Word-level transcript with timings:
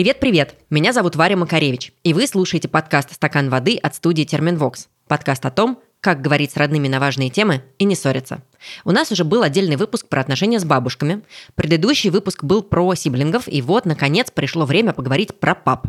Привет-привет! 0.00 0.54
Меня 0.70 0.94
зовут 0.94 1.14
Варя 1.14 1.36
Макаревич, 1.36 1.92
и 2.04 2.14
вы 2.14 2.26
слушаете 2.26 2.68
подкаст 2.68 3.12
«Стакан 3.12 3.50
воды» 3.50 3.76
от 3.76 3.94
студии 3.94 4.22
«Терминвокс». 4.22 4.88
Подкаст 5.06 5.44
о 5.44 5.50
том, 5.50 5.78
как 6.00 6.22
говорить 6.22 6.52
с 6.52 6.56
родными 6.56 6.88
на 6.88 7.00
важные 7.00 7.30
темы 7.30 7.62
и 7.78 7.84
не 7.84 7.94
ссориться. 7.94 8.42
У 8.84 8.90
нас 8.90 9.10
уже 9.10 9.24
был 9.24 9.42
отдельный 9.42 9.76
выпуск 9.76 10.08
про 10.08 10.20
отношения 10.20 10.60
с 10.60 10.64
бабушками. 10.64 11.22
Предыдущий 11.54 12.10
выпуск 12.10 12.44
был 12.44 12.62
про 12.62 12.94
сиблингов, 12.94 13.48
и 13.48 13.62
вот, 13.62 13.86
наконец, 13.86 14.30
пришло 14.30 14.66
время 14.66 14.92
поговорить 14.92 15.38
про 15.38 15.54
пап. 15.54 15.86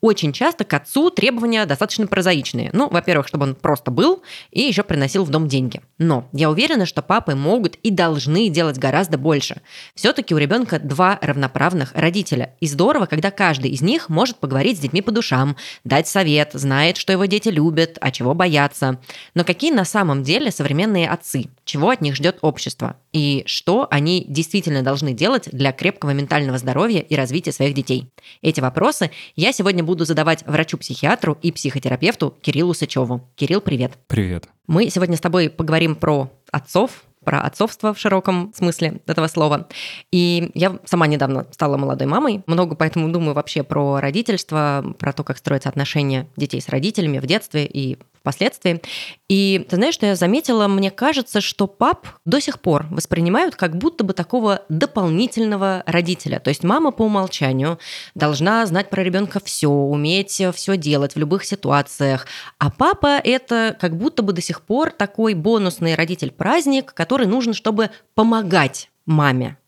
Очень 0.00 0.32
часто 0.32 0.64
к 0.64 0.74
отцу 0.74 1.10
требования 1.10 1.64
достаточно 1.66 2.06
прозаичные. 2.06 2.70
Ну, 2.72 2.88
во-первых, 2.88 3.28
чтобы 3.28 3.44
он 3.44 3.54
просто 3.54 3.90
был 3.90 4.22
и 4.50 4.60
еще 4.60 4.82
приносил 4.82 5.24
в 5.24 5.30
дом 5.30 5.48
деньги. 5.48 5.80
Но 5.98 6.28
я 6.32 6.50
уверена, 6.50 6.86
что 6.86 7.02
папы 7.02 7.34
могут 7.34 7.76
и 7.76 7.90
должны 7.90 8.48
делать 8.48 8.78
гораздо 8.78 9.18
больше. 9.18 9.62
Все-таки 9.94 10.34
у 10.34 10.38
ребенка 10.38 10.78
два 10.78 11.18
равноправных 11.22 11.92
родителя. 11.94 12.54
И 12.60 12.66
здорово, 12.66 13.06
когда 13.06 13.30
каждый 13.30 13.70
из 13.70 13.80
них 13.80 14.08
может 14.08 14.36
поговорить 14.38 14.78
с 14.78 14.80
детьми 14.80 15.02
по 15.02 15.12
душам, 15.12 15.56
дать 15.84 16.08
совет, 16.08 16.50
знает, 16.52 16.96
что 16.96 17.12
его 17.12 17.24
дети 17.24 17.48
любят, 17.48 17.96
а 18.00 18.10
чего 18.10 18.34
боятся. 18.34 19.00
Но 19.34 19.44
какие 19.50 19.72
на 19.72 19.84
самом 19.84 20.22
деле 20.22 20.52
современные 20.52 21.08
отцы? 21.08 21.46
Чего 21.64 21.90
от 21.90 22.00
них 22.00 22.14
ждет 22.14 22.38
общество? 22.40 22.94
И 23.12 23.42
что 23.46 23.88
они 23.90 24.24
действительно 24.28 24.82
должны 24.82 25.12
делать 25.12 25.48
для 25.50 25.72
крепкого 25.72 26.10
ментального 26.10 26.56
здоровья 26.56 27.00
и 27.00 27.16
развития 27.16 27.50
своих 27.50 27.74
детей? 27.74 28.08
Эти 28.42 28.60
вопросы 28.60 29.10
я 29.34 29.50
сегодня 29.50 29.82
буду 29.82 30.04
задавать 30.04 30.44
врачу-психиатру 30.46 31.36
и 31.42 31.50
психотерапевту 31.50 32.36
Кириллу 32.42 32.74
Сычеву. 32.74 33.28
Кирилл, 33.34 33.60
привет. 33.60 33.94
Привет. 34.06 34.44
Мы 34.68 34.88
сегодня 34.88 35.16
с 35.16 35.20
тобой 35.20 35.50
поговорим 35.50 35.96
про 35.96 36.30
отцов, 36.52 37.02
про 37.24 37.40
отцовство 37.40 37.92
в 37.92 37.98
широком 37.98 38.52
смысле 38.54 39.00
этого 39.06 39.26
слова. 39.26 39.66
И 40.12 40.52
я 40.54 40.78
сама 40.84 41.08
недавно 41.08 41.46
стала 41.50 41.76
молодой 41.76 42.06
мамой, 42.06 42.42
много 42.46 42.76
поэтому 42.76 43.10
думаю 43.10 43.34
вообще 43.34 43.64
про 43.64 44.00
родительство, 44.00 44.94
про 44.98 45.12
то, 45.12 45.24
как 45.24 45.38
строятся 45.38 45.68
отношения 45.68 46.28
детей 46.36 46.60
с 46.60 46.68
родителями 46.68 47.18
в 47.18 47.26
детстве 47.26 47.66
и 47.66 47.98
впоследствии. 48.20 48.82
И 49.28 49.66
ты 49.68 49.76
знаешь, 49.76 49.94
что 49.94 50.06
я 50.06 50.14
заметила, 50.14 50.68
мне 50.68 50.90
кажется, 50.90 51.40
что 51.40 51.66
пап 51.66 52.06
до 52.24 52.40
сих 52.40 52.60
пор 52.60 52.86
воспринимают 52.90 53.56
как 53.56 53.76
будто 53.76 54.04
бы 54.04 54.12
такого 54.12 54.62
дополнительного 54.68 55.82
родителя. 55.86 56.40
То 56.40 56.48
есть 56.48 56.64
мама 56.64 56.90
по 56.90 57.02
умолчанию 57.02 57.78
должна 58.14 58.64
знать 58.66 58.90
про 58.90 59.02
ребенка 59.02 59.40
все, 59.42 59.68
уметь 59.68 60.42
все 60.54 60.76
делать 60.76 61.14
в 61.14 61.18
любых 61.18 61.44
ситуациях. 61.44 62.26
А 62.58 62.70
папа 62.70 63.18
это 63.22 63.76
как 63.80 63.96
будто 63.96 64.22
бы 64.22 64.32
до 64.32 64.42
сих 64.42 64.62
пор 64.62 64.90
такой 64.90 65.34
бонусный 65.34 65.94
родитель-праздник, 65.94 66.92
который 66.92 67.26
нужен, 67.26 67.54
чтобы 67.54 67.90
помогать 68.14 68.90
маме. 69.06 69.59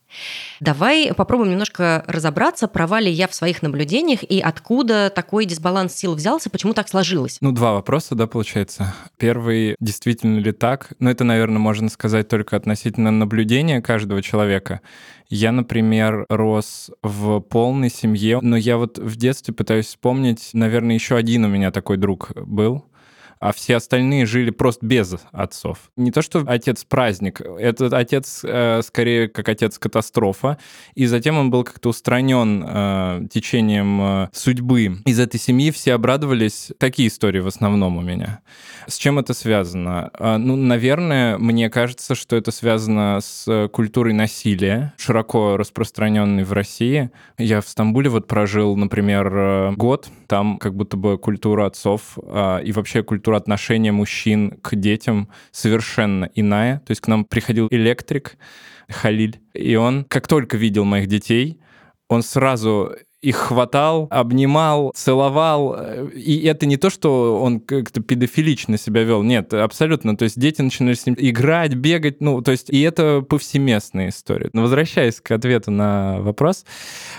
Давай 0.61 1.13
попробуем 1.15 1.53
немножко 1.53 2.05
разобраться, 2.07 2.69
права 2.69 3.01
ли 3.01 3.11
я 3.11 3.27
в 3.29 3.35
своих 3.35 3.63
наблюдениях 3.63 4.23
и 4.23 4.41
откуда 4.41 5.11
такой 5.11 5.45
дисбаланс 5.45 5.95
сил 5.95 6.15
взялся, 6.15 6.51
почему 6.51 6.75
так 6.75 6.89
сложилось. 6.89 7.39
Ну, 7.41 7.53
два 7.53 7.73
вопроса, 7.73 8.15
да, 8.15 8.27
получается. 8.27 8.95
Первый, 9.17 9.77
действительно 9.81 10.39
ли 10.39 10.53
так? 10.53 10.93
Ну, 10.99 11.11
это, 11.11 11.25
наверное, 11.25 11.59
можно 11.59 11.89
сказать 11.89 12.29
только 12.29 12.57
относительно 12.57 13.11
наблюдения 13.11 13.81
каждого 13.81 14.23
человека. 14.23 14.81
Я, 15.29 15.51
например, 15.51 16.27
рос 16.29 16.91
в 17.03 17.41
полной 17.41 17.91
семье, 17.91 18.41
но 18.43 18.57
я 18.57 18.77
вот 18.77 18.99
в 18.99 19.17
детстве 19.17 19.55
пытаюсь 19.55 19.87
вспомнить, 19.87 20.51
наверное, 20.53 20.95
еще 20.95 21.17
один 21.17 21.45
у 21.45 21.49
меня 21.49 21.71
такой 21.71 21.97
друг 21.97 22.33
был 22.35 22.85
а 23.43 23.53
все 23.53 23.77
остальные 23.77 24.25
жили 24.25 24.51
просто 24.51 24.87
без 24.87 25.17
отцов. 25.33 25.91
Не 25.97 26.13
то, 26.13 26.23
что 26.23 26.45
отец 26.47 26.85
праздник, 26.85 27.41
этот 27.41 27.93
отец 27.93 28.43
э, 28.45 28.83
скорее 28.85 29.29
как 29.29 29.49
отец 29.49 29.81
катастрофа, 29.81 30.59
и 30.95 31.07
затем 31.07 31.37
он 31.37 31.51
был 31.51 31.65
как-то 31.65 31.89
устранен 31.89 32.65
э, 32.65 33.27
течением 33.33 34.01
э, 34.01 34.29
судьбы. 34.33 34.99
Из 35.07 35.19
этой 35.19 35.41
семьи 35.41 35.73
все 35.73 35.95
обрадовались. 35.95 36.71
Такие 36.79 37.09
истории 37.09 37.41
в 37.41 37.49
основном 37.49 37.97
у 37.97 38.01
меня. 38.01 38.43
С 38.87 38.97
чем 38.97 39.19
это 39.19 39.35
связано? 39.35 40.11
Э, 40.17 40.37
ну, 40.37 40.55
наверное, 40.55 41.37
мне 41.37 41.69
кажется, 41.69 42.15
что 42.15 42.37
это 42.37 42.53
связано 42.53 43.19
с 43.21 43.69
культурой 43.73 44.15
насилия, 44.15 44.95
широко 44.97 45.57
распространенной 45.57 46.45
в 46.45 46.53
России. 46.53 47.11
Я 47.39 47.61
в 47.61 47.69
Стамбуле 47.69 48.09
вот 48.09 48.29
прожил, 48.29 48.77
например, 48.77 49.33
э, 49.35 49.73
год, 49.73 50.09
там 50.29 50.59
как 50.59 50.77
будто 50.77 50.97
бы 50.97 51.19
культура 51.19 51.67
отцов 51.67 52.17
э, 52.23 52.63
и 52.63 52.71
вообще 52.71 53.03
культура 53.03 53.32
культура 53.33 53.37
отношения 53.37 53.93
мужчин 53.93 54.59
к 54.63 54.77
детям 54.77 55.29
совершенно 55.53 56.29
иная. 56.35 56.81
То 56.81 56.91
есть 56.91 57.01
к 57.01 57.09
нам 57.09 57.25
приходил 57.25 57.69
электрик 57.71 58.37
Халиль, 58.89 59.41
и 59.55 59.77
он, 59.77 60.05
как 60.05 60.29
только 60.29 60.57
видел 60.57 60.85
моих 60.85 61.07
детей, 61.07 61.59
он 62.09 62.23
сразу 62.23 62.95
их 63.23 63.37
хватал, 63.37 64.09
обнимал, 64.11 64.93
целовал. 64.95 65.77
И 66.13 66.43
это 66.45 66.67
не 66.67 66.77
то, 66.77 66.91
что 66.91 67.41
он 67.41 67.61
как-то 67.61 68.03
педофилично 68.03 68.77
себя 68.77 69.05
вел. 69.05 69.23
Нет, 69.23 69.55
абсолютно. 69.55 70.17
То 70.17 70.25
есть 70.25 70.39
дети 70.39 70.61
начинали 70.61 70.95
с 70.95 71.07
ним 71.07 71.17
играть, 71.19 71.75
бегать. 71.75 72.21
Ну, 72.21 72.43
то 72.43 72.51
есть 72.51 72.69
и 72.69 72.81
это 72.81 73.23
повсеместная 73.23 74.09
история. 74.09 74.51
Но 74.53 74.63
возвращаясь 74.63 75.21
к 75.21 75.31
ответу 75.31 75.71
на 75.71 76.21
вопрос, 76.21 76.65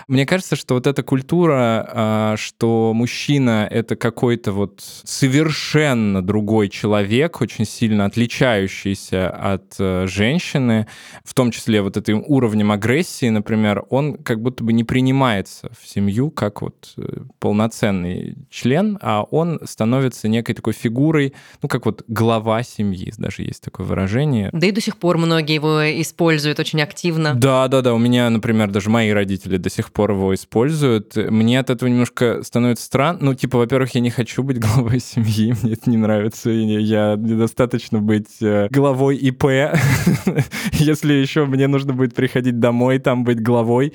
мне 0.09 0.25
кажется, 0.25 0.57
что 0.57 0.75
вот 0.75 0.87
эта 0.87 1.03
культура, 1.03 1.87
а, 1.89 2.35
что 2.37 2.91
мужчина— 2.93 3.67
это 3.71 3.95
какой-то 3.95 4.51
вот 4.51 4.81
совершенно 5.03 6.21
другой 6.21 6.67
человек, 6.67 7.39
очень 7.39 7.65
сильно 7.65 8.05
отличающийся 8.05 9.29
от 9.29 9.75
э, 9.79 10.05
женщины, 10.07 10.87
в 11.23 11.33
том 11.33 11.51
числе 11.51 11.81
вот 11.81 11.95
этим 11.95 12.23
уровнем 12.27 12.71
агрессии, 12.71 13.29
например, 13.29 13.85
он 13.89 14.15
как 14.15 14.41
будто 14.41 14.63
бы 14.63 14.73
не 14.73 14.83
принимается 14.83 15.71
в 15.79 15.92
семью 15.93 16.31
как 16.31 16.61
вот 16.61 16.93
э, 16.97 17.21
полноценный 17.39 18.35
член, 18.49 18.97
а 19.01 19.23
он 19.23 19.59
становится 19.63 20.27
некой 20.27 20.55
такой 20.55 20.73
фигурой, 20.73 21.33
ну, 21.61 21.69
как 21.69 21.85
вот 21.85 22.03
глава 22.07 22.63
семьи, 22.63 23.13
даже 23.17 23.43
есть 23.43 23.63
такое 23.63 23.85
выражение. 23.85 24.49
Да 24.53 24.67
и 24.67 24.71
до 24.71 24.81
сих 24.81 24.97
пор 24.97 25.17
многие 25.17 25.55
его 25.55 26.01
используют 26.01 26.59
очень 26.59 26.81
активно. 26.81 27.35
Да, 27.35 27.67
да, 27.67 27.81
да. 27.81 27.93
У 27.93 27.97
меня, 27.97 28.29
например, 28.29 28.71
даже 28.71 28.89
мои 28.89 29.11
родители 29.11 29.57
до 29.57 29.69
сих 29.69 29.91
пор 29.91 30.11
его 30.11 30.33
используют. 30.33 31.15
Мне 31.15 31.59
от 31.59 31.69
этого 31.69 31.89
немножко 31.89 32.41
становится 32.43 32.85
странно. 32.85 33.19
Ну, 33.21 33.33
типа, 33.33 33.57
во-первых, 33.57 33.93
я 33.95 34.01
не 34.01 34.09
хочу 34.09 34.43
быть 34.43 34.59
главой 34.59 34.99
семьи, 34.99 35.53
мне 35.61 35.73
это 35.73 35.89
не 35.89 35.97
нравится. 35.97 36.49
Я 36.49 37.15
недостаточно 37.17 37.99
быть 37.99 38.41
э, 38.41 38.67
главой 38.71 39.17
ИП. 39.17 39.43
Если 40.71 41.13
еще 41.13 41.45
мне 41.45 41.67
нужно 41.67 41.93
будет 41.93 42.15
приходить 42.15 42.59
домой, 42.59 42.99
там 42.99 43.23
быть 43.23 43.41
главой, 43.41 43.93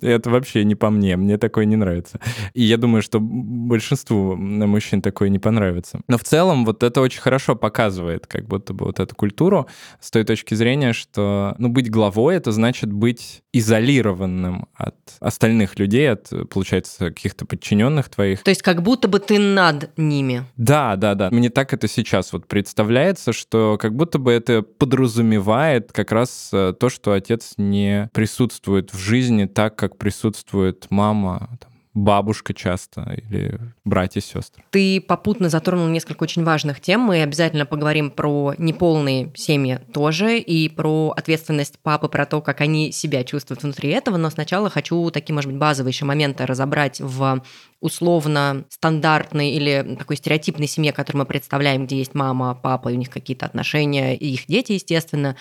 это 0.00 0.30
вообще 0.30 0.64
не 0.64 0.74
по 0.74 0.90
мне. 0.90 1.16
Мне 1.16 1.37
такое 1.38 1.64
не 1.64 1.76
нравится. 1.76 2.20
И 2.54 2.62
я 2.62 2.76
думаю, 2.76 3.02
что 3.02 3.18
большинству 3.20 4.36
мужчин 4.36 5.02
такое 5.02 5.28
не 5.28 5.38
понравится. 5.38 6.00
Но 6.08 6.18
в 6.18 6.24
целом 6.24 6.64
вот 6.64 6.82
это 6.82 7.00
очень 7.00 7.20
хорошо 7.20 7.56
показывает 7.56 8.26
как 8.26 8.46
будто 8.46 8.74
бы 8.74 8.86
вот 8.86 9.00
эту 9.00 9.14
культуру 9.14 9.66
с 10.00 10.10
той 10.10 10.24
точки 10.24 10.54
зрения, 10.54 10.92
что 10.92 11.54
ну, 11.58 11.68
быть 11.68 11.90
главой— 11.90 12.36
это 12.36 12.52
значит 12.52 12.92
быть 12.92 13.42
изолированным 13.52 14.66
от 14.74 14.96
остальных 15.20 15.78
людей, 15.78 16.10
от, 16.10 16.30
получается, 16.50 17.08
каких-то 17.10 17.46
подчиненных 17.46 18.08
твоих. 18.08 18.42
То 18.42 18.50
есть 18.50 18.62
как 18.62 18.82
будто 18.82 19.08
бы 19.08 19.18
ты 19.18 19.38
над 19.38 19.90
ними. 19.96 20.44
Да, 20.56 20.96
да, 20.96 21.14
да. 21.14 21.30
Мне 21.30 21.50
так 21.50 21.72
это 21.72 21.88
сейчас 21.88 22.32
вот 22.32 22.46
представляется, 22.46 23.32
что 23.32 23.78
как 23.80 23.94
будто 23.94 24.18
бы 24.18 24.32
это 24.32 24.62
подразумевает 24.62 25.92
как 25.92 26.12
раз 26.12 26.50
э, 26.52 26.74
то, 26.78 26.88
что 26.88 27.12
отец 27.12 27.54
не 27.56 28.10
присутствует 28.12 28.92
в 28.92 28.98
жизни 28.98 29.46
так, 29.46 29.76
как 29.76 29.96
присутствует 29.96 30.86
мама, 30.90 31.27
там, 31.60 31.70
бабушка 31.94 32.54
часто 32.54 33.02
или 33.16 33.58
братья, 33.84 34.20
сестры. 34.20 34.62
Ты 34.70 35.00
попутно 35.00 35.48
затронул 35.48 35.88
несколько 35.88 36.22
очень 36.22 36.44
важных 36.44 36.80
тем. 36.80 37.00
Мы 37.00 37.22
обязательно 37.22 37.66
поговорим 37.66 38.10
про 38.10 38.54
неполные 38.58 39.32
семьи 39.34 39.80
тоже 39.92 40.38
и 40.38 40.68
про 40.68 41.12
ответственность 41.16 41.78
папы, 41.80 42.08
про 42.08 42.26
то, 42.26 42.40
как 42.40 42.60
они 42.60 42.92
себя 42.92 43.24
чувствуют 43.24 43.62
внутри 43.62 43.90
этого. 43.90 44.16
Но 44.16 44.30
сначала 44.30 44.70
хочу 44.70 45.10
такие, 45.10 45.34
может 45.34 45.50
быть, 45.50 45.58
базовые 45.58 45.90
еще 45.90 46.04
моменты 46.04 46.46
разобрать 46.46 47.00
в 47.00 47.42
условно 47.80 48.64
стандартной 48.68 49.50
или 49.50 49.96
такой 49.98 50.16
стереотипной 50.16 50.66
семье, 50.66 50.92
которую 50.92 51.20
мы 51.20 51.26
представляем, 51.26 51.86
где 51.86 51.98
есть 51.98 52.14
мама, 52.14 52.54
папа, 52.54 52.88
и 52.88 52.94
у 52.94 52.96
них 52.98 53.10
какие-то 53.10 53.46
отношения, 53.46 54.16
и 54.16 54.26
их 54.34 54.46
дети, 54.46 54.72
естественно. 54.72 55.36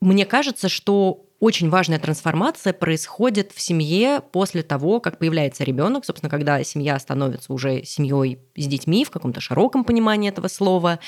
Мне 0.00 0.24
кажется, 0.24 0.68
что 0.68 1.26
очень 1.42 1.70
важная 1.70 1.98
трансформация 1.98 2.72
происходит 2.72 3.50
в 3.50 3.60
семье 3.60 4.22
после 4.30 4.62
того, 4.62 5.00
как 5.00 5.18
появляется 5.18 5.64
ребенок, 5.64 6.04
собственно, 6.04 6.30
когда 6.30 6.62
семья 6.62 6.96
становится 7.00 7.52
уже 7.52 7.82
семьей 7.82 8.38
с 8.56 8.66
детьми 8.68 9.04
в 9.04 9.10
каком-то 9.10 9.40
широком 9.40 9.82
понимании 9.82 10.30
этого 10.30 10.46
слова. 10.46 11.00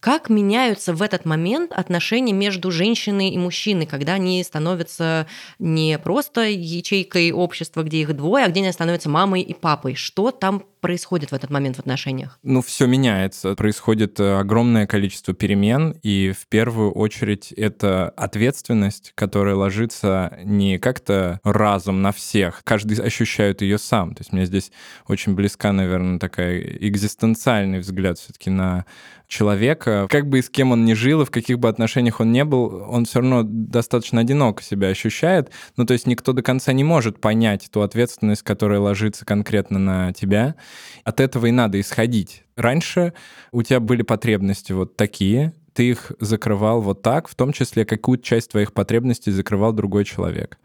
Как 0.00 0.30
меняются 0.30 0.94
в 0.94 1.02
этот 1.02 1.24
момент 1.24 1.72
отношения 1.72 2.32
между 2.32 2.70
женщиной 2.70 3.30
и 3.30 3.38
мужчиной, 3.38 3.86
когда 3.86 4.14
они 4.14 4.42
становятся 4.44 5.26
не 5.58 5.98
просто 5.98 6.42
ячейкой 6.48 7.32
общества, 7.32 7.82
где 7.82 8.02
их 8.02 8.14
двое, 8.16 8.44
а 8.44 8.48
где 8.48 8.60
они 8.60 8.70
становятся 8.70 9.08
мамой 9.08 9.42
и 9.42 9.54
папой? 9.54 9.96
Что 9.96 10.30
там 10.30 10.62
происходит 10.80 11.32
в 11.32 11.34
этот 11.34 11.50
момент 11.50 11.76
в 11.76 11.80
отношениях? 11.80 12.38
Ну, 12.44 12.62
все 12.62 12.86
меняется. 12.86 13.54
Происходит 13.56 14.20
э, 14.20 14.38
огромное 14.38 14.86
количество 14.86 15.34
перемен, 15.34 15.98
и 16.04 16.32
в 16.38 16.46
первую 16.46 16.92
очередь 16.92 17.52
это 17.52 18.10
ответственность, 18.10 19.12
которая 19.16 19.56
ложится 19.56 20.38
не 20.44 20.78
как-то 20.78 21.40
разом 21.42 22.02
на 22.02 22.12
всех. 22.12 22.62
Каждый 22.62 22.98
ощущает 22.98 23.62
ее 23.62 23.78
сам. 23.78 24.14
То 24.14 24.20
есть 24.20 24.32
мне 24.32 24.46
здесь 24.46 24.70
очень 25.08 25.34
близка, 25.34 25.72
наверное, 25.72 26.20
такая 26.20 26.60
экзистенциальный 26.60 27.80
взгляд 27.80 28.18
все-таки 28.18 28.50
на 28.50 28.84
человека, 29.28 30.06
как 30.10 30.28
бы 30.28 30.38
и 30.38 30.42
с 30.42 30.50
кем 30.50 30.72
он 30.72 30.84
ни 30.84 30.94
жил, 30.94 31.22
и 31.22 31.24
в 31.24 31.30
каких 31.30 31.58
бы 31.58 31.68
отношениях 31.68 32.20
он 32.20 32.32
не 32.32 32.44
был, 32.44 32.84
он 32.88 33.04
все 33.04 33.20
равно 33.20 33.42
достаточно 33.44 34.22
одиноко 34.22 34.62
себя 34.62 34.88
ощущает. 34.88 35.50
Ну, 35.76 35.84
то 35.84 35.92
есть 35.92 36.06
никто 36.06 36.32
до 36.32 36.42
конца 36.42 36.72
не 36.72 36.82
может 36.82 37.20
понять 37.20 37.68
ту 37.70 37.82
ответственность, 37.82 38.42
которая 38.42 38.80
ложится 38.80 39.24
конкретно 39.24 39.78
на 39.78 40.12
тебя. 40.12 40.56
От 41.04 41.20
этого 41.20 41.46
и 41.46 41.50
надо 41.50 41.78
исходить. 41.78 42.44
Раньше 42.56 43.12
у 43.52 43.62
тебя 43.62 43.80
были 43.80 44.02
потребности 44.02 44.72
вот 44.72 44.96
такие, 44.96 45.52
ты 45.78 45.90
их 45.90 46.10
закрывал 46.18 46.80
вот 46.80 47.02
так, 47.02 47.28
в 47.28 47.36
том 47.36 47.52
числе 47.52 47.84
какую-то 47.84 48.24
часть 48.24 48.50
твоих 48.50 48.72
потребностей 48.72 49.30
закрывал 49.30 49.72
другой 49.72 50.04
человек. 50.04 50.58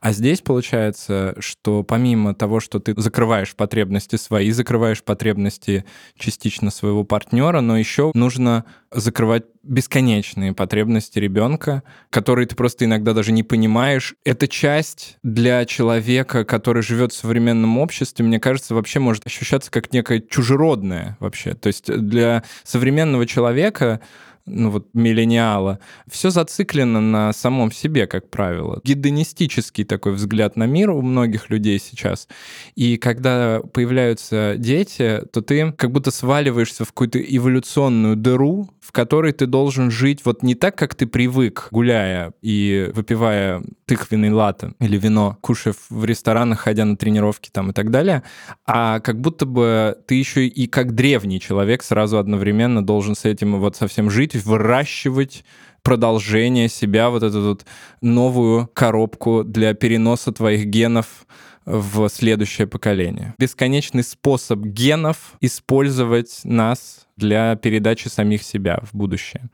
А 0.00 0.10
здесь 0.10 0.40
получается, 0.40 1.36
что 1.38 1.84
помимо 1.84 2.34
того, 2.34 2.58
что 2.58 2.80
ты 2.80 3.00
закрываешь 3.00 3.54
потребности 3.54 4.16
свои, 4.16 4.50
закрываешь 4.50 5.04
потребности 5.04 5.84
частично 6.18 6.72
своего 6.72 7.04
партнера, 7.04 7.60
но 7.60 7.78
еще 7.78 8.10
нужно 8.12 8.64
закрывать 8.90 9.44
бесконечные 9.62 10.52
потребности 10.52 11.20
ребенка, 11.20 11.84
которые 12.10 12.46
ты 12.46 12.56
просто 12.56 12.86
иногда 12.86 13.12
даже 13.12 13.30
не 13.30 13.44
понимаешь. 13.44 14.14
Эта 14.24 14.48
часть 14.48 15.16
для 15.22 15.64
человека, 15.64 16.44
который 16.44 16.82
живет 16.82 17.12
в 17.12 17.16
современном 17.16 17.78
обществе, 17.78 18.24
мне 18.24 18.40
кажется, 18.40 18.74
вообще 18.74 18.98
может 18.98 19.26
ощущаться 19.26 19.70
как 19.70 19.92
некая 19.92 20.20
чужеродная 20.20 21.16
вообще. 21.20 21.54
То 21.54 21.68
есть 21.68 21.86
для 21.86 22.42
современного 22.64 23.26
человека 23.26 24.00
ну 24.46 24.70
вот 24.70 24.88
миллениала, 24.94 25.80
все 26.08 26.30
зациклено 26.30 27.00
на 27.00 27.32
самом 27.32 27.72
себе, 27.72 28.06
как 28.06 28.30
правило. 28.30 28.80
Гедонистический 28.84 29.84
такой 29.84 30.12
взгляд 30.12 30.56
на 30.56 30.64
мир 30.66 30.90
у 30.90 31.02
многих 31.02 31.50
людей 31.50 31.78
сейчас. 31.78 32.28
И 32.74 32.96
когда 32.96 33.60
появляются 33.72 34.54
дети, 34.56 35.22
то 35.32 35.42
ты 35.42 35.72
как 35.72 35.90
будто 35.90 36.10
сваливаешься 36.10 36.84
в 36.84 36.88
какую-то 36.88 37.18
эволюционную 37.20 38.16
дыру, 38.16 38.70
в 38.86 38.92
которой 38.92 39.32
ты 39.32 39.46
должен 39.46 39.90
жить 39.90 40.20
вот 40.24 40.44
не 40.44 40.54
так, 40.54 40.76
как 40.76 40.94
ты 40.94 41.08
привык, 41.08 41.68
гуляя 41.72 42.32
и 42.40 42.92
выпивая 42.94 43.64
тыквенный 43.84 44.30
латте 44.30 44.74
или 44.78 44.96
вино, 44.96 45.38
кушая 45.40 45.74
в 45.90 46.04
ресторанах, 46.04 46.60
ходя 46.60 46.84
на 46.84 46.96
тренировки 46.96 47.50
там 47.50 47.70
и 47.70 47.72
так 47.72 47.90
далее, 47.90 48.22
а 48.64 49.00
как 49.00 49.20
будто 49.20 49.44
бы 49.44 49.98
ты 50.06 50.14
еще 50.14 50.46
и 50.46 50.68
как 50.68 50.94
древний 50.94 51.40
человек 51.40 51.82
сразу 51.82 52.18
одновременно 52.18 52.84
должен 52.86 53.16
с 53.16 53.24
этим 53.24 53.58
вот 53.58 53.74
совсем 53.74 54.08
жить, 54.08 54.36
выращивать 54.36 55.44
продолжение 55.82 56.68
себя, 56.68 57.10
вот 57.10 57.24
эту 57.24 57.40
вот 57.40 57.66
новую 58.00 58.68
коробку 58.68 59.42
для 59.42 59.74
переноса 59.74 60.30
твоих 60.30 60.66
генов 60.66 61.26
в 61.64 62.08
следующее 62.08 62.68
поколение. 62.68 63.34
Бесконечный 63.38 64.04
способ 64.04 64.60
генов 64.60 65.34
использовать 65.40 66.40
нас 66.44 67.05
для 67.16 67.56
передачи 67.56 68.08
самих 68.08 68.42
себя 68.42 68.78
в 68.82 68.94
будущее. 68.94 69.48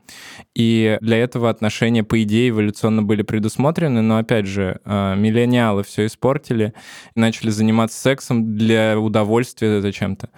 И 0.53 0.97
для 1.01 1.17
этого 1.17 1.49
отношения, 1.49 2.03
по 2.03 2.21
идее, 2.21 2.49
эволюционно 2.49 3.03
были 3.03 3.21
предусмотрены, 3.21 4.01
но, 4.01 4.17
опять 4.17 4.45
же, 4.45 4.79
а, 4.83 5.15
миллениалы 5.15 5.83
все 5.83 6.05
испортили, 6.05 6.73
начали 7.15 7.49
заниматься 7.49 7.99
сексом 7.99 8.57
для 8.57 8.99
удовольствия 8.99 9.81
зачем-то, 9.81 10.29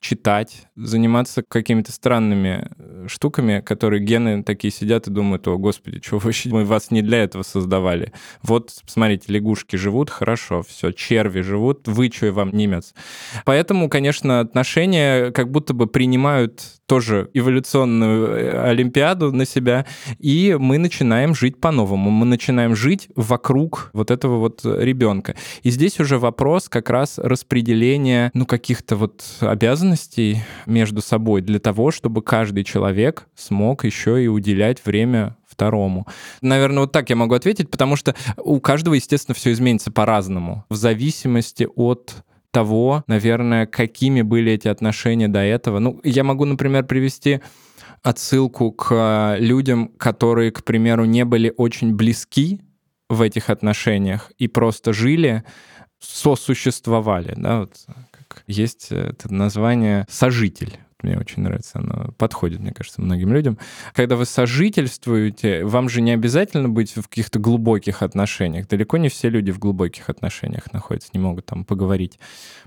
читать, 0.00 0.66
заниматься 0.76 1.42
какими-то 1.42 1.92
странными 1.92 2.68
э, 2.76 3.06
штуками, 3.08 3.60
которые 3.60 4.02
гены 4.02 4.42
такие 4.42 4.70
сидят 4.70 5.06
и 5.06 5.10
думают, 5.10 5.48
о, 5.48 5.56
господи, 5.56 6.00
чего 6.00 6.18
вообще 6.18 6.50
мы 6.50 6.64
вас 6.64 6.90
не 6.90 7.00
для 7.00 7.22
этого 7.22 7.42
создавали. 7.42 8.12
Вот, 8.42 8.70
смотрите, 8.86 9.32
лягушки 9.32 9.76
живут, 9.76 10.10
хорошо, 10.10 10.62
все, 10.62 10.92
черви 10.92 11.40
живут, 11.40 11.88
вы 11.88 12.10
что, 12.12 12.30
вам 12.32 12.52
немец. 12.52 12.94
Поэтому, 13.44 13.88
конечно, 13.88 14.40
отношения 14.40 15.30
как 15.30 15.50
будто 15.50 15.72
бы 15.72 15.86
принимают 15.86 16.73
тоже 16.86 17.30
эволюционную 17.34 18.28
э, 18.28 18.68
олимпиаду 18.70 19.32
на 19.32 19.44
себя, 19.46 19.86
и 20.18 20.56
мы 20.58 20.78
начинаем 20.78 21.34
жить 21.34 21.60
по-новому. 21.60 22.10
Мы 22.10 22.26
начинаем 22.26 22.76
жить 22.76 23.08
вокруг 23.16 23.90
вот 23.92 24.10
этого 24.10 24.38
вот 24.38 24.60
ребенка. 24.64 25.34
И 25.62 25.70
здесь 25.70 26.00
уже 26.00 26.18
вопрос 26.18 26.68
как 26.68 26.90
раз 26.90 27.18
распределения, 27.18 28.30
ну, 28.34 28.46
каких-то 28.46 28.96
вот 28.96 29.24
обязанностей 29.40 30.42
между 30.66 31.00
собой 31.00 31.40
для 31.40 31.58
того, 31.58 31.90
чтобы 31.90 32.22
каждый 32.22 32.64
человек 32.64 33.26
смог 33.34 33.84
еще 33.84 34.22
и 34.22 34.28
уделять 34.28 34.84
время 34.84 35.36
второму. 35.54 36.06
Наверное, 36.40 36.80
вот 36.80 36.92
так 36.92 37.10
я 37.10 37.16
могу 37.16 37.34
ответить, 37.34 37.70
потому 37.70 37.96
что 37.96 38.14
у 38.36 38.60
каждого, 38.60 38.94
естественно, 38.94 39.34
все 39.34 39.52
изменится 39.52 39.92
по-разному, 39.92 40.64
в 40.68 40.74
зависимости 40.74 41.68
от 41.76 42.24
того, 42.54 43.02
наверное, 43.08 43.66
какими 43.66 44.22
были 44.22 44.52
эти 44.52 44.68
отношения 44.68 45.28
до 45.28 45.40
этого. 45.40 45.80
Ну, 45.80 46.00
я 46.04 46.22
могу, 46.22 46.44
например, 46.44 46.84
привести 46.84 47.40
отсылку 48.02 48.70
к 48.70 49.36
людям, 49.40 49.88
которые, 49.98 50.52
к 50.52 50.62
примеру, 50.62 51.04
не 51.04 51.24
были 51.24 51.52
очень 51.56 51.94
близки 51.94 52.60
в 53.10 53.22
этих 53.22 53.50
отношениях 53.50 54.30
и 54.38 54.46
просто 54.46 54.92
жили, 54.92 55.42
сосуществовали, 55.98 57.34
да, 57.36 57.60
вот 57.60 57.72
как 58.10 58.44
есть 58.46 58.88
это 58.90 59.32
название 59.32 60.06
сожитель 60.08 60.78
мне 61.04 61.18
очень 61.18 61.42
нравится, 61.42 61.78
оно 61.78 62.12
подходит, 62.18 62.60
мне 62.60 62.72
кажется, 62.72 63.00
многим 63.00 63.32
людям. 63.32 63.58
Когда 63.94 64.16
вы 64.16 64.24
сожительствуете, 64.24 65.64
вам 65.64 65.88
же 65.88 66.00
не 66.00 66.12
обязательно 66.12 66.68
быть 66.68 66.96
в 66.96 67.08
каких-то 67.08 67.38
глубоких 67.38 68.02
отношениях. 68.02 68.68
Далеко 68.68 68.96
не 68.96 69.08
все 69.08 69.28
люди 69.28 69.50
в 69.50 69.58
глубоких 69.58 70.10
отношениях 70.10 70.72
находятся, 70.72 71.10
не 71.12 71.20
могут 71.20 71.46
там 71.46 71.64
поговорить 71.64 72.18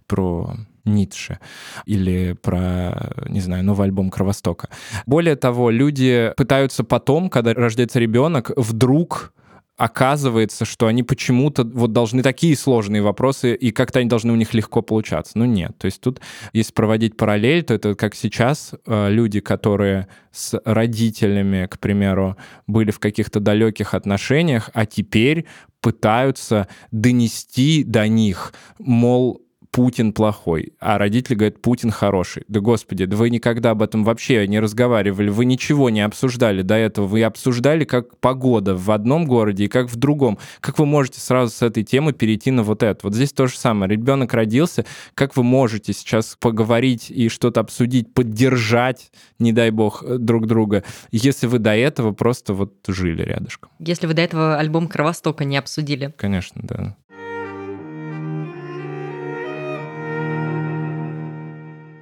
про 0.07 0.55
Ницше 0.85 1.39
или 1.85 2.33
про, 2.41 3.13
не 3.27 3.41
знаю, 3.41 3.63
новый 3.63 3.85
альбом 3.85 4.09
Кровостока. 4.09 4.69
Более 5.05 5.35
того, 5.35 5.69
люди 5.69 6.33
пытаются 6.37 6.83
потом, 6.83 7.29
когда 7.29 7.53
рождается 7.53 7.99
ребенок, 7.99 8.51
вдруг 8.55 9.33
оказывается, 9.77 10.65
что 10.65 10.87
они 10.87 11.03
почему-то 11.03 11.63
вот 11.63 11.93
должны 11.93 12.23
такие 12.23 12.57
сложные 12.57 13.03
вопросы, 13.03 13.53
и 13.53 13.71
как-то 13.71 13.99
они 13.99 14.09
должны 14.09 14.33
у 14.33 14.35
них 14.35 14.53
легко 14.55 14.81
получаться. 14.81 15.37
Ну 15.37 15.45
нет. 15.45 15.77
То 15.77 15.85
есть 15.85 16.01
тут, 16.01 16.19
если 16.51 16.73
проводить 16.73 17.15
параллель, 17.15 17.63
то 17.63 17.75
это 17.75 17.93
как 17.93 18.15
сейчас 18.15 18.73
э, 18.85 19.09
люди, 19.09 19.39
которые 19.39 20.07
с 20.31 20.59
родителями, 20.65 21.67
к 21.67 21.79
примеру, 21.79 22.37
были 22.65 22.89
в 22.89 22.99
каких-то 22.99 23.39
далеких 23.39 23.93
отношениях, 23.93 24.71
а 24.73 24.87
теперь 24.87 25.45
пытаются 25.79 26.67
донести 26.91 27.83
до 27.83 28.07
них, 28.07 28.53
мол, 28.79 29.46
Путин 29.77 30.11
плохой, 30.11 30.73
а 30.79 30.97
родители 30.97 31.35
говорят, 31.35 31.61
Путин 31.61 31.91
хороший. 31.91 32.41
Да 32.47 32.61
господи, 32.61 33.05
да 33.05 33.15
вы 33.15 33.29
никогда 33.29 33.69
об 33.69 33.83
этом 33.83 34.03
вообще 34.03 34.47
не 34.47 34.59
разговаривали, 34.59 35.29
вы 35.29 35.45
ничего 35.45 35.91
не 35.91 36.01
обсуждали 36.01 36.63
до 36.63 36.73
этого, 36.73 37.05
вы 37.05 37.21
обсуждали, 37.21 37.83
как 37.83 38.17
погода 38.17 38.75
в 38.75 38.89
одном 38.89 39.27
городе 39.27 39.65
и 39.65 39.67
как 39.67 39.87
в 39.87 39.95
другом. 39.95 40.39
Как 40.61 40.79
вы 40.79 40.87
можете 40.87 41.19
сразу 41.19 41.53
с 41.53 41.61
этой 41.61 41.83
темы 41.83 42.13
перейти 42.13 42.49
на 42.49 42.63
вот 42.63 42.81
это? 42.81 43.01
Вот 43.03 43.13
здесь 43.13 43.31
то 43.31 43.45
же 43.45 43.55
самое. 43.55 43.91
Ребенок 43.91 44.33
родился, 44.33 44.83
как 45.13 45.37
вы 45.37 45.43
можете 45.43 45.93
сейчас 45.93 46.35
поговорить 46.39 47.11
и 47.11 47.29
что-то 47.29 47.59
обсудить, 47.59 48.11
поддержать, 48.15 49.11
не 49.37 49.53
дай 49.53 49.69
бог, 49.69 50.03
друг 50.17 50.47
друга, 50.47 50.85
если 51.11 51.45
вы 51.45 51.59
до 51.59 51.75
этого 51.75 52.13
просто 52.13 52.55
вот 52.55 52.73
жили 52.87 53.21
рядышком? 53.21 53.69
Если 53.77 54.07
вы 54.07 54.15
до 54.15 54.23
этого 54.23 54.57
альбом 54.57 54.87
Кровостока 54.87 55.45
не 55.45 55.55
обсудили. 55.55 56.15
Конечно, 56.17 56.61
да. 56.63 56.95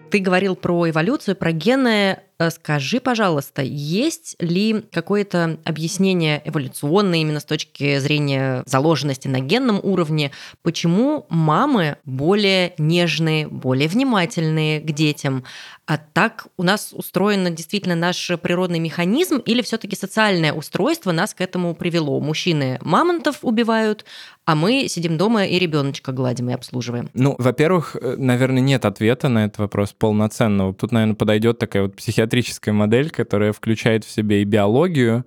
Ты 0.09 0.19
говорил 0.19 0.55
про 0.55 0.89
эволюцию, 0.89 1.35
про 1.35 1.51
гены. 1.51 2.19
Э, 2.37 2.49
скажи, 2.49 2.99
пожалуйста, 2.99 3.61
есть 3.61 4.35
ли 4.39 4.83
какое-то 4.91 5.57
объяснение 5.63 6.41
эволюционное 6.43 7.19
именно 7.19 7.39
с 7.39 7.45
точки 7.45 7.97
зрения 7.99 8.63
заложенности 8.65 9.27
на 9.27 9.39
генном 9.39 9.79
уровне, 9.81 10.31
почему 10.61 11.25
мамы 11.29 11.97
более 12.03 12.73
нежные, 12.77 13.47
более 13.47 13.87
внимательные 13.87 14.81
к 14.81 14.91
детям? 14.91 15.45
А 15.87 15.97
так 15.97 16.47
у 16.57 16.63
нас 16.63 16.93
устроен 16.93 17.53
действительно 17.53 17.95
наш 17.95 18.31
природный 18.41 18.79
механизм 18.79 19.37
или 19.37 19.61
все-таки 19.61 19.95
социальное 19.95 20.51
устройство 20.51 21.11
нас 21.11 21.35
к 21.35 21.41
этому 21.41 21.75
привело? 21.75 22.19
Мужчины 22.19 22.79
мамонтов 22.81 23.39
убивают, 23.43 24.03
а 24.45 24.55
мы 24.55 24.87
сидим 24.87 25.17
дома 25.17 25.45
и 25.45 25.59
ребеночка 25.59 26.11
гладим 26.11 26.49
и 26.49 26.53
обслуживаем. 26.53 27.09
Ну, 27.13 27.35
во-первых, 27.37 27.95
э, 28.01 28.15
наверное, 28.17 28.61
нет 28.61 28.83
ответа 28.85 29.29
на 29.29 29.45
этот 29.45 29.59
вопрос 29.59 29.93
полноценного. 29.93 30.73
Тут, 30.73 30.91
наверное, 30.91 31.15
подойдет 31.15 31.59
такая 31.59 31.83
вот 31.83 31.95
психиатрия 31.95 32.24
психиатрическая 32.25 32.73
модель, 32.73 33.09
которая 33.11 33.53
включает 33.53 34.03
в 34.03 34.11
себя 34.11 34.37
и 34.37 34.43
биологию, 34.43 35.25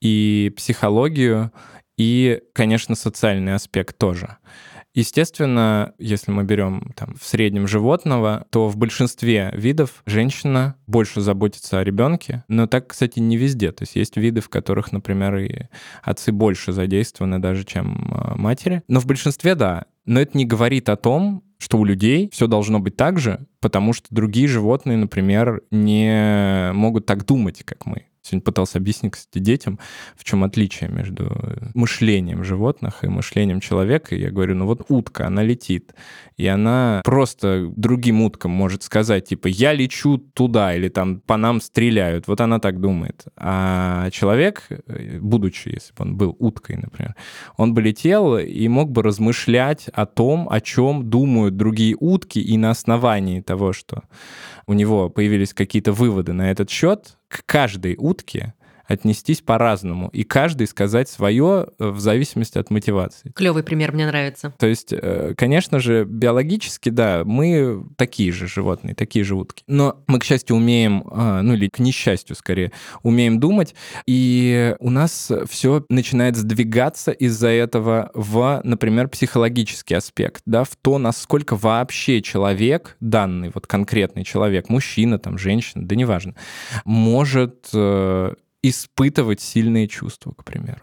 и 0.00 0.52
психологию, 0.56 1.52
и, 1.98 2.40
конечно, 2.52 2.94
социальный 2.94 3.54
аспект 3.54 3.98
тоже. 3.98 4.36
Естественно, 4.94 5.92
если 5.98 6.30
мы 6.30 6.44
берем 6.44 6.92
там, 6.96 7.16
в 7.20 7.26
среднем 7.26 7.66
животного, 7.66 8.46
то 8.50 8.68
в 8.68 8.76
большинстве 8.78 9.52
видов 9.54 10.02
женщина 10.06 10.76
больше 10.86 11.20
заботится 11.20 11.80
о 11.80 11.84
ребенке, 11.84 12.44
но 12.48 12.66
так, 12.66 12.88
кстати, 12.88 13.18
не 13.18 13.36
везде. 13.36 13.72
То 13.72 13.82
есть 13.82 13.96
есть 13.96 14.16
виды, 14.16 14.40
в 14.40 14.48
которых, 14.48 14.92
например, 14.92 15.36
и 15.36 15.64
отцы 16.02 16.32
больше 16.32 16.72
задействованы 16.72 17.40
даже, 17.40 17.64
чем 17.64 18.10
а, 18.10 18.36
матери. 18.36 18.82
Но 18.88 19.00
в 19.00 19.06
большинстве, 19.06 19.54
да. 19.54 19.84
Но 20.06 20.20
это 20.20 20.38
не 20.38 20.46
говорит 20.46 20.88
о 20.88 20.96
том, 20.96 21.42
что 21.58 21.78
у 21.78 21.84
людей 21.84 22.28
все 22.32 22.46
должно 22.46 22.80
быть 22.80 22.96
так 22.96 23.18
же, 23.18 23.46
потому 23.60 23.92
что 23.92 24.06
другие 24.10 24.48
животные, 24.48 24.96
например, 24.96 25.62
не 25.70 26.70
могут 26.72 27.06
так 27.06 27.24
думать, 27.24 27.62
как 27.64 27.86
мы. 27.86 28.06
Сегодня 28.26 28.44
пытался 28.44 28.78
объяснить, 28.78 29.12
кстати, 29.12 29.38
детям, 29.38 29.78
в 30.16 30.24
чем 30.24 30.42
отличие 30.42 30.90
между 30.90 31.30
мышлением 31.74 32.42
животных 32.42 33.04
и 33.04 33.06
мышлением 33.08 33.60
человека. 33.60 34.16
И 34.16 34.20
я 34.20 34.30
говорю, 34.30 34.56
ну 34.56 34.66
вот 34.66 34.86
утка, 34.88 35.28
она 35.28 35.44
летит, 35.44 35.94
и 36.36 36.44
она 36.48 37.02
просто 37.04 37.72
другим 37.76 38.22
уткам 38.22 38.50
может 38.50 38.82
сказать, 38.82 39.28
типа, 39.28 39.46
я 39.46 39.72
лечу 39.72 40.18
туда, 40.18 40.74
или 40.74 40.88
там 40.88 41.20
по 41.20 41.36
нам 41.36 41.60
стреляют. 41.60 42.26
Вот 42.26 42.40
она 42.40 42.58
так 42.58 42.80
думает. 42.80 43.26
А 43.36 44.10
человек, 44.10 44.64
будучи, 45.20 45.68
если 45.68 45.92
бы 45.92 46.02
он 46.02 46.16
был 46.16 46.36
уткой, 46.40 46.78
например, 46.78 47.14
он 47.56 47.74
бы 47.74 47.80
летел 47.80 48.36
и 48.38 48.66
мог 48.66 48.90
бы 48.90 49.04
размышлять 49.04 49.88
о 49.92 50.04
том, 50.04 50.48
о 50.50 50.60
чем 50.60 51.08
думают 51.08 51.56
другие 51.56 51.96
утки, 51.98 52.40
и 52.40 52.56
на 52.56 52.70
основании 52.70 53.40
того, 53.40 53.72
что 53.72 54.02
у 54.66 54.72
него 54.72 55.08
появились 55.08 55.54
какие-то 55.54 55.92
выводы 55.92 56.32
на 56.32 56.50
этот 56.50 56.70
счет, 56.70 57.18
к 57.28 57.44
каждой 57.46 57.96
утке 57.96 58.54
отнестись 58.86 59.40
по-разному, 59.40 60.08
и 60.08 60.24
каждый 60.24 60.66
сказать 60.66 61.08
свое 61.08 61.68
э, 61.78 61.88
в 61.88 62.00
зависимости 62.00 62.58
от 62.58 62.70
мотивации. 62.70 63.30
Клевый 63.34 63.62
пример, 63.62 63.92
мне 63.92 64.06
нравится. 64.06 64.54
То 64.58 64.66
есть, 64.66 64.92
э, 64.92 65.34
конечно 65.36 65.80
же, 65.80 66.04
биологически, 66.04 66.90
да, 66.90 67.22
мы 67.24 67.84
такие 67.96 68.32
же 68.32 68.48
животные, 68.48 68.94
такие 68.94 69.24
же 69.24 69.34
утки. 69.34 69.64
Но 69.66 70.02
мы, 70.06 70.18
к 70.18 70.24
счастью, 70.24 70.56
умеем, 70.56 71.04
а, 71.10 71.42
ну 71.42 71.54
или 71.54 71.68
к 71.68 71.78
несчастью 71.78 72.36
скорее, 72.36 72.72
умеем 73.02 73.40
думать, 73.40 73.74
и 74.06 74.76
у 74.78 74.90
нас 74.90 75.30
все 75.48 75.84
начинает 75.88 76.36
сдвигаться 76.36 77.10
из-за 77.10 77.48
этого 77.48 78.10
в, 78.14 78.60
например, 78.64 79.08
психологический 79.08 79.94
аспект, 79.94 80.42
да, 80.46 80.64
в 80.64 80.76
то, 80.80 80.98
насколько 80.98 81.56
вообще 81.56 82.22
человек, 82.22 82.96
данный 83.00 83.50
вот 83.52 83.66
конкретный 83.66 84.24
человек, 84.24 84.68
мужчина, 84.68 85.18
там, 85.18 85.38
женщина, 85.38 85.86
да 85.86 85.96
неважно, 85.96 86.34
может 86.84 87.68
э, 87.72 88.34
испытывать 88.70 89.40
сильные 89.40 89.88
чувства, 89.88 90.32
к 90.32 90.44
примеру 90.44 90.82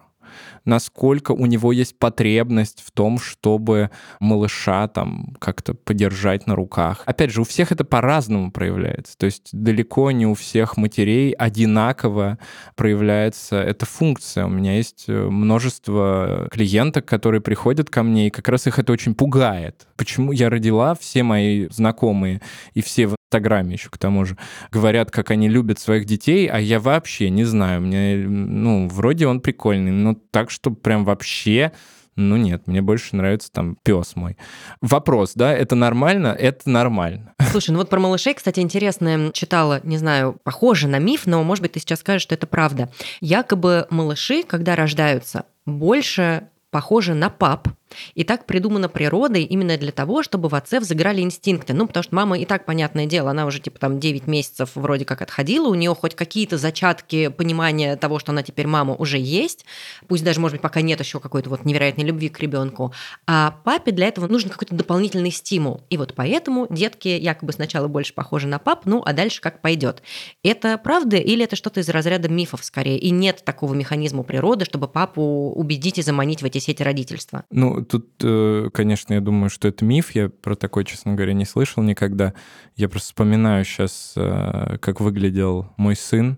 насколько 0.66 1.32
у 1.32 1.46
него 1.46 1.72
есть 1.72 1.98
потребность 1.98 2.82
в 2.86 2.92
том, 2.92 3.20
чтобы 3.20 3.90
малыша 4.20 4.88
там 4.88 5.36
как-то 5.40 5.74
подержать 5.74 6.48
на 6.48 6.56
руках. 6.56 7.04
Опять 7.06 7.32
же, 7.32 7.42
у 7.42 7.44
всех 7.44 7.72
это 7.72 7.84
по-разному 7.84 8.52
проявляется. 8.52 9.18
То 9.18 9.26
есть 9.26 9.50
далеко 9.52 10.12
не 10.12 10.26
у 10.26 10.34
всех 10.34 10.78
матерей 10.78 11.32
одинаково 11.32 12.38
проявляется 12.76 13.62
эта 13.62 13.86
функция. 13.86 14.46
У 14.46 14.50
меня 14.50 14.78
есть 14.78 15.06
э, 15.08 15.30
множество 15.30 16.48
клиенток, 16.52 17.06
которые 17.06 17.42
приходят 17.42 17.90
ко 17.90 18.04
мне, 18.04 18.28
и 18.28 18.32
как 18.32 18.48
раз 18.48 18.68
их 18.68 18.80
это 18.80 18.94
очень 18.94 19.16
пугает. 19.16 19.88
Почему 19.98 20.32
я 20.32 20.50
родила, 20.50 20.96
все 20.96 21.24
мои 21.24 21.68
знакомые 21.70 22.42
и 22.74 22.82
все 22.82 23.10
Инстаграме 23.34 23.74
еще 23.74 23.90
к 23.90 23.98
тому 23.98 24.26
же 24.26 24.38
говорят, 24.72 25.10
как 25.10 25.32
они 25.32 25.50
любят 25.50 25.80
своих 25.80 26.06
детей, 26.06 26.48
а 26.48 26.60
я 26.60 26.80
вообще 26.80 27.32
не 27.32 27.46
знаю. 27.46 27.82
Мне, 27.82 28.16
ну, 28.28 28.88
вроде 28.88 29.26
он 29.26 29.42
прикольный, 29.42 29.92
но 29.92 30.16
так, 30.30 30.52
что 30.52 30.70
прям 30.70 31.04
вообще 31.04 31.72
ну 32.16 32.38
нет, 32.38 32.68
мне 32.68 32.84
больше 32.84 33.16
нравится 33.16 33.52
там 33.52 33.76
пес 33.82 34.16
мой. 34.16 34.38
Вопрос, 34.82 35.32
да, 35.34 35.52
это 35.52 35.74
нормально? 35.74 36.28
Это 36.28 36.70
нормально. 36.70 37.34
Слушай, 37.52 37.72
ну 37.72 37.80
вот 37.80 37.90
про 37.90 38.00
малышей, 38.00 38.36
кстати, 38.36 38.60
интересно, 38.60 39.32
читала, 39.34 39.82
не 39.84 39.98
знаю, 39.98 40.38
похоже 40.44 40.88
на 40.88 41.00
миф, 41.00 41.26
но, 41.26 41.44
может 41.44 41.64
быть, 41.64 41.72
ты 41.72 41.80
сейчас 41.80 42.02
скажешь, 42.02 42.22
что 42.22 42.36
это 42.36 42.46
правда. 42.46 42.92
Якобы 43.20 43.88
малыши, 43.90 44.44
когда 44.44 44.76
рождаются, 44.76 45.46
больше 45.66 46.50
похожи 46.70 47.16
на 47.16 47.32
пап, 47.32 47.68
и 48.16 48.24
так 48.24 48.46
придумано 48.46 48.90
природой 48.90 49.44
именно 49.44 49.78
для 49.78 49.92
того, 49.92 50.24
чтобы 50.24 50.50
в 50.50 50.56
отце 50.56 50.80
взыграли 50.80 51.22
инстинкты. 51.22 51.74
Ну, 51.74 51.88
потому 51.88 52.04
что 52.04 52.16
мама 52.16 52.38
и 52.38 52.46
так, 52.46 52.66
понятное 52.66 53.06
дело, 53.06 53.32
она 53.32 53.46
уже 53.46 53.60
типа 53.60 53.80
там 53.80 54.00
9 54.00 54.28
месяцев 54.28 54.72
вроде 54.76 55.06
как 55.06 55.22
отходила, 55.22 55.68
у 55.68 55.76
нее 55.76 55.94
хоть 55.96 56.16
какие-то 56.16 56.58
зачатки 56.58 57.30
понимания 57.30 57.96
того, 57.96 58.20
что 58.20 58.32
она 58.32 58.44
теперь 58.44 58.68
мама 58.68 58.96
уже 58.96 59.18
есть, 59.18 59.66
пусть 60.08 60.24
даже, 60.24 60.40
может 60.40 60.56
быть, 60.56 60.62
пока 60.62 60.82
нет 60.82 61.00
еще 61.00 61.20
какой-то 61.20 61.50
вот 61.50 61.66
невероятной 61.66 62.06
любви 62.06 62.30
к 62.30 62.40
ребенку. 62.40 62.94
А 63.28 63.52
папе 63.64 63.92
для 63.92 64.08
этого 64.08 64.28
нужен 64.28 64.50
какой-то 64.50 64.76
дополнительный 64.76 65.32
стимул. 65.32 65.82
И 65.90 65.98
вот 65.98 66.14
поэтому 66.16 66.68
детки 66.70 67.08
якобы 67.08 67.54
сначала 67.54 67.88
больше 67.88 68.14
похожи 68.14 68.48
на 68.48 68.60
пап, 68.60 68.86
ну, 68.86 69.02
а 69.06 69.14
дальше 69.14 69.42
как 69.42 69.62
пойдет. 69.62 70.02
Это 70.44 70.78
правда 70.78 71.18
или 71.18 71.44
это 71.44 71.56
что-то 71.56 71.80
из 71.80 71.90
разряда 71.90 72.30
мифов 72.30 72.64
скорее? 72.64 72.98
И 72.98 73.10
нет 73.10 73.44
такого 73.44 73.74
механизма 73.74 74.24
природы, 74.24 74.66
чтобы 74.66 74.88
папу 74.88 75.52
убедить 75.56 75.98
и 75.98 76.02
заманить 76.02 76.42
в 76.42 76.46
эти 76.46 76.58
сети 76.58 76.84
родительства? 76.84 77.44
Ну, 77.52 77.83
тут, 77.84 78.10
э, 78.22 78.70
конечно, 78.74 79.14
я 79.14 79.22
думаю, 79.22 79.50
что 79.50 79.68
это 79.68 79.86
миф. 79.86 80.12
Я 80.12 80.30
про 80.30 80.56
такой, 80.56 80.86
честно 80.86 81.14
говоря, 81.14 81.34
не 81.34 81.46
слышал 81.46 81.84
никогда. 81.84 82.34
Я 82.76 82.90
просто 82.90 83.08
вспоминаю 83.08 83.66
сейчас, 83.66 84.14
э, 84.16 84.78
как 84.80 85.02
выглядел 85.02 85.72
мой 85.78 85.96
сын, 85.96 86.38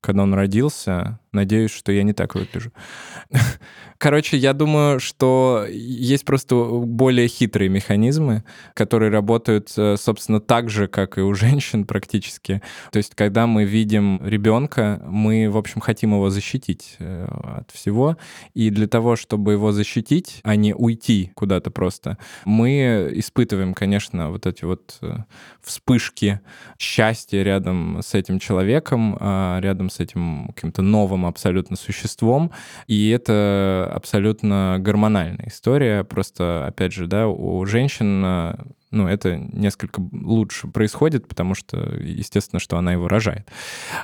когда 0.00 0.22
он 0.22 0.34
родился. 0.34 1.18
Надеюсь, 1.34 1.72
что 1.72 1.92
я 1.92 2.04
не 2.04 2.12
так 2.12 2.34
выгляжу. 2.34 2.72
Короче, 3.98 4.36
я 4.36 4.52
думаю, 4.52 5.00
что 5.00 5.66
есть 5.70 6.24
просто 6.24 6.56
более 6.56 7.26
хитрые 7.26 7.68
механизмы, 7.68 8.44
которые 8.74 9.10
работают, 9.10 9.72
э, 9.76 9.96
собственно, 9.96 10.40
так 10.40 10.68
же, 10.68 10.88
как 10.88 11.16
и 11.18 11.22
у 11.22 11.34
женщин 11.34 11.84
практически. 11.84 12.60
То 12.92 12.98
есть, 12.98 13.14
когда 13.14 13.46
мы 13.46 13.64
видим 13.64 14.20
ребенка, 14.24 15.02
мы, 15.06 15.48
в 15.50 15.56
общем, 15.56 15.80
хотим 15.80 16.12
его 16.12 16.30
защитить 16.30 16.96
э, 16.98 17.26
от 17.58 17.70
всего. 17.70 18.16
И 18.52 18.70
для 18.70 18.88
того, 18.88 19.16
чтобы 19.16 19.52
его 19.52 19.72
защитить, 19.72 20.40
а 20.42 20.56
не 20.56 20.74
уйти 20.74 21.32
куда-то 21.34 21.70
просто, 21.70 22.18
мы 22.44 23.10
испытываем, 23.14 23.74
конечно, 23.74 24.30
вот 24.30 24.46
эти 24.46 24.64
вот 24.64 24.98
э, 25.02 25.16
вспышки 25.62 26.40
счастья 26.78 27.42
рядом 27.42 28.00
с 28.02 28.14
этим 28.14 28.38
человеком, 28.38 29.16
а 29.18 29.60
рядом 29.60 29.88
с 29.88 30.00
этим 30.00 30.48
каким-то 30.54 30.82
новым 30.82 31.23
абсолютно 31.26 31.76
существом. 31.76 32.52
И 32.86 33.10
это 33.10 33.90
абсолютно 33.94 34.76
гормональная 34.80 35.48
история. 35.48 36.04
Просто, 36.04 36.66
опять 36.66 36.92
же, 36.92 37.06
да, 37.06 37.28
у 37.28 37.64
женщин 37.66 38.22
э, 38.24 38.54
ну, 38.94 39.08
это 39.08 39.36
несколько 39.36 40.00
лучше 40.12 40.68
происходит, 40.68 41.26
потому 41.26 41.54
что, 41.54 41.76
естественно, 42.00 42.60
что 42.60 42.78
она 42.78 42.92
его 42.92 43.08
рожает. 43.08 43.48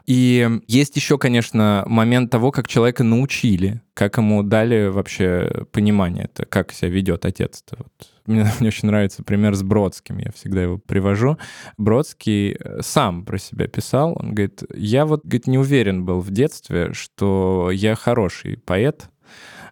И 0.07 0.49
есть 0.67 0.97
еще, 0.97 1.17
конечно, 1.17 1.85
момент 1.87 2.31
того, 2.31 2.51
как 2.51 2.69
человека 2.69 3.05
научили, 3.05 3.81
как 3.95 4.19
ему 4.19 4.43
дали 4.43 4.89
вообще 4.89 5.65
понимание, 5.73 6.25
это, 6.25 6.45
как 6.45 6.73
себя 6.73 6.91
ведет 6.91 7.25
отец-то. 7.25 7.77
Вот. 7.79 8.11
Мне, 8.27 8.47
мне 8.61 8.69
очень 8.69 8.89
нравится 8.89 9.23
пример 9.23 9.55
с 9.55 9.63
Бродским, 9.63 10.19
я 10.19 10.33
всегда 10.33 10.63
его 10.63 10.79
привожу. 10.79 11.39
Бродский 11.79 12.57
э, 12.59 12.81
сам 12.83 13.25
про 13.25 13.39
себя 13.39 13.69
писал, 13.69 14.17
он 14.19 14.35
говорит, 14.35 14.65
я 14.75 15.07
вот 15.07 15.23
говорит, 15.23 15.47
не 15.47 15.59
уверен 15.59 16.05
был 16.05 16.21
в 16.21 16.31
детстве, 16.31 16.93
что 16.93 17.71
я 17.73 17.95
хороший 17.95 18.57
поэт, 18.57 19.09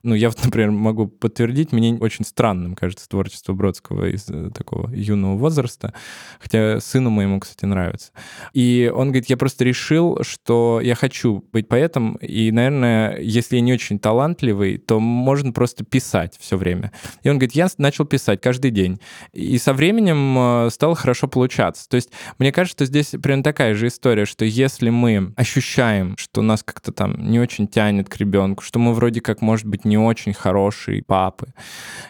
ну, 0.02 0.14
я 0.14 0.28
вот, 0.28 0.38
например, 0.44 0.70
могу 0.70 1.06
подтвердить, 1.06 1.72
мне 1.72 1.94
очень 1.94 2.24
странным 2.24 2.74
кажется 2.74 3.08
творчество 3.08 3.52
Бродского 3.52 4.08
из 4.08 4.28
э, 4.28 4.50
такого 4.50 4.90
юного 4.94 5.36
возраста, 5.36 5.94
хотя 6.40 6.80
сыну 6.80 7.10
моему, 7.10 7.40
кстати, 7.40 7.64
нравится. 7.64 8.12
И 8.52 8.90
он 8.94 9.08
говорит, 9.08 9.28
я 9.28 9.36
просто 9.36 9.64
решил, 9.64 10.22
что 10.22 10.80
я 10.82 10.94
хочу 10.94 11.44
быть 11.52 11.68
поэтом, 11.68 12.16
и, 12.16 12.50
наверное, 12.50 13.18
если 13.18 13.56
я 13.56 13.62
не 13.62 13.72
очень 13.72 13.98
талантливый, 13.98 14.78
то 14.78 15.00
можно 15.00 15.52
просто 15.52 15.84
писать 15.84 16.36
все 16.38 16.56
время. 16.56 16.92
И 17.22 17.28
он 17.28 17.36
говорит, 17.36 17.54
я 17.54 17.68
начал 17.78 18.04
писать 18.04 18.40
каждый 18.40 18.70
день. 18.70 19.00
И 19.32 19.58
со 19.58 19.72
временем 19.72 20.36
э, 20.38 20.70
стало 20.70 20.94
хорошо 20.94 21.28
получаться. 21.28 21.88
То 21.88 21.96
есть 21.96 22.10
мне 22.38 22.52
кажется, 22.52 22.76
что 22.78 22.86
здесь 22.86 23.10
примерно 23.22 23.42
такая 23.42 23.74
же 23.74 23.88
история, 23.88 24.24
что 24.24 24.44
если 24.44 24.90
мы 24.90 25.32
ощущаем, 25.36 26.16
что 26.18 26.42
нас 26.42 26.62
как-то 26.62 26.92
там 26.92 27.30
не 27.30 27.40
очень 27.40 27.66
тянет 27.66 28.08
к 28.08 28.16
ребенку, 28.16 28.62
что 28.62 28.78
мы 28.78 28.94
вроде 28.94 29.20
как, 29.20 29.40
может 29.40 29.66
быть, 29.66 29.84
не 29.88 29.98
очень 29.98 30.32
хорошие 30.32 31.02
папы 31.02 31.52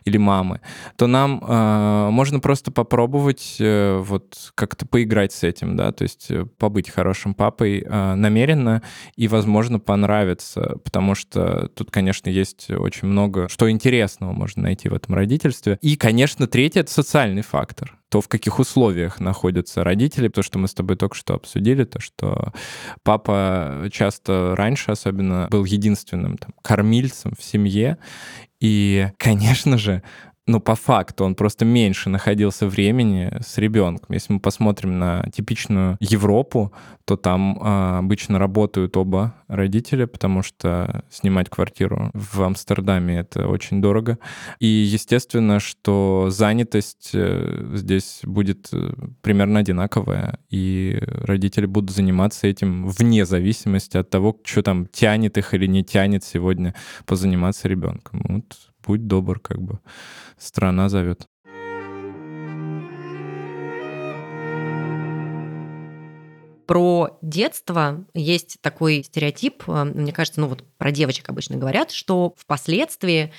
или 0.05 0.19
мамы, 0.19 0.61
то 0.97 1.07
нам 1.07 1.43
э, 1.47 2.11
можно 2.11 2.41
просто 2.41 2.71
попробовать 2.71 3.57
э, 3.59 3.99
вот 3.99 4.53
как-то 4.55 4.87
поиграть 4.87 5.33
с 5.33 5.43
этим, 5.43 5.77
да, 5.77 5.93
то 5.93 6.03
есть 6.03 6.31
э, 6.31 6.45
побыть 6.59 6.91
хорошим 6.91 7.35
папой 7.35 7.85
э, 7.85 8.15
намеренно 8.15 8.83
и, 9.17 9.29
возможно, 9.29 9.79
понравится, 9.79 10.77
потому 10.85 11.15
что 11.15 11.69
тут, 11.75 11.91
конечно, 11.91 12.29
есть 12.29 12.71
очень 12.71 13.09
много, 13.09 13.49
что 13.49 13.71
интересного 13.71 14.33
можно 14.33 14.65
найти 14.65 14.89
в 14.89 14.95
этом 14.95 15.15
родительстве. 15.15 15.79
И, 15.81 15.97
конечно, 15.97 16.47
третий— 16.47 16.81
это 16.81 16.91
социальный 16.91 17.43
фактор. 17.43 17.98
То, 18.09 18.21
в 18.21 18.29
каких 18.29 18.59
условиях 18.59 19.21
находятся 19.21 19.85
родители, 19.85 20.29
то, 20.29 20.43
что 20.43 20.59
мы 20.59 20.69
с 20.69 20.75
тобой 20.75 20.97
только 20.97 21.15
что 21.15 21.35
обсудили, 21.35 21.85
то, 21.85 22.01
что 22.01 22.53
папа 23.03 23.89
часто 23.93 24.55
раньше 24.57 24.91
особенно 24.91 25.49
был 25.51 25.65
единственным 25.65 26.39
там, 26.39 26.53
кормильцем 26.63 27.35
в 27.39 27.45
семье, 27.45 27.99
и, 28.61 29.09
конечно 29.19 29.79
же, 29.79 30.03
ну, 30.49 30.61
по 30.61 30.75
факту 30.75 31.25
он 31.25 31.35
просто 31.35 31.67
меньше 31.67 32.09
находился 32.09 32.67
времени 32.67 33.31
с 33.41 33.59
ребенком. 33.59 34.15
Если 34.15 34.33
мы 34.33 34.41
посмотрим 34.41 34.99
на 34.99 35.23
типичную 35.31 35.99
Европу, 36.01 36.73
то 37.05 37.17
там 37.17 37.59
э, 37.61 37.99
обычно 37.99 38.39
работают 38.39 38.97
оба 38.97 39.35
родителя, 39.47 40.07
потому 40.07 40.43
что 40.43 41.05
снимать 41.11 41.51
квартиру 41.51 42.11
в 42.15 42.43
Амстердаме 42.43 43.19
это 43.19 43.47
очень 43.47 43.83
дорого. 43.83 44.19
И 44.59 44.67
естественно, 44.67 45.61
что 45.61 46.29
занятость 46.31 47.11
э, 47.13 47.73
здесь 47.75 48.21
будет 48.23 48.71
э, 48.73 48.95
примерно 49.21 49.61
одинаковая, 49.61 50.39
и 50.49 50.99
родители 51.03 51.67
будут 51.67 51.91
заниматься 51.91 52.47
этим 52.47 52.89
вне 52.89 53.27
зависимости 53.27 53.99
от 53.99 54.09
того, 54.09 54.35
что 54.45 54.63
там 54.63 54.87
тянет 54.87 55.37
их 55.37 55.53
или 55.53 55.67
не 55.67 55.85
тянет 55.85 56.25
сегодня 56.25 56.75
позаниматься 57.05 57.69
ребенком. 57.69 58.23
Вот 58.29 58.57
будь 58.89 59.07
добр, 59.07 59.39
как 59.39 59.61
бы 59.61 59.81
страна 60.39 60.89
зовет. 60.89 61.27
Про 66.67 67.19
детство 67.23 68.05
есть 68.15 68.59
такой 68.61 69.03
стереотип, 69.03 69.65
э, 69.69 69.85
мне 69.85 70.13
кажется, 70.13 70.41
ну 70.41 70.49
вот 70.49 70.65
про 70.77 70.91
девочек 70.91 71.29
обычно 71.29 71.57
говорят, 71.57 71.91
что 71.91 72.35
впоследствии 72.37 73.33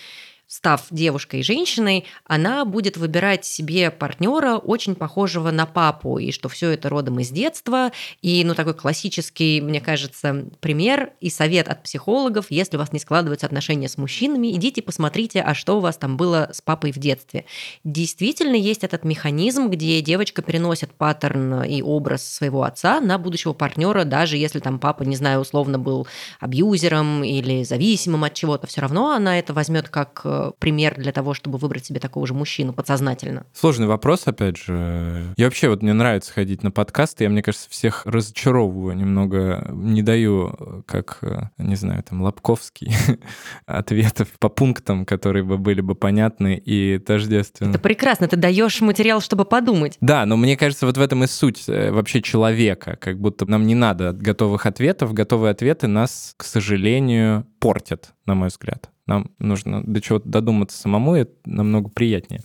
став 0.50 0.88
девушкой 0.90 1.42
и 1.42 1.44
женщиной, 1.44 2.06
она 2.26 2.66
будет 2.66 2.98
выбирать 2.98 3.46
себе 3.46 3.92
партнера 3.92 4.58
очень 4.58 4.96
похожего 4.96 5.52
на 5.52 5.68
папу, 5.68 6.18
и 6.18 6.32
что 6.32 6.50
все 6.50 6.72
это 6.72 6.90
родом 6.90 7.20
из 7.20 7.30
детства. 7.30 7.92
И, 8.24 8.44
ну, 8.44 8.56
такой 8.56 8.74
классический, 8.74 9.62
мне 9.62 9.80
кажется, 9.80 10.46
пример 10.60 11.14
и 11.22 11.30
совет 11.30 11.68
от 11.68 11.84
психологов, 11.84 12.48
если 12.50 12.78
у 12.78 12.80
вас 12.80 12.92
не 12.92 13.00
складываются 13.00 13.46
отношения 13.46 13.88
с 13.88 14.00
мужчинами, 14.00 14.52
идите 14.56 14.82
посмотрите, 14.82 15.42
а 15.42 15.54
что 15.54 15.78
у 15.78 15.82
вас 15.82 15.98
там 15.98 16.18
было 16.18 16.50
с 16.52 16.62
папой 16.62 16.92
в 16.92 16.98
детстве. 16.98 17.46
Действительно 17.84 18.56
есть 18.56 18.84
этот 18.84 19.04
механизм, 19.04 19.70
где 19.70 20.02
девочка 20.02 20.42
переносит 20.42 20.92
паттерн 20.94 21.62
и 21.62 21.84
образ 21.84 22.28
своего 22.28 22.64
отца 22.64 23.00
на 23.02 23.20
будущего 23.20 23.54
партнера, 23.54 24.04
даже 24.04 24.36
если 24.36 24.60
там 24.60 24.80
папа, 24.80 25.04
не 25.04 25.16
знаю, 25.16 25.42
условно 25.42 25.78
был 25.78 26.08
абьюзером 26.40 27.24
или 27.24 27.64
зависимым 27.64 28.24
от 28.24 28.34
чего-то, 28.34 28.66
все 28.66 28.82
равно 28.82 29.12
она 29.12 29.38
это 29.38 29.54
возьмет 29.54 29.90
как 29.90 30.26
э, 30.40 30.52
пример 30.60 30.96
для 30.96 31.12
того, 31.12 31.34
чтобы 31.34 31.58
выбрать 31.58 31.86
себе 31.86 32.00
такого 32.00 32.26
же 32.28 32.34
мужчину 32.34 32.74
подсознательно? 32.74 33.46
Сложный 33.54 33.88
вопрос, 33.88 34.24
опять 34.26 34.58
же. 34.58 35.34
Я 35.38 35.46
вообще 35.46 35.70
вот 35.70 35.82
мне 35.82 35.94
нравится 35.94 36.34
ходить 36.34 36.64
на 36.64 36.72
подкасты, 36.72 37.26
я, 37.26 37.30
мне 37.30 37.44
кажется, 37.44 37.70
всех 37.70 38.06
разочаровываю 38.06 38.96
немного, 38.96 39.68
не 39.72 40.02
даю, 40.02 40.84
как, 40.86 41.20
не 41.58 41.76
знаю, 41.76 42.04
там, 42.04 42.22
Лобковский, 42.22 42.94
ответов 43.66 44.30
по 44.40 44.50
пунктам, 44.50 45.06
которые 45.06 45.44
бы 45.44 45.58
были 45.58 45.82
бы 45.82 45.96
понятны 45.96 46.56
и 46.58 46.98
тождественны. 47.00 47.72
Это 47.72 47.80
прекрасно, 47.80 48.28
ты 48.28 48.36
даешь 48.36 48.82
материал, 48.82 49.22
чтобы 49.22 49.46
подумать. 49.46 49.98
Да, 50.02 50.26
но 50.26 50.38
мне 50.38 50.58
кажется, 50.58 50.86
вот 50.86 50.98
в 50.98 51.02
этом 51.02 51.24
и 51.24 51.28
суть 51.28 51.68
э, 51.68 51.92
вообще 51.92 52.22
человека, 52.22 52.98
как 53.00 53.20
будто 53.20 53.46
нам 53.46 53.66
не 53.66 53.76
надо 53.76 54.14
готовых 54.14 54.66
ответов, 54.66 55.14
готовые 55.14 55.52
ответы 55.52 55.88
нас, 55.88 56.34
к 56.38 56.44
сожалению, 56.44 57.46
портят, 57.60 58.14
на 58.26 58.36
мой 58.36 58.50
взгляд. 58.50 58.90
Нам 59.10 59.32
нужно 59.40 59.82
до 59.84 60.02
чего-то 60.02 60.30
додуматься 60.30 60.78
самому, 60.78 61.16
и 61.16 61.22
это 61.22 61.34
намного 61.46 61.90
приятнее. 61.90 62.44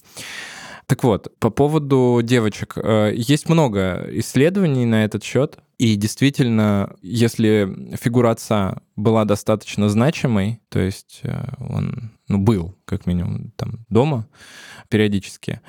Так 0.86 1.02
вот, 1.02 1.28
по 1.38 1.50
поводу 1.50 2.20
девочек. 2.22 2.74
Э, 2.76 3.12
есть 3.14 3.48
много 3.48 4.06
исследований 4.12 4.84
на 4.84 5.04
этот 5.04 5.22
счет. 5.24 5.58
И 5.78 5.96
действительно, 5.96 6.94
если 7.02 7.96
фигура 8.00 8.30
отца 8.30 8.82
была 8.94 9.24
достаточно 9.24 9.88
значимой, 9.88 10.60
то 10.68 10.78
есть 10.78 11.20
э, 11.24 11.54
он 11.58 12.12
ну, 12.28 12.38
был, 12.38 12.76
как 12.84 13.06
минимум, 13.06 13.52
там 13.56 13.84
дома 13.88 14.28
периодически, 14.88 15.60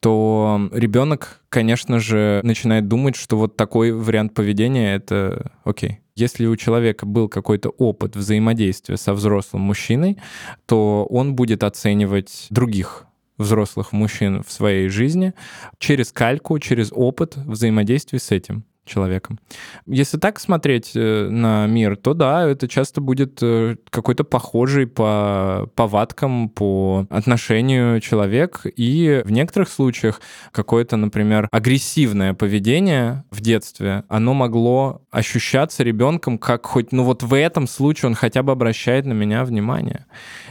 то 0.00 0.68
ребенок, 0.72 1.40
конечно 1.48 1.98
же, 1.98 2.40
начинает 2.44 2.86
думать, 2.86 3.16
что 3.16 3.36
вот 3.36 3.56
такой 3.56 3.90
вариант 3.90 4.34
поведения 4.34 4.94
это 4.94 5.52
окей. 5.64 6.00
Если 6.14 6.46
у 6.46 6.56
человека 6.56 7.06
был 7.06 7.28
какой-то 7.28 7.70
опыт 7.70 8.16
взаимодействия 8.16 8.96
со 8.96 9.12
взрослым 9.12 9.62
мужчиной, 9.62 10.18
то 10.66 11.06
он 11.10 11.34
будет 11.34 11.64
оценивать 11.64 12.46
других 12.50 13.07
взрослых 13.38 13.92
мужчин 13.92 14.42
в 14.42 14.50
своей 14.50 14.88
жизни 14.88 15.32
через 15.78 16.12
кальку, 16.12 16.58
через 16.58 16.92
опыт 16.92 17.36
взаимодействия 17.36 18.18
с 18.18 18.30
этим 18.30 18.64
человеком. 18.88 19.38
Если 19.86 20.18
так 20.18 20.40
смотреть 20.40 20.92
э, 20.94 21.28
на 21.28 21.66
мир, 21.66 21.96
то 21.96 22.14
да, 22.14 22.48
это 22.48 22.66
часто 22.66 23.00
будет 23.00 23.38
э, 23.42 23.76
какой-то 23.90 24.24
похожий 24.24 24.86
по 24.86 25.70
повадкам, 25.74 26.48
по 26.48 27.06
отношению 27.10 28.00
человек, 28.00 28.62
и 28.64 29.22
в 29.24 29.30
некоторых 29.30 29.68
случаях 29.68 30.20
какое-то, 30.52 30.96
например, 30.96 31.48
агрессивное 31.52 32.34
поведение 32.34 33.24
в 33.30 33.40
детстве, 33.40 34.04
оно 34.08 34.34
могло 34.34 35.02
ощущаться 35.10 35.82
ребенком 35.84 36.38
как 36.38 36.66
хоть, 36.66 36.92
ну 36.92 37.04
вот 37.04 37.22
в 37.22 37.34
этом 37.34 37.66
случае 37.66 38.08
он 38.08 38.14
хотя 38.14 38.42
бы 38.42 38.52
обращает 38.52 39.04
на 39.06 39.12
меня 39.12 39.44
внимание. 39.44 40.06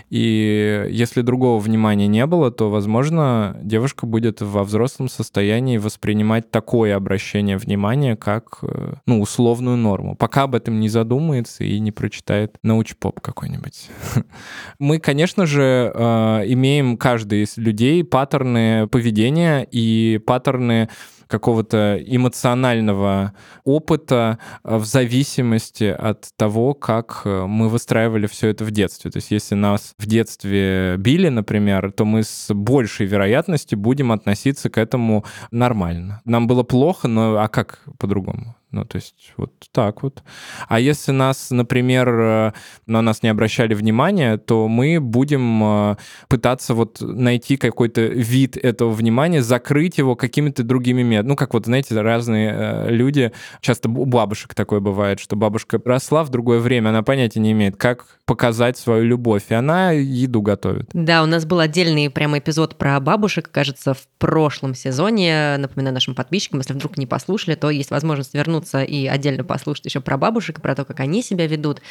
И 0.09 0.87
если 0.89 1.21
другого 1.21 1.59
внимания 1.59 2.07
не 2.07 2.25
было, 2.25 2.51
то, 2.51 2.69
возможно, 2.69 3.57
девушка 3.61 4.05
будет 4.05 4.41
во 4.41 4.63
взрослом 4.63 5.09
состоянии 5.09 5.77
воспринимать 5.77 6.49
такое 6.51 6.95
обращение 6.95 7.57
внимания 7.57 8.15
как 8.27 8.57
э, 8.61 8.95
ну, 9.05 9.21
условную 9.21 9.77
норму, 9.77 10.13
пока 10.13 10.43
об 10.43 10.55
этом 10.55 10.81
не 10.81 10.89
задумается 10.89 11.63
и 11.63 11.79
не 11.79 11.93
прочитает 11.93 12.57
научпоп 12.61 13.21
какой-нибудь. 13.21 13.89
Мы, 14.79 14.99
конечно 14.99 15.45
же, 15.45 15.93
э, 15.95 16.43
имеем 16.47 16.97
каждый 16.97 17.43
из 17.43 17.55
людей 17.55 18.03
паттерны 18.03 18.87
поведения 18.87 19.65
и 19.71 20.19
паттерны 20.27 20.89
какого-то 21.27 21.99
эмоционального 22.05 23.33
опыта 23.63 24.39
э, 24.63 24.77
в 24.77 24.85
зависимости 24.85 25.83
от 25.85 26.29
того, 26.35 26.73
как 26.73 27.21
э, 27.25 27.45
мы 27.45 27.69
выстраивали 27.69 28.27
все 28.27 28.49
это 28.49 28.63
в 28.63 28.71
детстве. 28.71 29.11
То 29.11 29.17
есть 29.17 29.31
если 29.31 29.55
нас 29.55 29.93
в 29.97 30.05
детстве 30.05 30.95
били, 30.97 31.29
например, 31.29 31.91
то 31.91 32.05
мы 32.05 32.23
с 32.23 32.53
большей 32.53 33.05
вероятностью 33.05 33.77
будем 33.77 34.11
относиться 34.11 34.69
к 34.69 34.77
этому 34.77 35.25
нормально. 35.51 36.21
Нам 36.25 36.47
было 36.47 36.63
плохо, 36.63 37.07
но 37.07 37.37
а 37.37 37.47
как 37.47 37.79
по-другому? 37.99 38.55
Ну, 38.77 38.85
то 38.85 38.97
есть 38.97 39.33
вот 39.37 39.51
так 39.71 40.03
вот. 40.03 40.21
А 40.67 40.79
если 40.79 41.11
нас, 41.11 41.49
например, 41.49 42.09
э, 42.09 42.51
на 42.85 43.01
нас 43.01 43.23
не 43.23 43.29
обращали 43.29 43.73
внимания, 43.73 44.37
то 44.37 44.67
мы 44.67 44.99
будем 44.99 45.63
э, 45.63 45.95
пытаться 46.27 46.75
вот 46.75 47.01
найти 47.01 47.57
какой-то 47.57 48.01
вид 48.01 48.55
этого 48.55 48.91
внимания, 48.91 49.41
закрыть 49.41 49.97
его 49.97 50.15
какими-то 50.15 50.61
другими 50.61 51.01
методами. 51.01 51.29
Ну, 51.29 51.35
как 51.35 51.55
вот, 51.55 51.65
знаете, 51.65 51.99
разные 51.99 52.53
э, 52.55 52.91
люди, 52.91 53.31
часто 53.61 53.89
у 53.89 54.05
бабушек 54.05 54.53
такое 54.53 54.79
бывает, 54.79 55.19
что 55.19 55.35
бабушка 55.35 55.81
росла 55.83 56.23
в 56.23 56.29
другое 56.29 56.59
время, 56.59 56.89
она 56.89 57.01
понятия 57.01 57.39
не 57.39 57.53
имеет, 57.53 57.77
как 57.77 58.19
показать 58.27 58.77
свою 58.77 59.05
любовь, 59.05 59.43
и 59.49 59.53
она 59.53 59.91
еду 59.91 60.41
готовит. 60.41 60.89
Да, 60.91 61.23
у 61.23 61.25
нас 61.25 61.45
был 61.45 61.59
отдельный 61.59 62.09
прямо 62.09 62.39
эпизод 62.39 62.75
про 62.75 62.99
бабушек, 62.99 63.49
кажется, 63.49 63.93
в 63.93 64.05
прошлом 64.19 64.75
сезоне. 64.75 65.55
Напоминаю 65.57 65.93
нашим 65.93 66.13
подписчикам, 66.13 66.59
если 66.59 66.73
вдруг 66.73 66.97
не 66.97 67.07
послушали, 67.07 67.55
то 67.55 67.69
есть 67.69 67.89
возможность 67.89 68.33
вернуться 68.33 68.66
вернуться 68.67 68.83
и 68.83 69.07
отдельно 69.07 69.43
послушать 69.43 69.85
еще 69.85 70.01
про 70.01 70.17
бабушек, 70.17 70.61
про 70.61 70.75
то, 70.75 70.85
как 70.85 70.99
они 70.99 71.21
себя 71.21 71.47
ведут. 71.47 71.81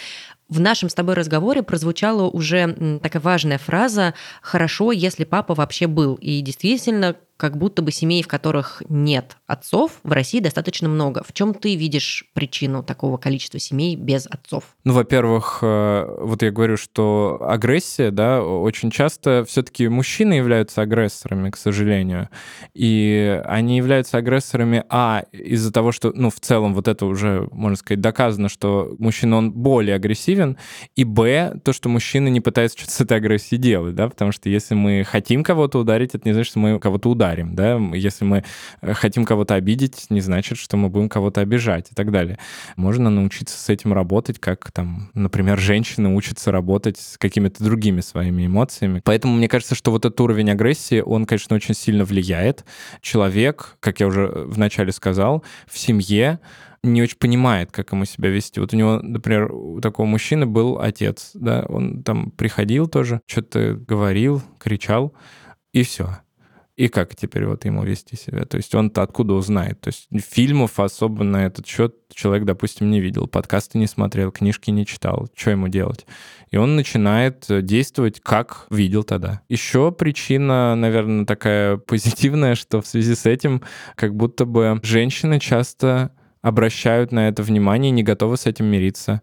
В 0.49 0.61
нашем 0.61 0.89
с 0.89 0.95
тобой 0.95 1.15
разговоре 1.15 1.63
прозвучала 1.63 2.29
уже 2.29 2.99
такая 3.03 3.23
важная 3.23 3.59
фраза 3.59 4.15
«хорошо, 4.43 4.93
если 4.93 5.25
папа 5.25 5.55
вообще 5.55 5.87
был». 5.87 6.15
И 6.15 6.41
действительно, 6.41 7.17
как 7.37 7.59
будто 7.59 7.83
бы 7.83 7.93
семей, 7.93 8.23
в 8.23 8.29
которых 8.29 8.83
нет 8.89 9.37
отцов, 9.47 9.93
в 10.03 10.13
России 10.13 10.41
достаточно 10.41 10.89
много. 10.89 11.23
В 11.27 11.33
чем 11.33 11.53
ты 11.53 11.77
видишь 11.77 12.25
причину 12.33 12.83
такого 12.83 13.19
количества 13.19 13.61
семей 13.61 13.95
без 13.95 14.27
отцов? 14.27 14.65
Ну, 14.85 14.95
во-первых, 14.95 15.59
э, 15.63 16.17
вот 16.21 16.43
я 16.43 16.51
говорю, 16.51 16.77
что 16.77 17.39
агрессия, 17.43 18.11
да, 18.11 18.43
очень 18.43 18.91
часто 18.91 19.45
все-таки 19.47 19.89
мужчины 19.89 20.35
являются 20.35 20.81
агрессорами, 20.83 21.51
к 21.51 21.57
сожалению. 21.57 22.31
И 22.73 23.43
они 23.45 23.77
являются 23.77 24.17
агрессорами, 24.17 24.85
а, 24.89 25.25
из-за 25.33 25.73
того, 25.73 25.93
что, 25.93 26.13
ну, 26.15 26.31
в 26.31 26.41
целом 26.41 26.73
вот 26.73 26.89
это 26.89 27.05
уже, 27.05 27.49
можно 27.53 27.77
сказать, 27.77 28.01
доказано, 28.01 28.49
что 28.49 28.95
мужчина, 28.99 29.37
он 29.37 29.53
более 29.53 29.97
агрессивен, 29.97 30.57
и, 30.95 31.05
б, 31.05 31.61
то, 31.63 31.73
что 31.73 31.89
мужчина 31.91 32.29
не 32.29 32.41
пытается 32.41 32.79
что-то 32.79 32.93
с 32.93 33.01
этой 33.03 33.19
агрессией 33.19 33.61
делать, 33.61 33.95
да, 33.95 34.09
потому 34.09 34.33
что 34.33 34.49
если 34.49 34.75
мы 34.75 35.05
хотим 35.05 35.43
кого-то 35.43 35.79
ударить, 35.79 36.15
это 36.15 36.27
не 36.27 36.33
значит, 36.33 36.51
что 36.51 36.59
мы 36.61 36.79
кого-то 36.79 37.11
ударим 37.11 37.26
ударим, 37.27 37.55
да, 37.55 37.77
если 37.95 38.25
мы 38.25 38.45
э, 38.81 38.93
хотим 38.95 39.25
кого-то 39.25 39.55
обидеть, 39.55 40.07
не 40.11 40.21
значит, 40.21 40.59
что 40.59 40.77
мы 40.77 40.89
будем 40.89 41.09
кого-то 41.09 41.41
обижать 41.41 41.91
и 41.91 41.95
так 41.95 42.11
далее. 42.11 42.39
Можно 42.77 43.11
научиться 43.11 43.59
с 43.59 43.69
этим 43.69 43.93
работать, 43.93 44.39
как 44.39 44.71
там, 44.73 45.11
например, 45.15 45.59
женщины 45.59 46.15
учатся 46.15 46.53
работать 46.53 46.99
с 46.99 47.19
какими-то 47.19 47.63
другими 47.65 48.01
своими 48.01 48.47
эмоциями. 48.47 49.03
Поэтому 49.05 49.35
мне 49.35 49.49
кажется, 49.49 49.75
что 49.75 49.91
вот 49.91 50.05
этот 50.05 50.21
уровень 50.21 50.51
агрессии, 50.51 51.01
он, 51.01 51.27
конечно, 51.27 51.57
очень 51.57 51.75
сильно 51.75 52.05
влияет. 52.05 52.65
Человек, 53.01 53.77
как 53.81 54.01
я 54.01 54.07
уже 54.07 54.27
вначале 54.27 54.93
сказал, 54.93 55.45
в 55.67 55.79
семье 55.79 56.39
не 56.83 57.03
очень 57.03 57.19
понимает, 57.19 57.73
как 57.73 57.91
ему 57.93 58.05
себя 58.05 58.31
вести. 58.31 58.61
Вот 58.61 58.73
у 58.73 58.77
него, 58.77 59.01
например, 59.03 59.53
у 59.53 59.81
такого 59.81 60.07
мужчины 60.07 60.47
был 60.47 60.79
отец, 60.79 61.31
да, 61.35 61.65
он 61.69 62.05
там 62.05 62.31
приходил 62.31 62.87
тоже, 62.87 63.21
что-то 63.27 63.75
говорил, 63.75 64.43
кричал, 64.61 65.13
и 65.73 65.83
все. 65.83 66.19
И 66.77 66.89
как 66.89 67.17
теперь 67.17 67.47
вот 67.47 67.65
ему 67.65 67.85
вести 67.85 68.17
себя? 68.17 68.45
То 68.45 68.59
есть 68.59 68.75
он-то 68.75 69.03
откуда 69.03 69.33
узнает? 69.33 69.81
То 69.81 69.89
есть 69.89 70.09
фильмов 70.31 70.79
особо 70.79 71.25
на 71.25 71.47
этот 71.47 71.67
счет 71.67 71.95
человек, 72.13 72.45
допустим, 72.45 72.91
не 72.91 73.01
видел, 73.01 73.27
подкасты 73.27 73.79
не 73.79 73.87
смотрел, 73.87 74.31
книжки 74.31 74.71
не 74.71 74.85
читал. 74.85 75.27
Что 75.35 75.53
ему 75.53 75.69
делать? 75.69 76.07
И 76.51 76.59
он 76.59 76.77
начинает 76.77 77.47
действовать, 77.49 78.21
как 78.21 78.67
видел 78.69 79.05
тогда. 79.05 79.41
Еще 79.49 79.91
причина, 79.91 80.75
наверное, 80.75 81.25
такая 81.25 81.79
позитивная, 81.79 82.55
что 82.55 82.83
в 82.83 82.87
связи 82.87 83.15
с 83.15 83.25
этим 83.25 83.63
как 83.95 84.15
будто 84.15 84.45
бы 84.45 84.79
женщины 84.83 85.41
часто 85.41 86.13
обращают 86.43 87.11
на 87.11 87.29
это 87.29 87.43
внимание, 87.43 87.91
не 87.91 88.03
готовы 88.03 88.37
с 88.37 88.45
этим 88.45 88.67
мириться. 88.67 89.23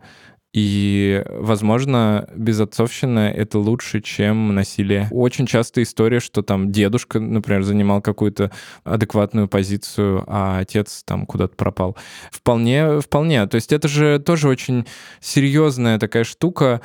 И, 0.53 1.25
возможно, 1.29 2.29
безотцовщина— 2.35 3.31
это 3.35 3.57
лучше, 3.57 4.01
чем 4.01 4.53
насилие. 4.53 5.07
Очень 5.09 5.47
часто 5.47 5.81
история, 5.81 6.19
что 6.19 6.43
там 6.43 6.71
дедушка, 6.71 7.19
например, 7.19 7.63
занимал 7.63 8.01
какую-то 8.01 8.51
адекватную 8.83 9.47
позицию, 9.47 10.23
а 10.27 10.59
отец 10.59 11.01
там 11.05 11.25
куда-то 11.25 11.55
пропал. 11.55 11.97
Вполне, 12.31 13.01
вполне. 13.01 13.47
То 13.47 13.55
есть 13.55 13.73
это 13.73 13.87
же 13.87 14.19
тоже 14.19 14.47
очень 14.47 14.85
серьезная 15.19 15.97
такая 15.97 16.23
штука. 16.23 16.81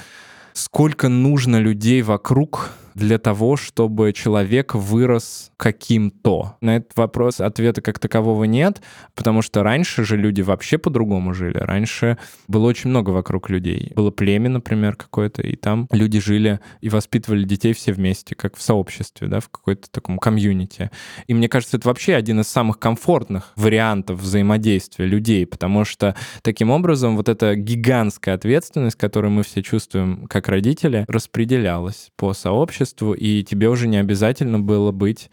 Сколько 0.55 1.09
нужно 1.09 1.57
людей 1.57 2.01
вокруг, 2.01 2.71
для 2.99 3.19
того, 3.19 3.57
чтобы 3.57 4.13
человек 4.13 4.75
вырос 4.75 5.53
каким-то? 5.57 6.57
На 6.61 6.77
этот 6.77 6.97
вопрос 6.97 7.41
ответа 7.41 7.81
как 7.81 7.99
такового 7.99 8.45
нет, 8.45 8.83
потому 9.15 9.41
что 9.43 9.63
раньше 9.63 10.05
же 10.05 10.17
люди 10.17 10.43
вообще 10.43 10.79
по-другому 10.79 11.33
жили. 11.33 11.59
Раньше 11.59 12.19
было 12.49 12.67
очень 12.67 12.91
много 12.91 13.11
вокруг 13.11 13.51
людей. 13.51 13.93
Было 13.95 14.11
племя, 14.11 14.51
например, 14.51 14.97
какое-то, 14.97 15.43
и 15.43 15.55
там 15.55 15.87
люди 15.93 16.19
жили 16.19 16.61
и 16.81 16.89
воспитывали 16.89 17.45
детей 17.45 17.73
все 17.73 17.93
вместе, 17.93 18.35
как 18.35 18.57
в 18.57 18.63
сообществе, 18.63 19.29
да, 19.29 19.41
в 19.41 19.49
какой-то 19.49 19.89
таком 19.91 20.19
комьюнити. 20.19 20.91
И 21.29 21.35
мне 21.35 21.49
кажется, 21.49 21.77
это 21.77 21.89
вообще 21.89 22.15
один 22.15 22.41
из 22.41 22.49
самых 22.49 22.79
комфортных 22.79 23.53
вариантов 23.57 24.21
взаимодействия 24.21 25.07
людей, 25.07 25.47
потому 25.47 25.85
что 25.85 26.17
таким 26.43 26.71
образом 26.71 27.17
вот 27.17 27.29
эта 27.29 27.55
гигантская 27.55 28.35
ответственность, 28.35 28.97
которую 28.97 29.31
мы 29.31 29.45
все 29.45 29.63
чувствуем 29.63 30.27
как 30.27 30.49
родители, 30.49 31.05
распределялась 31.09 32.11
по 32.17 32.33
сообществу, 32.33 32.88
обществу, 32.89 33.13
и 33.13 33.43
тебе 33.43 33.69
уже 33.69 33.89
не 33.89 33.99
обязательно 33.99 34.59
было 34.59 34.93
быть 34.93 35.31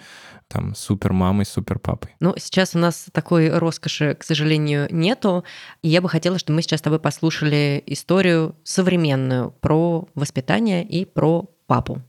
там 0.47 0.75
супер 0.75 1.11
мамой, 1.11 1.45
супер 1.45 1.79
папой. 1.79 2.15
Ну, 2.19 2.35
сейчас 2.37 2.75
у 2.75 2.79
нас 2.79 3.07
такой 3.11 3.49
роскоши, 3.49 4.13
к 4.13 4.23
сожалению, 4.23 4.87
нету. 4.91 5.43
И 5.81 5.89
я 5.89 6.01
бы 6.01 6.09
хотела, 6.09 6.37
чтобы 6.37 6.57
мы 6.57 6.61
сейчас 6.61 6.81
с 6.81 6.83
тобой 6.83 6.99
послушали 6.99 7.81
историю 7.87 8.55
современную 8.63 9.51
про 9.61 10.07
воспитание 10.13 10.83
и 10.83 11.05
про 11.05 11.49
папу. 11.65 12.01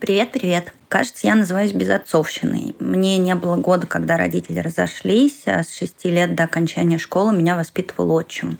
Привет, 0.00 0.32
привет. 0.32 0.74
Кажется, 0.88 1.26
я 1.26 1.34
называюсь 1.34 1.72
безотцовщиной. 1.72 2.76
Мне 2.78 3.16
не 3.16 3.34
было 3.34 3.56
года, 3.56 3.86
когда 3.86 4.18
родители 4.18 4.58
разошлись, 4.58 5.44
а 5.46 5.64
с 5.64 5.74
шести 5.74 6.10
лет 6.10 6.34
до 6.34 6.44
окончания 6.44 6.98
школы 6.98 7.34
меня 7.34 7.56
воспитывал 7.56 8.10
отчим. 8.10 8.58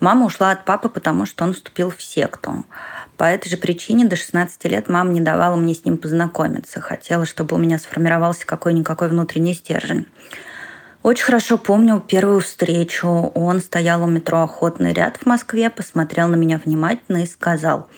Мама 0.00 0.26
ушла 0.26 0.50
от 0.50 0.64
папы, 0.64 0.88
потому 0.88 1.26
что 1.26 1.44
он 1.44 1.54
вступил 1.54 1.90
в 1.90 2.02
секту. 2.02 2.64
По 3.16 3.24
этой 3.24 3.48
же 3.48 3.56
причине 3.56 4.06
до 4.06 4.16
16 4.16 4.64
лет 4.64 4.88
мама 4.88 5.10
не 5.10 5.20
давала 5.20 5.56
мне 5.56 5.74
с 5.74 5.84
ним 5.84 5.98
познакомиться. 5.98 6.80
Хотела, 6.80 7.26
чтобы 7.26 7.54
у 7.54 7.58
меня 7.58 7.78
сформировался 7.78 8.44
какой-никакой 8.46 9.08
внутренний 9.08 9.54
стержень. 9.54 10.06
Очень 11.02 11.24
хорошо 11.24 11.58
помню 11.58 12.00
первую 12.00 12.40
встречу. 12.40 13.08
Он 13.34 13.60
стоял 13.60 14.02
у 14.02 14.06
метро 14.06 14.40
«Охотный 14.42 14.92
ряд» 14.92 15.18
в 15.18 15.26
Москве, 15.26 15.70
посмотрел 15.70 16.28
на 16.28 16.36
меня 16.36 16.60
внимательно 16.64 17.22
и 17.22 17.26
сказал, 17.26 17.88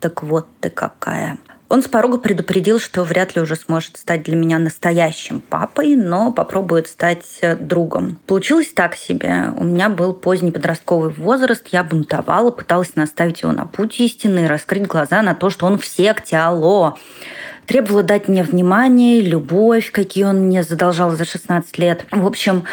«Так 0.00 0.22
вот 0.22 0.48
ты 0.60 0.68
какая». 0.68 1.38
Он 1.68 1.82
с 1.82 1.88
порога 1.88 2.16
предупредил, 2.16 2.80
что 2.80 3.04
вряд 3.04 3.36
ли 3.36 3.42
уже 3.42 3.54
сможет 3.54 3.98
стать 3.98 4.22
для 4.22 4.36
меня 4.36 4.58
настоящим 4.58 5.40
папой, 5.40 5.96
но 5.96 6.32
попробует 6.32 6.88
стать 6.88 7.26
э, 7.42 7.56
другом. 7.56 8.18
Получилось 8.26 8.72
так 8.74 8.96
себе. 8.96 9.52
У 9.54 9.64
меня 9.64 9.90
был 9.90 10.14
поздний 10.14 10.50
подростковый 10.50 11.10
возраст, 11.12 11.66
я 11.70 11.84
бунтовала, 11.84 12.50
пыталась 12.50 12.96
наставить 12.96 13.42
его 13.42 13.52
на 13.52 13.66
путь 13.66 14.00
истины 14.00 14.48
раскрыть 14.48 14.86
глаза 14.86 15.20
на 15.20 15.34
то, 15.34 15.50
что 15.50 15.66
он 15.66 15.78
в 15.78 15.84
секте, 15.84 16.36
алло 16.36 16.96
требовала 17.66 18.02
дать 18.02 18.28
мне 18.28 18.42
внимание, 18.42 19.20
любовь, 19.20 19.92
какие 19.92 20.24
он 20.24 20.46
мне 20.46 20.62
задолжал 20.62 21.10
за 21.10 21.26
16 21.26 21.78
лет. 21.78 22.06
В 22.10 22.26
общем, 22.26 22.64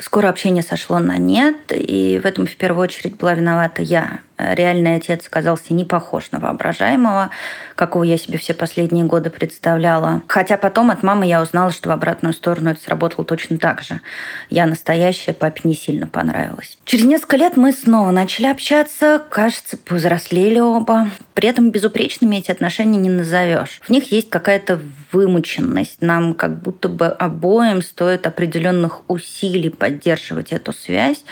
скоро 0.00 0.30
общение 0.30 0.62
сошло 0.62 0.98
на 1.00 1.18
нет, 1.18 1.56
и 1.70 2.18
в 2.20 2.26
этом 2.26 2.46
в 2.46 2.56
первую 2.56 2.84
очередь 2.84 3.16
была 3.16 3.34
виновата 3.34 3.82
я. 3.82 4.20
Реальный 4.38 4.96
отец 4.96 5.26
оказался 5.26 5.74
не 5.74 5.84
похож 5.84 6.30
на 6.30 6.38
воображаемого, 6.38 7.30
какого 7.74 8.04
я 8.04 8.16
себе 8.16 8.38
все 8.38 8.54
последние 8.54 9.04
годы 9.04 9.30
представляла. 9.30 10.22
Хотя 10.28 10.56
потом 10.56 10.90
от 10.90 11.02
мамы 11.02 11.26
я 11.26 11.42
узнала, 11.42 11.72
что 11.72 11.88
в 11.88 11.92
обратную 11.92 12.32
сторону 12.32 12.70
это 12.70 12.80
сработало 12.80 13.24
точно 13.24 13.58
так 13.58 13.82
же. 13.82 14.00
Я 14.48 14.66
настоящая, 14.66 15.32
папе 15.32 15.62
не 15.64 15.74
сильно 15.74 16.06
понравилась. 16.06 16.78
Через 16.84 17.04
несколько 17.04 17.36
лет 17.36 17.56
мы 17.56 17.72
снова 17.72 18.12
начали 18.12 18.46
общаться, 18.46 19.22
кажется, 19.28 19.76
повзрослели 19.76 20.60
оба. 20.60 21.10
При 21.34 21.48
этом 21.48 21.70
безупречными 21.70 22.36
эти 22.36 22.50
отношения 22.50 22.98
не 22.98 23.10
назовешь. 23.10 23.80
В 23.82 23.90
них 23.90 24.12
есть 24.12 24.30
какая-то 24.30 24.80
вымученность. 25.12 26.00
Нам 26.00 26.34
как 26.34 26.60
будто 26.60 26.88
бы 26.88 27.06
обоим 27.06 27.82
стоит 27.82 28.26
определенных 28.26 29.02
усилий 29.08 29.70
поддерживать 29.70 30.52
эту 30.52 30.72
связь, 30.72 31.24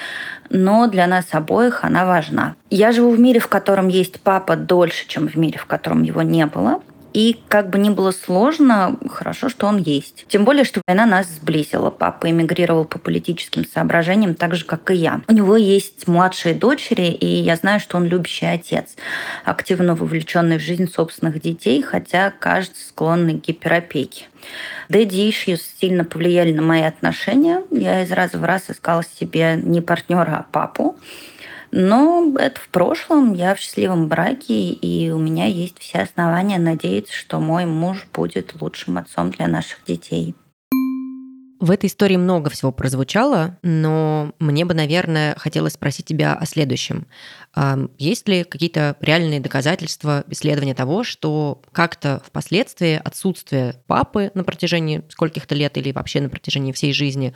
но 0.50 0.86
для 0.86 1.06
нас 1.06 1.26
обоих 1.32 1.84
она 1.84 2.06
важна. 2.06 2.54
Я 2.70 2.92
живу 2.92 3.10
в 3.10 3.20
мире, 3.20 3.40
в 3.40 3.48
котором 3.48 3.88
есть 3.88 4.20
папа 4.20 4.56
дольше, 4.56 5.06
чем 5.08 5.28
в 5.28 5.36
мире, 5.36 5.58
в 5.58 5.66
котором 5.66 6.02
его 6.02 6.22
не 6.22 6.46
было. 6.46 6.80
И 7.16 7.40
как 7.48 7.70
бы 7.70 7.78
ни 7.78 7.88
было 7.88 8.10
сложно, 8.10 8.98
хорошо, 9.08 9.48
что 9.48 9.66
он 9.66 9.78
есть. 9.78 10.26
Тем 10.28 10.44
более, 10.44 10.64
что 10.64 10.82
война 10.86 11.06
нас 11.06 11.26
сблизила. 11.28 11.88
Папа 11.88 12.28
эмигрировал 12.28 12.84
по 12.84 12.98
политическим 12.98 13.64
соображениям, 13.64 14.34
так 14.34 14.54
же, 14.54 14.66
как 14.66 14.90
и 14.90 14.96
я. 14.96 15.22
У 15.26 15.32
него 15.32 15.56
есть 15.56 16.06
младшие 16.06 16.54
дочери, 16.54 17.06
и 17.06 17.24
я 17.26 17.56
знаю, 17.56 17.80
что 17.80 17.96
он 17.96 18.04
любящий 18.04 18.44
отец, 18.44 18.96
активно 19.46 19.94
вовлеченный 19.94 20.58
в 20.58 20.60
жизнь 20.60 20.92
собственных 20.92 21.40
детей, 21.40 21.80
хотя, 21.80 22.30
кажется, 22.30 22.86
склонный 22.86 23.40
к 23.40 23.46
гиперопеке. 23.46 24.26
Дэдди 24.90 25.30
issues 25.30 25.62
сильно 25.80 26.04
повлияли 26.04 26.52
на 26.52 26.60
мои 26.60 26.82
отношения. 26.82 27.62
Я 27.70 28.02
из 28.02 28.12
раза 28.12 28.36
в 28.36 28.44
раз 28.44 28.64
искала 28.68 29.02
себе 29.18 29.58
не 29.62 29.80
партнера, 29.80 30.36
а 30.36 30.46
папу. 30.52 30.98
Но 31.70 32.34
это 32.38 32.60
в 32.60 32.68
прошлом, 32.68 33.34
я 33.34 33.54
в 33.54 33.58
счастливом 33.58 34.08
браке, 34.08 34.70
и 34.70 35.10
у 35.10 35.18
меня 35.18 35.46
есть 35.46 35.78
все 35.78 35.98
основания 35.98 36.58
надеяться, 36.58 37.14
что 37.14 37.40
мой 37.40 37.66
муж 37.66 38.06
будет 38.12 38.60
лучшим 38.60 38.98
отцом 38.98 39.30
для 39.30 39.48
наших 39.48 39.84
детей. 39.86 40.34
В 41.58 41.70
этой 41.70 41.86
истории 41.86 42.16
много 42.16 42.50
всего 42.50 42.70
прозвучало, 42.70 43.58
но 43.62 44.34
мне 44.38 44.66
бы, 44.66 44.74
наверное, 44.74 45.34
хотелось 45.38 45.72
спросить 45.72 46.04
тебя 46.04 46.34
о 46.34 46.44
следующем. 46.44 47.06
Есть 47.96 48.28
ли 48.28 48.44
какие-то 48.44 48.94
реальные 49.00 49.40
доказательства, 49.40 50.22
исследования 50.28 50.74
того, 50.74 51.02
что 51.02 51.62
как-то 51.72 52.22
впоследствии 52.26 53.00
отсутствие 53.02 53.76
папы 53.86 54.30
на 54.34 54.44
протяжении 54.44 55.02
скольких-то 55.08 55.54
лет 55.54 55.78
или 55.78 55.92
вообще 55.92 56.20
на 56.20 56.28
протяжении 56.28 56.72
всей 56.72 56.92
жизни 56.92 57.32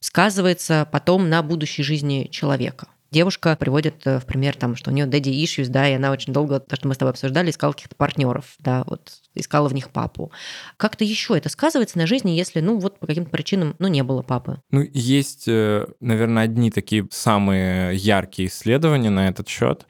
сказывается 0.00 0.86
потом 0.92 1.30
на 1.30 1.42
будущей 1.42 1.82
жизни 1.82 2.28
человека? 2.30 2.88
Девушка 3.12 3.56
приводит 3.56 4.06
э, 4.06 4.18
в 4.18 4.26
пример, 4.26 4.56
там, 4.56 4.74
что 4.74 4.90
у 4.90 4.94
нее 4.94 5.06
daddy 5.06 5.32
issues, 5.44 5.68
да, 5.68 5.88
и 5.88 5.94
она 5.94 6.10
очень 6.10 6.32
долго, 6.32 6.58
то, 6.58 6.74
что 6.74 6.88
мы 6.88 6.94
с 6.94 6.98
тобой 6.98 7.10
обсуждали, 7.10 7.50
искала 7.50 7.72
каких-то 7.72 7.94
партнеров, 7.94 8.56
да, 8.58 8.82
вот 8.86 9.12
искала 9.34 9.68
в 9.68 9.74
них 9.74 9.90
папу. 9.90 10.32
Как-то 10.76 11.04
еще 11.04 11.36
это 11.36 11.48
сказывается 11.48 11.98
на 11.98 12.06
жизни, 12.06 12.30
если, 12.30 12.60
ну, 12.60 12.78
вот 12.78 12.98
по 12.98 13.06
каким-то 13.06 13.30
причинам, 13.30 13.76
ну, 13.78 13.86
не 13.88 14.02
было 14.02 14.22
папы? 14.22 14.60
Ну, 14.70 14.82
есть, 14.92 15.44
э, 15.46 15.86
наверное, 16.00 16.44
одни 16.44 16.70
такие 16.70 17.06
самые 17.10 17.94
яркие 17.94 18.48
исследования 18.48 19.10
на 19.10 19.28
этот 19.28 19.48
счет 19.48 19.86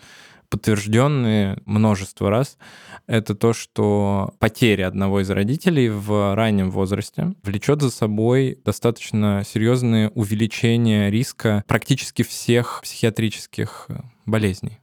подтвержденные 0.53 1.57
множество 1.65 2.29
раз, 2.29 2.59
это 3.07 3.35
то, 3.35 3.55
что 3.55 4.35
потеря 4.39 4.87
одного 4.87 5.23
из 5.23 5.31
родителей 5.31 5.89
в 5.89 6.35
раннем 6.35 6.71
возрасте 6.71 7.33
влечет 7.43 7.81
за 7.81 7.91
собой 7.91 8.59
достаточно 8.63 9.45
серьезное 9.49 10.11
увеличение 10.11 11.11
риска 11.11 11.65
практически 11.67 12.23
всех 12.23 12.81
психиатрических 12.83 13.89
болезней. 14.27 14.82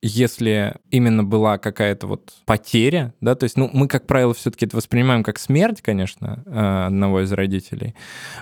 Если 0.00 0.76
именно 0.90 1.24
была 1.24 1.58
какая-то 1.58 2.06
вот 2.06 2.32
потеря, 2.46 3.14
да, 3.20 3.34
то 3.34 3.44
есть, 3.44 3.56
ну, 3.56 3.68
мы, 3.72 3.88
как 3.88 4.06
правило, 4.06 4.32
все-таки 4.32 4.66
это 4.66 4.76
воспринимаем 4.76 5.22
как 5.24 5.38
смерть, 5.38 5.82
конечно, 5.82 6.42
э, 6.46 6.86
одного 6.86 7.22
из 7.22 7.32
родителей, 7.32 7.94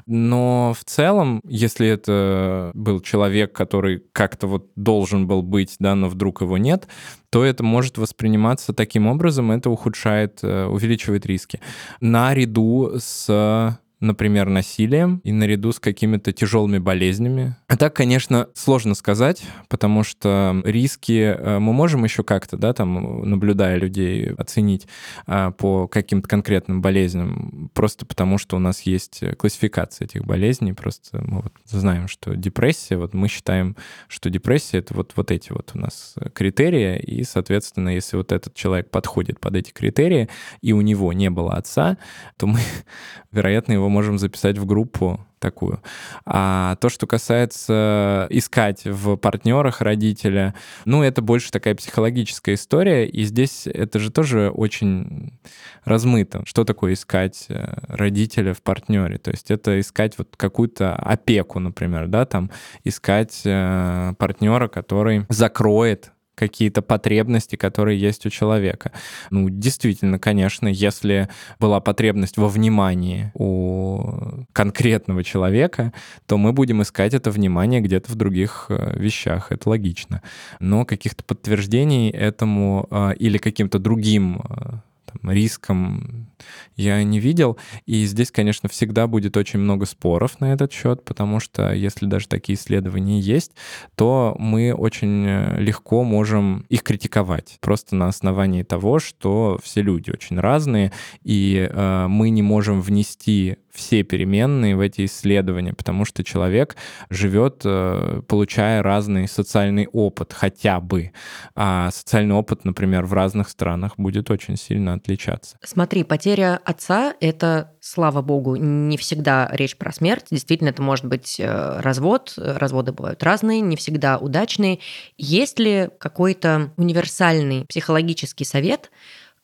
но 0.06 0.74
в 0.78 0.84
целом, 0.84 1.40
если 1.44 1.88
это 1.88 2.70
был 2.74 3.00
человек, 3.00 3.52
который 3.52 4.02
как-то 4.12 4.46
вот 4.46 4.70
должен 4.76 5.26
был 5.26 5.42
быть, 5.42 5.76
да, 5.78 5.94
но 5.94 6.08
вдруг 6.08 6.42
его 6.42 6.58
нет, 6.58 6.88
то 7.30 7.44
это 7.44 7.64
может 7.64 7.98
восприниматься 7.98 8.72
таким 8.72 9.06
образом, 9.06 9.50
это 9.50 9.70
ухудшает, 9.70 10.40
э, 10.42 10.66
увеличивает 10.66 11.26
риски. 11.26 11.60
Наряду 12.00 12.92
с 12.98 13.78
например, 14.00 14.48
насилием 14.48 15.20
и 15.24 15.32
наряду 15.32 15.72
с 15.72 15.80
какими-то 15.80 16.32
тяжелыми 16.32 16.78
болезнями. 16.78 17.56
А 17.68 17.76
так, 17.76 17.94
конечно, 17.94 18.48
сложно 18.54 18.94
сказать, 18.94 19.42
потому 19.68 20.04
что 20.04 20.60
риски 20.64 21.34
э, 21.36 21.58
мы 21.58 21.72
можем 21.72 22.04
еще 22.04 22.22
как-то, 22.22 22.56
да, 22.56 22.74
там, 22.74 23.28
наблюдая 23.28 23.76
людей, 23.76 24.32
оценить 24.34 24.86
а, 25.26 25.50
по 25.50 25.88
каким-то 25.88 26.28
конкретным 26.28 26.82
болезням, 26.82 27.70
просто 27.74 28.04
потому 28.04 28.38
что 28.38 28.56
у 28.56 28.58
нас 28.58 28.82
есть 28.82 29.22
классификация 29.38 30.06
этих 30.06 30.24
болезней, 30.24 30.72
просто 30.72 31.22
мы 31.22 31.42
вот 31.42 31.52
знаем, 31.64 32.08
что 32.08 32.36
депрессия, 32.36 32.98
вот 32.98 33.14
мы 33.14 33.28
считаем, 33.28 33.76
что 34.08 34.28
депрессия— 34.30 34.78
это 34.78 34.94
вот, 34.94 35.12
вот 35.16 35.30
эти 35.30 35.52
вот 35.52 35.70
у 35.74 35.78
нас 35.78 36.14
критерии, 36.34 36.98
и, 36.98 37.24
соответственно, 37.24 37.90
если 37.90 38.16
вот 38.16 38.32
этот 38.32 38.54
человек 38.54 38.90
подходит 38.90 39.40
под 39.40 39.56
эти 39.56 39.72
критерии, 39.72 40.28
и 40.60 40.72
у 40.72 40.80
него 40.82 41.12
не 41.12 41.30
было 41.30 41.54
отца, 41.54 41.96
то 42.36 42.46
мы, 42.46 42.60
вероятно, 43.32 43.72
его 43.72 43.85
можем 43.88 44.18
записать 44.18 44.58
в 44.58 44.66
группу 44.66 45.20
такую. 45.38 45.80
А 46.24 46.76
то, 46.76 46.88
что 46.88 47.06
касается 47.06 48.26
искать 48.30 48.84
в 48.84 49.16
партнерах 49.16 49.80
родителя, 49.80 50.54
ну, 50.84 51.02
это 51.02 51.22
больше 51.22 51.50
такая 51.50 51.74
психологическая 51.74 52.54
история, 52.54 53.06
и 53.06 53.22
здесь 53.24 53.66
это 53.66 53.98
же 53.98 54.10
тоже 54.10 54.50
очень 54.50 55.38
размыто. 55.84 56.42
Что 56.46 56.64
такое 56.64 56.94
искать 56.94 57.46
э, 57.48 57.74
родителя 57.88 58.54
в 58.54 58.62
партнере? 58.62 59.18
То 59.18 59.30
есть 59.30 59.50
это 59.50 59.78
искать 59.78 60.18
вот 60.18 60.34
какую-то 60.36 60.94
опеку, 60.96 61.60
например, 61.60 62.08
да, 62.08 62.24
там 62.24 62.50
искать 62.84 63.42
э, 63.44 64.14
партнера, 64.18 64.68
который 64.68 65.26
закроет 65.28 66.12
какие-то 66.36 66.82
потребности, 66.82 67.56
которые 67.56 67.98
есть 67.98 68.26
у 68.26 68.30
человека. 68.30 68.92
Ну, 69.30 69.48
действительно, 69.48 70.18
конечно, 70.18 70.68
если 70.68 71.28
была 71.58 71.80
потребность 71.80 72.36
во 72.36 72.48
внимании 72.48 73.32
у 73.34 74.44
конкретного 74.52 75.24
человека, 75.24 75.92
то 76.26 76.36
мы 76.36 76.52
будем 76.52 76.82
искать 76.82 77.14
это 77.14 77.30
внимание 77.30 77.80
где-то 77.80 78.12
в 78.12 78.14
других 78.14 78.66
э, 78.68 78.98
вещах. 78.98 79.50
Это 79.50 79.70
логично. 79.70 80.22
Но 80.60 80.84
каких-то 80.84 81.24
подтверждений 81.24 82.10
этому 82.10 82.86
э, 82.90 83.14
или 83.18 83.38
каким-то 83.38 83.78
другим 83.78 84.42
э, 84.48 84.78
риском 85.22 86.28
я 86.76 87.02
не 87.02 87.20
видел. 87.20 87.58
И 87.86 88.04
здесь, 88.04 88.30
конечно, 88.30 88.68
всегда 88.68 89.06
будет 89.06 89.36
очень 89.36 89.58
много 89.58 89.86
споров 89.86 90.40
на 90.40 90.52
этот 90.52 90.72
счет, 90.72 91.04
потому 91.04 91.40
что 91.40 91.72
если 91.72 92.06
даже 92.06 92.28
такие 92.28 92.58
исследования 92.58 93.20
есть, 93.20 93.52
то 93.94 94.36
мы 94.38 94.74
очень 94.74 95.24
э, 95.26 95.60
легко 95.60 96.04
можем 96.04 96.66
их 96.68 96.82
критиковать. 96.82 97.58
Просто 97.60 97.96
на 97.96 98.08
основании 98.08 98.62
того, 98.62 98.98
что 98.98 99.58
все 99.62 99.82
люди 99.82 100.10
очень 100.10 100.38
разные, 100.38 100.92
и 101.22 101.68
э, 101.70 102.06
мы 102.08 102.30
не 102.30 102.42
можем 102.42 102.80
внести 102.80 103.56
все 103.76 104.02
переменные 104.02 104.74
в 104.74 104.80
эти 104.80 105.04
исследования, 105.04 105.74
потому 105.74 106.04
что 106.04 106.24
человек 106.24 106.76
живет, 107.10 107.62
э, 107.64 108.22
получая 108.26 108.82
разный 108.82 109.28
социальный 109.28 109.86
опыт 109.92 110.32
хотя 110.32 110.80
бы. 110.80 111.12
А 111.54 111.90
социальный 111.92 112.34
опыт, 112.34 112.64
например, 112.64 113.04
в 113.04 113.12
разных 113.12 113.48
странах 113.48 113.92
будет 113.98 114.30
очень 114.30 114.56
сильно 114.56 114.94
отличаться. 114.94 115.58
Смотри, 115.62 116.02
потеря 116.02 116.60
отца— 116.64 117.14
это, 117.20 117.72
слава 117.80 118.22
богу, 118.22 118.56
не 118.56 118.96
всегда 118.96 119.48
речь 119.52 119.76
про 119.76 119.92
смерть. 119.92 120.26
Действительно, 120.30 120.70
это 120.70 120.82
может 120.82 121.04
быть 121.04 121.38
э, 121.38 121.80
развод. 121.80 122.34
Разводы 122.36 122.92
бывают 122.92 123.22
разные, 123.22 123.60
не 123.60 123.76
всегда 123.76 124.18
удачные. 124.18 124.78
Есть 125.18 125.58
ли 125.58 125.90
какой-то 125.98 126.72
универсальный 126.76 127.66
психологический 127.66 128.44
совет, 128.44 128.90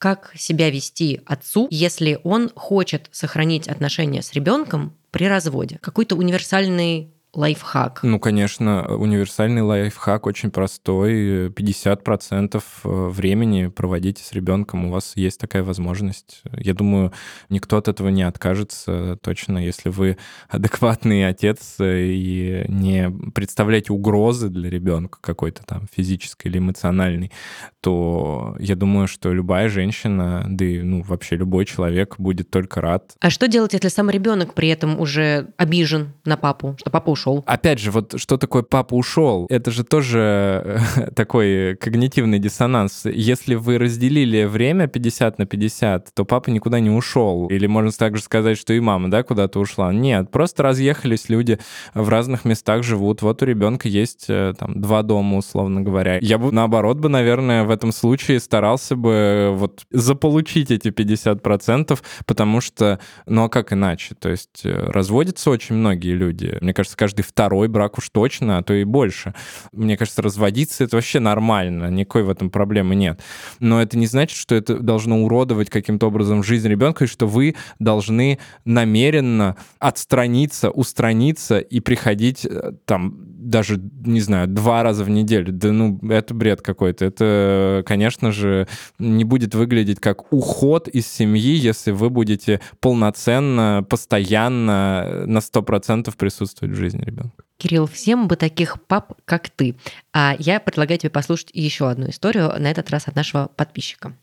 как 0.02 0.32
себя 0.34 0.68
вести 0.68 1.20
отцу, 1.26 1.68
если 1.70 2.18
он 2.24 2.50
хочет 2.56 3.08
сохранить 3.12 3.68
отношения 3.68 4.20
с 4.20 4.32
ребенком 4.32 4.96
при 5.12 5.28
разводе. 5.28 5.78
Какой-то 5.80 6.16
универсальный 6.16 7.12
лайфхак? 7.34 8.00
Ну, 8.02 8.20
конечно, 8.20 8.86
универсальный 8.96 9.62
лайфхак 9.62 10.26
очень 10.26 10.50
простой. 10.50 11.48
50% 11.48 12.56
э, 12.56 12.62
времени 13.08 13.68
проводите 13.68 14.22
с 14.22 14.32
ребенком, 14.32 14.86
у 14.86 14.90
вас 14.90 15.12
есть 15.16 15.40
такая 15.40 15.62
возможность. 15.62 16.42
Я 16.52 16.74
думаю, 16.74 17.12
никто 17.48 17.78
от 17.78 17.88
этого 17.88 18.08
не 18.08 18.22
откажется 18.22 19.18
точно, 19.22 19.58
если 19.58 19.88
вы 19.88 20.18
адекватный 20.48 21.26
отец 21.26 21.76
и 21.80 22.66
не 22.68 23.10
представляете 23.34 23.92
угрозы 23.92 24.50
для 24.50 24.68
ребенка 24.68 25.18
какой-то 25.20 25.62
там 25.64 25.88
физической 25.90 26.48
или 26.48 26.58
эмоциональной, 26.58 27.32
то 27.80 28.56
я 28.60 28.76
думаю, 28.76 29.08
что 29.08 29.32
любая 29.32 29.70
женщина, 29.70 30.44
да 30.48 30.64
и 30.64 30.82
ну, 30.82 31.02
вообще 31.02 31.36
любой 31.36 31.64
человек 31.64 32.16
будет 32.18 32.50
только 32.50 32.82
рад. 32.82 33.14
А 33.20 33.30
что 33.30 33.48
делать, 33.48 33.72
если 33.72 33.88
сам 33.88 34.10
ребенок 34.10 34.52
при 34.52 34.68
этом 34.68 35.00
уже 35.00 35.48
обижен 35.56 36.12
на 36.26 36.36
папу, 36.36 36.76
что 36.78 36.90
папа 36.90 37.10
ушел? 37.10 37.21
Ушел. 37.22 37.44
Опять 37.46 37.78
же, 37.78 37.90
вот 37.90 38.14
что 38.16 38.36
такое 38.36 38.62
папа 38.62 38.94
ушел? 38.94 39.46
Это 39.48 39.70
же 39.70 39.84
тоже 39.84 40.78
э, 40.96 41.10
такой 41.14 41.76
когнитивный 41.76 42.38
диссонанс. 42.38 43.02
Если 43.04 43.54
вы 43.54 43.78
разделили 43.78 44.44
время 44.44 44.86
50 44.86 45.38
на 45.38 45.46
50, 45.46 46.14
то 46.14 46.24
папа 46.24 46.50
никуда 46.50 46.80
не 46.80 46.90
ушел. 46.90 47.48
Или 47.48 47.66
можно 47.66 47.90
также 47.92 48.22
сказать, 48.22 48.58
что 48.58 48.72
и 48.72 48.80
мама, 48.80 49.10
да, 49.10 49.22
куда-то 49.22 49.60
ушла. 49.60 49.92
Нет, 49.92 50.30
просто 50.30 50.62
разъехались 50.62 51.28
люди 51.28 51.58
в 51.94 52.08
разных 52.08 52.44
местах 52.44 52.82
живут. 52.82 53.22
Вот 53.22 53.42
у 53.42 53.46
ребенка 53.46 53.88
есть 53.88 54.26
э, 54.28 54.54
там 54.58 54.80
два 54.80 55.02
дома, 55.02 55.38
условно 55.38 55.80
говоря. 55.80 56.18
Я 56.20 56.38
бы 56.38 56.52
наоборот 56.52 56.98
бы, 56.98 57.08
наверное, 57.08 57.64
в 57.64 57.70
этом 57.70 57.92
случае 57.92 58.40
старался 58.40 58.96
бы 58.96 59.50
вот 59.54 59.84
заполучить 59.90 60.70
эти 60.70 60.88
50%, 60.88 61.98
потому 62.26 62.60
что, 62.60 62.98
ну 63.26 63.44
а 63.44 63.48
как 63.48 63.72
иначе? 63.72 64.14
То 64.18 64.30
есть 64.30 64.62
э, 64.64 64.72
разводятся 64.72 65.50
очень 65.50 65.76
многие 65.76 66.14
люди. 66.14 66.58
Мне 66.60 66.74
кажется, 66.74 66.96
каждый 66.96 67.11
каждый 67.12 67.22
второй 67.22 67.68
брак 67.68 67.98
уж 67.98 68.08
точно, 68.08 68.58
а 68.58 68.62
то 68.62 68.72
и 68.72 68.84
больше. 68.84 69.34
Мне 69.72 69.98
кажется, 69.98 70.22
разводиться— 70.22 70.84
это 70.84 70.96
вообще 70.96 71.20
нормально, 71.20 71.90
никакой 71.90 72.22
в 72.22 72.30
этом 72.30 72.48
проблемы 72.48 72.94
нет. 72.94 73.20
Но 73.60 73.82
это 73.82 73.98
не 73.98 74.06
значит, 74.06 74.38
что 74.38 74.54
это 74.54 74.78
должно 74.78 75.22
уродовать 75.22 75.68
каким-то 75.68 76.06
образом 76.06 76.42
жизнь 76.42 76.68
ребенка, 76.68 77.04
и 77.04 77.06
что 77.06 77.26
вы 77.26 77.54
должны 77.78 78.38
намеренно 78.64 79.56
отстраниться, 79.78 80.70
устраниться 80.70 81.58
и 81.58 81.80
приходить 81.80 82.46
э, 82.46 82.72
там 82.86 83.14
даже, 83.48 83.80
не 84.04 84.20
знаю, 84.20 84.48
два 84.48 84.82
раза 84.82 85.04
в 85.04 85.10
неделю. 85.10 85.52
Да 85.52 85.72
ну, 85.72 85.98
это 86.08 86.34
бред 86.34 86.62
какой-то. 86.62 87.04
Это, 87.04 87.82
конечно 87.86 88.32
же, 88.32 88.68
не 88.98 89.24
будет 89.24 89.54
выглядеть 89.54 90.00
как 90.00 90.32
уход 90.32 90.88
из 90.88 91.06
семьи, 91.06 91.54
если 91.56 91.90
вы 91.90 92.10
будете 92.10 92.60
полноценно, 92.80 93.84
постоянно 93.88 95.24
на 95.26 95.38
100% 95.38 96.12
присутствовать 96.16 96.74
в 96.74 96.78
жизни 96.78 97.02
ребенка. 97.04 97.44
Кирилл, 97.58 97.86
всем 97.86 98.28
бы 98.28 98.36
таких 98.36 98.82
пап, 98.82 99.14
как 99.24 99.48
ты. 99.50 99.76
А 100.12 100.34
я 100.38 100.58
предлагаю 100.60 100.98
тебе 100.98 101.10
послушать 101.10 101.50
еще 101.52 101.88
одну 101.88 102.10
историю, 102.10 102.52
на 102.58 102.70
этот 102.70 102.90
раз 102.90 103.08
от 103.08 103.14
нашего 103.14 103.50
подписчика. 103.54 104.14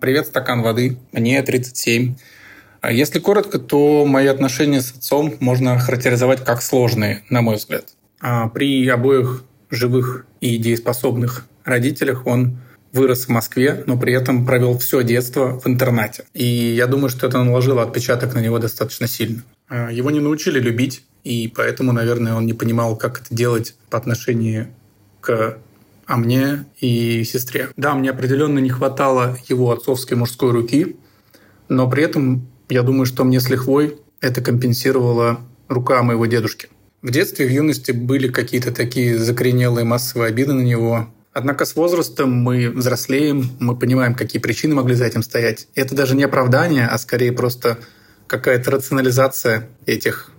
Привет, 0.00 0.26
стакан 0.26 0.62
воды. 0.62 0.98
Мне 1.12 1.40
37. 1.42 2.16
А 2.80 2.90
если 2.90 3.20
коротко, 3.20 3.60
то 3.60 4.04
мои 4.04 4.26
отношения 4.26 4.80
с 4.80 4.90
отцом 4.90 5.36
можно 5.38 5.78
характеризовать 5.78 6.44
как 6.44 6.60
сложные, 6.60 7.22
на 7.30 7.40
мой 7.40 7.54
взгляд. 7.54 7.86
А 8.22 8.48
при 8.48 8.88
обоих 8.88 9.44
живых 9.70 10.24
и 10.40 10.56
дееспособных 10.56 11.46
родителях 11.64 12.26
он 12.26 12.58
вырос 12.92 13.24
в 13.24 13.28
Москве, 13.30 13.82
но 13.86 13.98
при 13.98 14.12
этом 14.14 14.46
провел 14.46 14.78
все 14.78 15.02
детство 15.02 15.58
в 15.58 15.66
интернате. 15.66 16.24
И 16.34 16.44
я 16.44 16.86
думаю, 16.86 17.08
что 17.08 17.26
это 17.26 17.42
наложило 17.42 17.82
отпечаток 17.82 18.34
на 18.34 18.38
него 18.38 18.58
достаточно 18.58 19.08
сильно. 19.08 19.42
А, 19.68 19.90
его 19.90 20.10
не 20.10 20.20
научили 20.20 20.60
любить, 20.60 21.04
и 21.24 21.52
поэтому, 21.54 21.92
наверное, 21.92 22.34
он 22.34 22.46
не 22.46 22.52
понимал, 22.52 22.96
как 22.96 23.22
это 23.22 23.34
делать 23.34 23.74
по 23.90 23.98
отношению 23.98 24.68
к 25.20 25.58
а 26.06 26.16
мне 26.16 26.66
и 26.80 27.24
сестре. 27.24 27.70
Да, 27.76 27.94
мне 27.94 28.10
определенно 28.10 28.58
не 28.58 28.68
хватало 28.70 29.38
его 29.48 29.70
отцовской 29.70 30.14
мужской 30.14 30.50
руки, 30.50 30.96
но 31.68 31.88
при 31.88 32.02
этом 32.02 32.48
я 32.68 32.82
думаю, 32.82 33.06
что 33.06 33.24
мне 33.24 33.40
с 33.40 33.48
лихвой 33.48 33.96
это 34.20 34.42
компенсировала 34.42 35.40
рука 35.68 36.02
моего 36.02 36.26
дедушки. 36.26 36.68
В 37.02 37.10
детстве, 37.10 37.46
в 37.46 37.50
юности 37.50 37.90
были 37.90 38.28
какие-то 38.28 38.70
такие 38.70 39.18
закоренелые 39.18 39.84
массовые 39.84 40.28
обиды 40.28 40.52
на 40.52 40.60
него. 40.60 41.08
Однако 41.32 41.64
с 41.64 41.74
возрастом 41.74 42.30
мы 42.30 42.70
взрослеем, 42.70 43.50
мы 43.58 43.76
понимаем, 43.76 44.14
какие 44.14 44.40
причины 44.40 44.76
могли 44.76 44.94
за 44.94 45.06
этим 45.06 45.24
стоять. 45.24 45.66
И 45.74 45.80
это 45.80 45.96
даже 45.96 46.14
не 46.14 46.22
оправдание, 46.22 46.86
а 46.86 46.96
скорее 46.98 47.32
просто 47.32 47.78
какая-то 48.28 48.70
рационализация 48.70 49.68
этих 49.84 50.30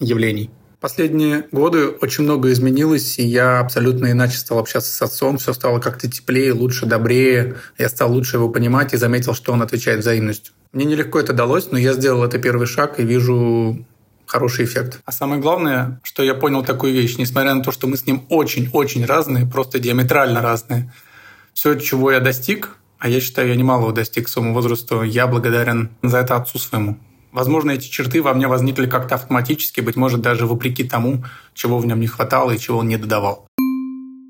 явлений. 0.00 0.50
Последние 0.80 1.46
годы 1.52 1.88
очень 1.88 2.24
много 2.24 2.50
изменилось, 2.50 3.20
и 3.20 3.24
я 3.24 3.60
абсолютно 3.60 4.10
иначе 4.10 4.38
стал 4.38 4.58
общаться 4.58 4.92
с 4.92 5.00
отцом. 5.00 5.38
Все 5.38 5.52
стало 5.52 5.78
как-то 5.78 6.10
теплее, 6.10 6.52
лучше, 6.52 6.86
добрее. 6.86 7.56
Я 7.78 7.88
стал 7.88 8.12
лучше 8.12 8.38
его 8.38 8.48
понимать 8.48 8.92
и 8.92 8.96
заметил, 8.96 9.34
что 9.34 9.52
он 9.52 9.62
отвечает 9.62 10.00
взаимностью. 10.00 10.52
Мне 10.72 10.84
нелегко 10.84 11.20
это 11.20 11.32
далось, 11.32 11.70
но 11.70 11.78
я 11.78 11.92
сделал 11.92 12.24
это 12.24 12.38
первый 12.38 12.66
шаг 12.66 12.98
и 12.98 13.04
вижу 13.04 13.86
хороший 14.28 14.66
эффект. 14.66 15.00
А 15.04 15.12
самое 15.12 15.40
главное, 15.40 16.00
что 16.04 16.22
я 16.22 16.34
понял 16.34 16.64
такую 16.64 16.92
вещь, 16.92 17.16
несмотря 17.18 17.54
на 17.54 17.62
то, 17.62 17.72
что 17.72 17.86
мы 17.86 17.96
с 17.96 18.06
ним 18.06 18.24
очень-очень 18.28 19.04
разные, 19.04 19.46
просто 19.46 19.78
диаметрально 19.78 20.42
разные, 20.42 20.92
все, 21.54 21.74
чего 21.74 22.12
я 22.12 22.20
достиг, 22.20 22.76
а 22.98 23.08
я 23.08 23.20
считаю, 23.20 23.48
я 23.48 23.56
немалого 23.56 23.92
достиг 23.92 24.26
к 24.26 24.28
своему 24.28 24.54
возрасту, 24.54 25.02
я 25.02 25.26
благодарен 25.26 25.90
за 26.02 26.18
это 26.18 26.36
отцу 26.36 26.58
своему. 26.58 26.98
Возможно, 27.32 27.72
эти 27.72 27.88
черты 27.88 28.22
во 28.22 28.32
мне 28.34 28.48
возникли 28.48 28.86
как-то 28.86 29.16
автоматически, 29.16 29.80
быть 29.80 29.96
может, 29.96 30.20
даже 30.20 30.46
вопреки 30.46 30.84
тому, 30.84 31.24
чего 31.54 31.78
в 31.78 31.86
нем 31.86 32.00
не 32.00 32.06
хватало 32.06 32.52
и 32.52 32.58
чего 32.58 32.78
он 32.78 32.88
не 32.88 32.96
додавал. 32.96 33.46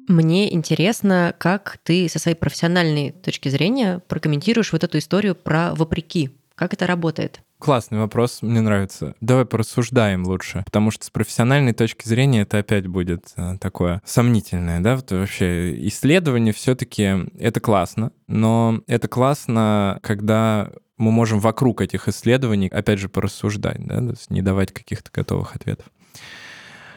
Мне 0.08 0.52
интересно, 0.52 1.34
как 1.38 1.78
ты 1.82 2.08
со 2.08 2.18
своей 2.18 2.36
профессиональной 2.36 3.12
точки 3.12 3.50
зрения 3.50 4.00
прокомментируешь 4.08 4.72
вот 4.72 4.82
эту 4.82 4.98
историю 4.98 5.34
про 5.34 5.74
вопреки. 5.74 6.30
Как 6.54 6.72
это 6.72 6.86
работает? 6.86 7.40
Классный 7.58 7.98
вопрос, 7.98 8.42
мне 8.42 8.60
нравится. 8.60 9.14
Давай 9.20 9.44
порассуждаем 9.44 10.24
лучше, 10.24 10.62
потому 10.64 10.92
что 10.92 11.04
с 11.04 11.10
профессиональной 11.10 11.72
точки 11.72 12.06
зрения 12.06 12.42
это 12.42 12.58
опять 12.58 12.86
будет 12.86 13.32
э, 13.36 13.58
такое 13.60 14.00
сомнительное, 14.04 14.78
да, 14.80 14.94
вот 14.94 15.10
вообще 15.10 15.86
исследование 15.88 16.54
все-таки 16.54 17.26
это 17.38 17.58
классно, 17.58 18.12
но 18.28 18.80
это 18.86 19.08
классно, 19.08 19.98
когда 20.02 20.70
мы 20.98 21.10
можем 21.10 21.40
вокруг 21.40 21.80
этих 21.80 22.06
исследований, 22.06 22.68
опять 22.68 23.00
же, 23.00 23.08
порассуждать, 23.08 23.84
да, 23.84 23.96
то 23.98 24.10
есть 24.10 24.30
не 24.30 24.40
давать 24.40 24.72
каких-то 24.72 25.10
готовых 25.12 25.56
ответов. 25.56 25.86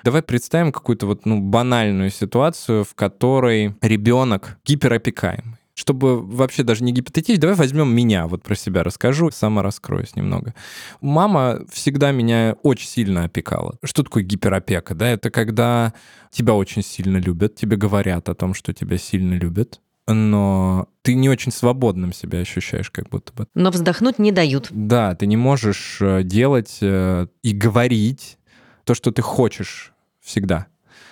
Давай 0.04 0.22
представим 0.22 0.72
какую-то 0.72 1.08
вот 1.08 1.26
ну, 1.26 1.40
банальную 1.40 2.10
ситуацию, 2.12 2.84
в 2.84 2.94
которой 2.96 3.76
ребенок 3.82 4.60
гиперопекаемый 4.66 5.61
чтобы 5.82 6.22
вообще 6.22 6.62
даже 6.62 6.84
не 6.84 6.92
гипотетически, 6.94 7.42
давай 7.42 7.56
возьмем 7.56 7.94
меня, 7.94 8.28
вот 8.28 8.44
про 8.44 8.54
себя 8.54 8.84
расскажу, 8.84 9.32
сама 9.32 9.64
раскроюсь 9.64 10.16
немного. 10.16 10.54
Мама 11.02 11.62
всегда 11.72 12.12
меня 12.12 12.56
очень 12.62 12.88
сильно 12.88 13.24
опекала. 13.24 13.76
Что 13.84 14.04
такое 14.04 14.22
гиперопека? 14.22 14.94
Да? 14.94 15.08
Это 15.08 15.32
когда 15.32 15.94
тебя 16.30 16.54
очень 16.54 16.84
сильно 16.84 17.18
любят, 17.18 17.56
тебе 17.56 17.78
говорят 17.78 18.30
о 18.30 18.36
том, 18.36 18.54
что 18.54 18.76
тебя 18.76 19.00
сильно 19.00 19.34
любят, 19.34 19.82
но 20.08 20.88
ты 21.02 21.16
не 21.16 21.30
очень 21.30 21.52
свободным 21.52 22.14
себя 22.14 22.40
ощущаешь, 22.40 22.92
как 22.92 23.10
будто 23.10 23.34
бы. 23.34 23.48
Но 23.56 23.72
вздохнуть 23.72 24.20
не 24.20 24.32
дают. 24.32 24.68
Да, 24.70 25.16
ты 25.16 25.26
не 25.26 25.38
можешь 25.38 25.98
э, 26.00 26.22
делать 26.22 26.78
э, 26.82 27.26
и 27.42 27.54
говорить 27.54 28.38
то, 28.84 28.94
что 28.94 29.12
ты 29.12 29.24
хочешь 29.24 29.94
всегда 30.20 30.68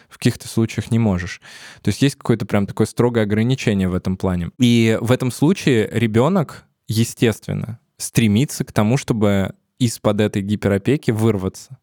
в 0.09 0.17
каких-то 0.17 0.47
случаях 0.47 0.91
не 0.91 0.99
можешь. 0.99 1.41
То 1.81 1.89
есть 1.89 2.01
есть 2.01 2.15
какое-то 2.15 2.45
прям 2.45 2.67
такое 2.67 2.87
строгое 2.87 3.23
ограничение 3.23 3.87
в 3.87 3.93
этом 3.93 4.17
плане. 4.17 4.49
И 4.57 4.97
в 4.99 5.11
этом 5.11 5.31
случае 5.31 5.89
ребенок, 5.91 6.65
естественно, 6.87 7.79
стремится 7.97 8.65
к 8.65 8.71
тому, 8.71 8.97
чтобы 8.97 9.53
из-под 9.77 10.21
этой 10.21 10.41
гиперопеки 10.41 11.11
вырваться. 11.11 11.77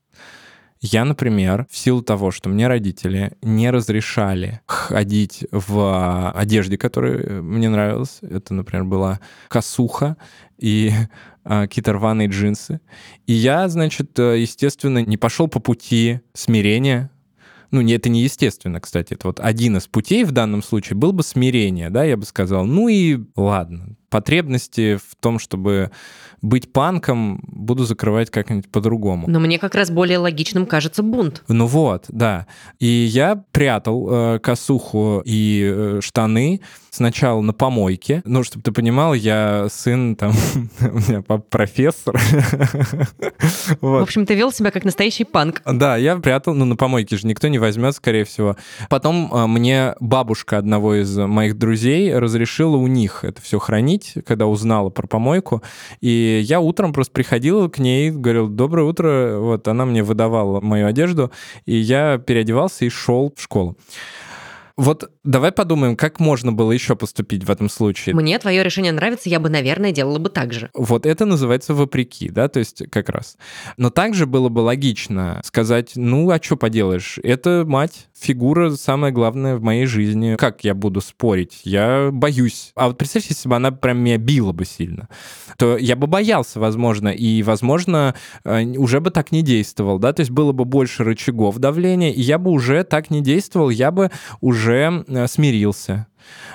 Я, 0.81 1.05
например, 1.05 1.67
в 1.71 1.77
силу 1.77 2.03
того, 2.03 2.31
что 2.31 2.51
мне 2.51 2.69
родители 2.69 3.33
не 3.41 3.71
разрешали 3.71 4.61
ходить 4.67 5.47
в 5.51 6.31
одежде, 6.33 6.77
которая 6.77 7.41
мне 7.41 7.71
нравилась, 7.71 8.19
это, 8.21 8.53
например, 8.53 8.85
была 8.85 9.21
косуха 9.49 10.19
и 10.59 10.93
а, 11.45 11.63
какие-то 11.63 11.95
рваные 11.95 12.29
джинсы. 12.29 12.81
И 13.27 13.33
я, 13.33 13.69
значит, 13.69 14.19
естественно, 14.19 14.99
не 14.99 15.17
пошел 15.17 15.49
по 15.49 15.61
пути 15.61 16.21
смирения, 16.35 17.11
ну, 17.71 17.81
не, 17.81 17.95
это 17.95 18.09
не 18.09 18.23
естественно, 18.23 18.81
кстати, 18.81 19.15
это 19.15 19.29
вот 19.29 19.41
один 19.41 19.77
из 19.77 19.87
путей 19.87 20.25
в 20.25 20.33
данном 20.33 20.63
случае 20.63 20.97
был 20.97 21.13
бы 21.13 21.23
смирение, 21.23 21.91
да, 21.91 22.05
я 22.05 22.17
бы 22.17 22.25
сказал, 22.25 22.65
ну 22.65 22.89
и 22.89 23.19
ладно, 23.37 23.97
потребности 24.09 24.97
в 24.97 25.17
том, 25.21 25.39
чтобы 25.39 25.91
быть 26.43 26.73
панком, 26.73 27.41
буду 27.47 27.85
закрывать 27.85 28.31
как-нибудь 28.31 28.71
по-другому. 28.71 29.29
Но 29.29 29.41
мне 29.41 29.59
как 29.59 29.75
раз 29.75 29.91
более 29.91 30.19
логичным 30.19 30.67
кажется 30.67 31.03
бунт. 31.03 31.43
Ну 31.49 31.67
вот, 31.67 32.05
да. 32.09 32.47
И 32.79 32.87
я 32.87 33.43
прятал 33.53 34.09
э, 34.09 34.39
косуху 34.39 35.23
и 35.25 35.63
э, 35.65 36.01
штаны 36.03 36.61
сначала 36.91 37.41
на 37.41 37.53
помойке. 37.53 38.23
Ну, 38.25 38.43
чтобы 38.43 38.63
ты 38.63 38.73
понимал, 38.73 39.15
я 39.15 39.67
сын 39.71 40.17
там, 40.17 40.33
у 40.81 40.99
меня 40.99 41.23
папа 41.23 41.45
профессор. 41.49 42.19
В 43.81 44.03
общем, 44.03 44.27
ты 44.27 44.35
вел 44.35 44.53
себя 44.53 44.71
как 44.71 44.85
настоящий 44.85 45.25
панк. 45.25 45.63
Да, 45.65 45.97
я 45.97 46.17
прятал, 46.17 46.55
ну, 46.55 46.65
на 46.65 46.77
помойке 46.77 47.17
же 47.17 47.27
никто 47.27 47.49
не 47.49 47.59
возьмет, 47.59 47.95
скорее 47.95 48.25
всего. 48.25 48.57
Потом 48.89 49.33
э, 49.33 49.47
мне 49.47 49.95
бабушка 50.01 50.59
одного 50.59 50.95
из 50.95 51.17
моих 51.17 51.59
друзей 51.59 52.15
разрешила 52.17 52.77
у 52.77 52.87
них 52.87 53.25
это 53.25 53.43
все 53.43 53.59
хранить, 53.59 53.96
когда 54.25 54.47
узнала 54.47 54.91
про 54.91 55.07
помойку. 55.07 55.63
И 56.01 56.41
я 56.45 56.61
утром 56.61 56.93
просто 56.93 57.13
приходил 57.13 57.71
к 57.71 57.79
ней, 57.79 58.11
говорил, 58.11 58.49
доброе 58.49 58.87
утро, 58.87 59.39
вот 59.39 59.69
она 59.69 59.85
мне 59.85 60.03
выдавала 60.03 60.61
мою 60.61 60.87
одежду, 60.87 61.31
и 61.65 61.77
я 61.77 62.19
переодевался 62.19 62.85
и 62.85 62.89
шел 62.89 63.33
в 63.35 63.43
школу. 63.43 63.77
Вот 64.77 65.11
давай 65.25 65.53
подумаем, 65.53 65.97
как 65.97 66.21
можно 66.21 66.53
было 66.53 66.71
еще 66.71 66.97
поступить 66.97 67.45
в 67.45 67.51
этом 67.51 67.71
случае. 67.71 68.15
Мне 68.15 68.39
твое 68.39 68.63
решение 68.63 68.93
нравится, 68.93 69.31
я 69.31 69.41
бы, 69.41 69.49
наверное, 69.49 69.91
делала 69.91 70.19
бы 70.19 70.29
так 70.29 70.53
же. 70.53 70.69
Вот 70.75 71.07
это 71.07 71.25
называется 71.25 71.73
вопреки, 71.73 72.29
да, 72.29 72.49
то 72.49 72.59
есть 72.59 72.83
как 72.91 73.09
раз. 73.09 73.39
Но 73.79 73.89
также 73.89 74.27
было 74.27 74.51
бы 74.51 74.61
логично 74.61 75.41
сказать, 75.45 75.93
ну, 75.95 76.31
а 76.31 76.43
что 76.43 76.57
поделаешь, 76.57 77.19
это 77.23 77.65
мать, 77.67 78.09
фигура 78.19 78.71
самая 78.73 79.13
главная 79.13 79.57
в 79.57 79.63
моей 79.63 79.87
жизни. 79.87 80.37
Как 80.37 80.63
я 80.63 80.75
буду 80.75 81.01
спорить? 81.01 81.63
Я 81.65 82.11
боюсь. 82.13 82.73
А 82.75 82.89
вот 82.89 82.99
представь, 82.99 83.27
если 83.31 83.49
бы 83.49 83.57
она 83.57 83.71
прям 83.71 83.99
меня 83.99 84.19
била 84.19 84.53
бы 84.53 84.67
сильно, 84.67 85.09
то 85.57 85.79
я 85.79 85.97
бы 85.97 86.07
боялся, 86.07 86.61
возможно, 86.61 87.09
и, 87.09 87.43
возможно, 87.43 88.15
э, 88.45 88.65
уже 88.77 89.01
бы 89.01 89.11
так 89.11 89.33
не 89.33 89.41
действовал, 89.41 89.99
да, 89.99 90.13
то 90.13 90.21
есть 90.21 90.31
было 90.31 90.53
бы 90.53 90.67
больше 90.67 91.03
рычагов 91.03 91.57
давления, 91.57 92.13
и 92.13 92.21
я 92.21 92.39
бы 92.39 92.51
уже 92.51 92.85
так 92.85 93.09
не 93.09 93.23
действовал, 93.23 93.71
я 93.71 93.91
бы 93.91 94.11
уже 94.43 94.66
уже 94.67 95.05
э, 95.07 95.27
смирился. 95.29 96.07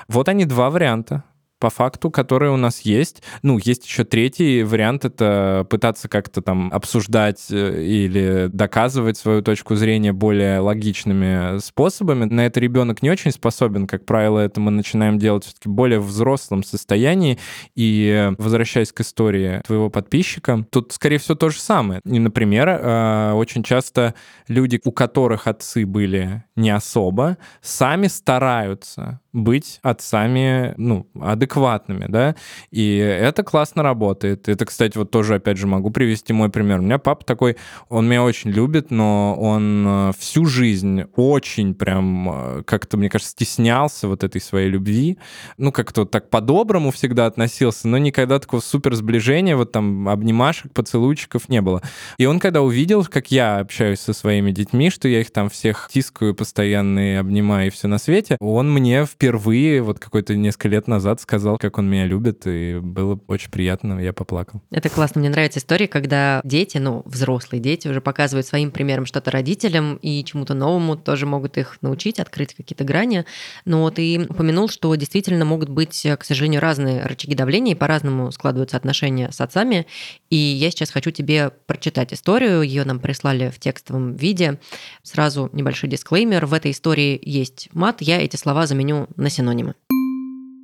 Вот 0.08 0.28
они 0.28 0.44
два 0.44 0.70
варианта 0.70 1.24
по 1.62 1.70
факту, 1.70 2.10
которые 2.10 2.50
у 2.50 2.56
нас 2.56 2.80
есть. 2.80 3.22
Ну, 3.42 3.56
есть 3.56 3.86
еще 3.86 4.02
третий 4.02 4.64
вариант, 4.64 5.04
это 5.04 5.64
пытаться 5.70 6.08
как-то 6.08 6.42
там 6.42 6.72
обсуждать 6.72 7.46
э, 7.52 7.84
или 7.84 8.48
доказывать 8.52 9.16
свою 9.16 9.42
точку 9.42 9.76
зрения 9.76 10.12
более 10.12 10.58
логичными 10.58 11.60
способами. 11.60 12.24
На 12.24 12.46
это 12.46 12.58
ребенок 12.58 13.00
не 13.00 13.10
очень 13.10 13.30
способен, 13.30 13.86
как 13.86 14.04
правило, 14.04 14.40
это 14.40 14.60
мы 14.60 14.72
начинаем 14.72 15.20
делать 15.20 15.44
все-таки 15.44 15.68
более 15.68 16.00
взрослом 16.00 16.64
состоянии. 16.64 17.38
И 17.76 18.32
возвращаясь 18.38 18.90
к 18.90 19.00
истории 19.00 19.62
твоего 19.64 19.88
подписчика, 19.88 20.66
тут, 20.68 20.90
скорее 20.90 21.18
всего, 21.18 21.36
то 21.36 21.48
же 21.48 21.60
самое. 21.60 22.00
И, 22.04 22.18
например, 22.18 22.70
э, 22.70 23.32
очень 23.34 23.62
часто 23.62 24.14
люди, 24.48 24.80
у 24.84 24.90
которых 24.90 25.46
отцы 25.46 25.86
были 25.86 26.42
не 26.56 26.70
особо, 26.70 27.38
сами 27.60 28.08
стараются 28.08 29.20
быть 29.32 29.80
отцами, 29.82 30.74
ну, 30.76 31.06
адекватными, 31.20 32.06
да, 32.08 32.36
и 32.70 32.96
это 32.96 33.42
классно 33.42 33.82
работает. 33.82 34.48
Это, 34.48 34.66
кстати, 34.66 34.98
вот 34.98 35.10
тоже, 35.10 35.36
опять 35.36 35.56
же, 35.56 35.66
могу 35.66 35.90
привести 35.90 36.32
мой 36.32 36.50
пример. 36.50 36.80
У 36.80 36.82
меня 36.82 36.98
папа 36.98 37.24
такой, 37.24 37.56
он 37.88 38.08
меня 38.08 38.22
очень 38.22 38.50
любит, 38.50 38.90
но 38.90 39.34
он 39.38 39.84
э, 39.86 40.12
всю 40.18 40.44
жизнь 40.44 41.04
очень 41.16 41.74
прям 41.74 42.28
э, 42.30 42.62
как-то, 42.64 42.96
мне 42.96 43.08
кажется, 43.08 43.32
стеснялся 43.32 44.08
вот 44.08 44.22
этой 44.22 44.40
своей 44.40 44.68
любви, 44.68 45.18
ну, 45.56 45.72
как-то 45.72 46.02
вот 46.02 46.10
так 46.10 46.28
по-доброму 46.28 46.90
всегда 46.90 47.26
относился, 47.26 47.88
но 47.88 47.98
никогда 47.98 48.38
такого 48.38 48.60
супер 48.60 48.94
сближения, 48.94 49.56
вот 49.56 49.72
там 49.72 50.08
обнимашек, 50.08 50.72
поцелуйчиков 50.72 51.48
не 51.48 51.62
было. 51.62 51.82
И 52.18 52.26
он 52.26 52.38
когда 52.38 52.60
увидел, 52.60 53.04
как 53.04 53.30
я 53.30 53.60
общаюсь 53.60 54.00
со 54.00 54.12
своими 54.12 54.50
детьми, 54.50 54.90
что 54.90 55.08
я 55.08 55.20
их 55.20 55.30
там 55.30 55.48
всех 55.48 55.88
тискаю 55.92 56.34
постоянно 56.34 57.12
и 57.12 57.14
обнимаю 57.14 57.68
и 57.68 57.70
все 57.70 57.88
на 57.88 57.98
свете, 57.98 58.36
он 58.40 58.72
мне 58.72 59.04
в 59.04 59.16
впервые 59.22 59.82
вот 59.82 60.00
какой-то 60.00 60.34
несколько 60.34 60.66
лет 60.66 60.88
назад 60.88 61.20
сказал, 61.20 61.56
как 61.56 61.78
он 61.78 61.88
меня 61.88 62.06
любит, 62.06 62.44
и 62.44 62.80
было 62.82 63.20
очень 63.28 63.52
приятно, 63.52 64.00
я 64.00 64.12
поплакал. 64.12 64.62
Это 64.72 64.88
классно, 64.88 65.20
мне 65.20 65.30
нравится 65.30 65.60
история, 65.60 65.86
когда 65.86 66.40
дети, 66.42 66.78
ну, 66.78 67.02
взрослые 67.04 67.60
дети 67.60 67.86
уже 67.86 68.00
показывают 68.00 68.48
своим 68.48 68.72
примером 68.72 69.06
что-то 69.06 69.30
родителям 69.30 69.94
и 70.02 70.24
чему-то 70.24 70.54
новому 70.54 70.96
тоже 70.96 71.26
могут 71.26 71.56
их 71.56 71.78
научить, 71.82 72.18
открыть 72.18 72.54
какие-то 72.54 72.82
грани. 72.82 73.24
Но 73.64 73.88
ты 73.92 74.26
упомянул, 74.28 74.68
что 74.68 74.92
действительно 74.96 75.44
могут 75.44 75.68
быть, 75.68 76.04
к 76.18 76.24
сожалению, 76.24 76.60
разные 76.60 77.06
рычаги 77.06 77.36
давления, 77.36 77.74
и 77.74 77.78
по-разному 77.78 78.32
складываются 78.32 78.76
отношения 78.76 79.30
с 79.30 79.40
отцами. 79.40 79.86
И 80.30 80.36
я 80.36 80.68
сейчас 80.72 80.90
хочу 80.90 81.12
тебе 81.12 81.52
прочитать 81.66 82.12
историю, 82.12 82.62
ее 82.62 82.84
нам 82.84 82.98
прислали 82.98 83.50
в 83.50 83.60
текстовом 83.60 84.16
виде. 84.16 84.58
Сразу 85.04 85.48
небольшой 85.52 85.88
дисклеймер, 85.88 86.46
в 86.46 86.54
этой 86.54 86.72
истории 86.72 87.20
есть 87.22 87.68
мат, 87.72 87.98
я 88.00 88.20
эти 88.20 88.34
слова 88.34 88.66
заменю 88.66 89.06
на 89.16 89.30
синонимы. 89.30 89.74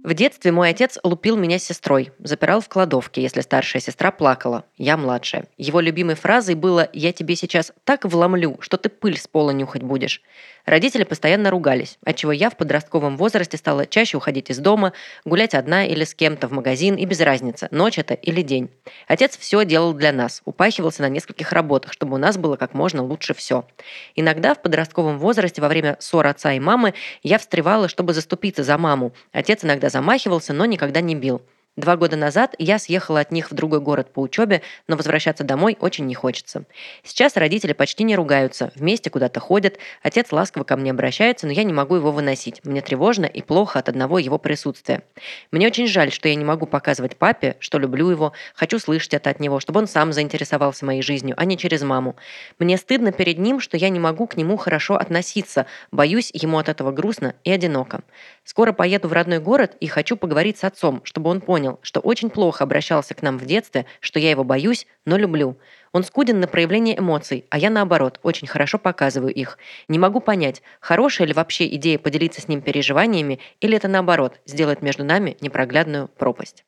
В 0.04 0.14
детстве 0.14 0.52
мой 0.52 0.70
отец 0.70 0.98
лупил 1.02 1.36
меня 1.36 1.58
с 1.58 1.64
сестрой, 1.64 2.12
запирал 2.18 2.60
в 2.60 2.68
кладовке, 2.68 3.20
если 3.20 3.40
старшая 3.40 3.82
сестра 3.82 4.10
плакала, 4.10 4.64
я 4.76 4.96
младшая. 4.96 5.48
Его 5.58 5.80
любимой 5.80 6.14
фразой 6.14 6.54
было 6.54 6.88
«я 6.92 7.12
тебе 7.12 7.36
сейчас 7.36 7.72
так 7.84 8.04
вломлю, 8.04 8.56
что 8.60 8.76
ты 8.76 8.88
пыль 8.88 9.18
с 9.18 9.26
пола 9.26 9.50
нюхать 9.50 9.82
будешь». 9.82 10.22
Родители 10.68 11.04
постоянно 11.04 11.48
ругались, 11.48 11.96
отчего 12.04 12.30
я 12.30 12.50
в 12.50 12.56
подростковом 12.58 13.16
возрасте 13.16 13.56
стала 13.56 13.86
чаще 13.86 14.18
уходить 14.18 14.50
из 14.50 14.58
дома, 14.58 14.92
гулять 15.24 15.54
одна 15.54 15.86
или 15.86 16.04
с 16.04 16.14
кем-то 16.14 16.46
в 16.46 16.52
магазин, 16.52 16.94
и 16.96 17.06
без 17.06 17.20
разницы, 17.20 17.68
ночь 17.70 17.98
это 17.98 18.12
или 18.12 18.42
день. 18.42 18.68
Отец 19.06 19.38
все 19.38 19.64
делал 19.64 19.94
для 19.94 20.12
нас, 20.12 20.42
упахивался 20.44 21.00
на 21.00 21.08
нескольких 21.08 21.52
работах, 21.52 21.94
чтобы 21.94 22.16
у 22.16 22.18
нас 22.18 22.36
было 22.36 22.56
как 22.56 22.74
можно 22.74 23.02
лучше 23.02 23.32
все. 23.32 23.66
Иногда 24.14 24.54
в 24.54 24.60
подростковом 24.60 25.18
возрасте 25.18 25.62
во 25.62 25.68
время 25.68 25.96
ссор 26.00 26.26
отца 26.26 26.52
и 26.52 26.60
мамы 26.60 26.92
я 27.22 27.38
встревала, 27.38 27.88
чтобы 27.88 28.12
заступиться 28.12 28.62
за 28.62 28.76
маму. 28.76 29.14
Отец 29.32 29.64
иногда 29.64 29.88
замахивался, 29.88 30.52
но 30.52 30.66
никогда 30.66 31.00
не 31.00 31.14
бил. 31.14 31.40
Два 31.78 31.96
года 31.96 32.16
назад 32.16 32.56
я 32.58 32.76
съехала 32.80 33.20
от 33.20 33.30
них 33.30 33.52
в 33.52 33.54
другой 33.54 33.78
город 33.78 34.12
по 34.12 34.18
учебе, 34.18 34.62
но 34.88 34.96
возвращаться 34.96 35.44
домой 35.44 35.76
очень 35.78 36.06
не 36.06 36.14
хочется. 36.16 36.64
Сейчас 37.04 37.36
родители 37.36 37.72
почти 37.72 38.02
не 38.02 38.16
ругаются, 38.16 38.72
вместе 38.74 39.10
куда-то 39.10 39.38
ходят, 39.38 39.78
отец 40.02 40.32
ласково 40.32 40.64
ко 40.64 40.76
мне 40.76 40.90
обращается, 40.90 41.46
но 41.46 41.52
я 41.52 41.62
не 41.62 41.72
могу 41.72 41.94
его 41.94 42.10
выносить. 42.10 42.64
Мне 42.64 42.80
тревожно 42.80 43.26
и 43.26 43.42
плохо 43.42 43.78
от 43.78 43.88
одного 43.88 44.18
его 44.18 44.38
присутствия. 44.38 45.04
Мне 45.52 45.68
очень 45.68 45.86
жаль, 45.86 46.10
что 46.10 46.28
я 46.28 46.34
не 46.34 46.44
могу 46.44 46.66
показывать 46.66 47.16
папе, 47.16 47.54
что 47.60 47.78
люблю 47.78 48.10
его, 48.10 48.32
хочу 48.56 48.80
слышать 48.80 49.14
это 49.14 49.30
от 49.30 49.38
него, 49.38 49.60
чтобы 49.60 49.78
он 49.78 49.86
сам 49.86 50.12
заинтересовался 50.12 50.84
моей 50.84 51.02
жизнью, 51.02 51.36
а 51.38 51.44
не 51.44 51.56
через 51.56 51.82
маму. 51.82 52.16
Мне 52.58 52.76
стыдно 52.76 53.12
перед 53.12 53.38
ним, 53.38 53.60
что 53.60 53.76
я 53.76 53.88
не 53.90 54.00
могу 54.00 54.26
к 54.26 54.36
нему 54.36 54.56
хорошо 54.56 54.96
относиться, 54.96 55.66
боюсь, 55.92 56.32
ему 56.34 56.58
от 56.58 56.68
этого 56.68 56.90
грустно 56.90 57.36
и 57.44 57.52
одиноко. 57.52 58.00
Скоро 58.48 58.72
поеду 58.72 59.08
в 59.08 59.12
родной 59.12 59.40
город 59.40 59.76
и 59.78 59.88
хочу 59.88 60.16
поговорить 60.16 60.56
с 60.56 60.64
отцом, 60.64 61.02
чтобы 61.04 61.28
он 61.28 61.42
понял, 61.42 61.78
что 61.82 62.00
очень 62.00 62.30
плохо 62.30 62.64
обращался 62.64 63.12
к 63.12 63.20
нам 63.20 63.36
в 63.36 63.44
детстве, 63.44 63.84
что 64.00 64.18
я 64.18 64.30
его 64.30 64.42
боюсь, 64.42 64.86
но 65.04 65.18
люблю. 65.18 65.58
Он 65.92 66.02
скуден 66.02 66.40
на 66.40 66.46
проявление 66.46 66.98
эмоций, 66.98 67.44
а 67.50 67.58
я, 67.58 67.68
наоборот, 67.68 68.18
очень 68.22 68.48
хорошо 68.48 68.78
показываю 68.78 69.34
их. 69.34 69.58
Не 69.88 69.98
могу 69.98 70.20
понять, 70.20 70.62
хорошая 70.80 71.26
ли 71.26 71.34
вообще 71.34 71.68
идея 71.74 71.98
поделиться 71.98 72.40
с 72.40 72.48
ним 72.48 72.62
переживаниями, 72.62 73.38
или 73.60 73.76
это, 73.76 73.86
наоборот, 73.86 74.40
сделает 74.46 74.80
между 74.80 75.04
нами 75.04 75.36
непроглядную 75.42 76.08
пропасть. 76.08 76.64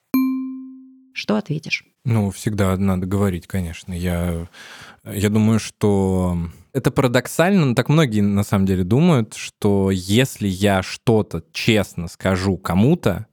Что 1.14 1.36
ответишь? 1.36 1.86
Ну, 2.04 2.30
всегда 2.30 2.76
надо 2.76 3.06
говорить, 3.06 3.46
конечно. 3.46 3.94
Я, 3.94 4.48
я 5.02 5.30
думаю, 5.30 5.58
что 5.58 6.36
это 6.72 6.90
парадоксально, 6.90 7.66
но 7.66 7.74
так 7.74 7.88
многие 7.88 8.20
на 8.20 8.44
самом 8.44 8.66
деле 8.66 8.84
думают, 8.84 9.34
что 9.34 9.90
если 9.90 10.48
я 10.48 10.82
что-то 10.82 11.42
честно 11.52 12.08
скажу 12.08 12.56
кому-то, 12.56 13.26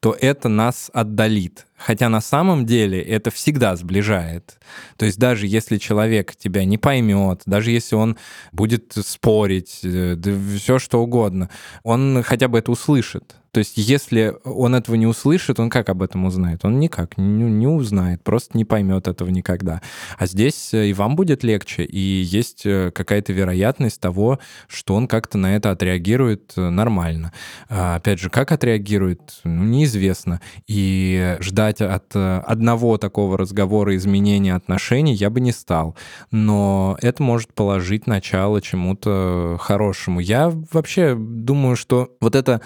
то 0.00 0.14
это 0.20 0.50
нас 0.50 0.90
отдалит. 0.92 1.66
Хотя 1.76 2.10
на 2.10 2.20
самом 2.20 2.66
деле 2.66 3.00
это 3.00 3.30
всегда 3.30 3.74
сближает. 3.74 4.58
То 4.98 5.06
есть 5.06 5.18
даже 5.18 5.46
если 5.46 5.78
человек 5.78 6.36
тебя 6.36 6.64
не 6.66 6.76
поймет, 6.76 7.40
даже 7.46 7.70
если 7.70 7.94
он 7.94 8.18
будет 8.52 8.92
спорить, 9.02 9.80
э, 9.82 10.14
да 10.16 10.32
все 10.58 10.78
что 10.78 11.02
угодно, 11.02 11.48
он 11.82 12.22
хотя 12.22 12.48
бы 12.48 12.58
это 12.58 12.70
услышит. 12.70 13.36
То 13.54 13.58
есть 13.58 13.74
если 13.76 14.34
он 14.42 14.74
этого 14.74 14.96
не 14.96 15.06
услышит, 15.06 15.60
он 15.60 15.70
как 15.70 15.88
об 15.88 16.02
этом 16.02 16.24
узнает? 16.24 16.64
Он 16.64 16.80
никак 16.80 17.16
не, 17.16 17.44
не 17.44 17.68
узнает, 17.68 18.20
просто 18.24 18.58
не 18.58 18.64
поймет 18.64 19.06
этого 19.06 19.30
никогда. 19.30 19.80
А 20.18 20.26
здесь 20.26 20.74
э, 20.74 20.88
и 20.88 20.92
вам 20.92 21.14
будет 21.14 21.44
легче, 21.44 21.84
и 21.84 21.98
есть 21.98 22.66
э, 22.66 22.90
какая-то 22.90 23.32
вероятность 23.32 24.00
того, 24.00 24.40
что 24.66 24.96
он 24.96 25.06
как-то 25.06 25.38
на 25.38 25.54
это 25.54 25.70
отреагирует 25.70 26.54
нормально. 26.56 27.32
А, 27.68 27.94
опять 27.94 28.18
же, 28.18 28.28
как 28.28 28.50
отреагирует, 28.50 29.38
ну, 29.44 29.62
неизвестно. 29.62 30.40
И 30.66 31.36
ждать 31.38 31.80
от 31.80 32.06
э, 32.16 32.38
одного 32.44 32.98
такого 32.98 33.38
разговора 33.38 33.94
изменения 33.94 34.56
отношений 34.56 35.14
я 35.14 35.30
бы 35.30 35.38
не 35.38 35.52
стал. 35.52 35.94
Но 36.32 36.98
это 37.00 37.22
может 37.22 37.54
положить 37.54 38.08
начало 38.08 38.60
чему-то 38.60 39.58
хорошему. 39.60 40.18
Я 40.18 40.52
вообще 40.72 41.14
думаю, 41.16 41.76
что 41.76 42.16
вот 42.20 42.34
эта 42.34 42.60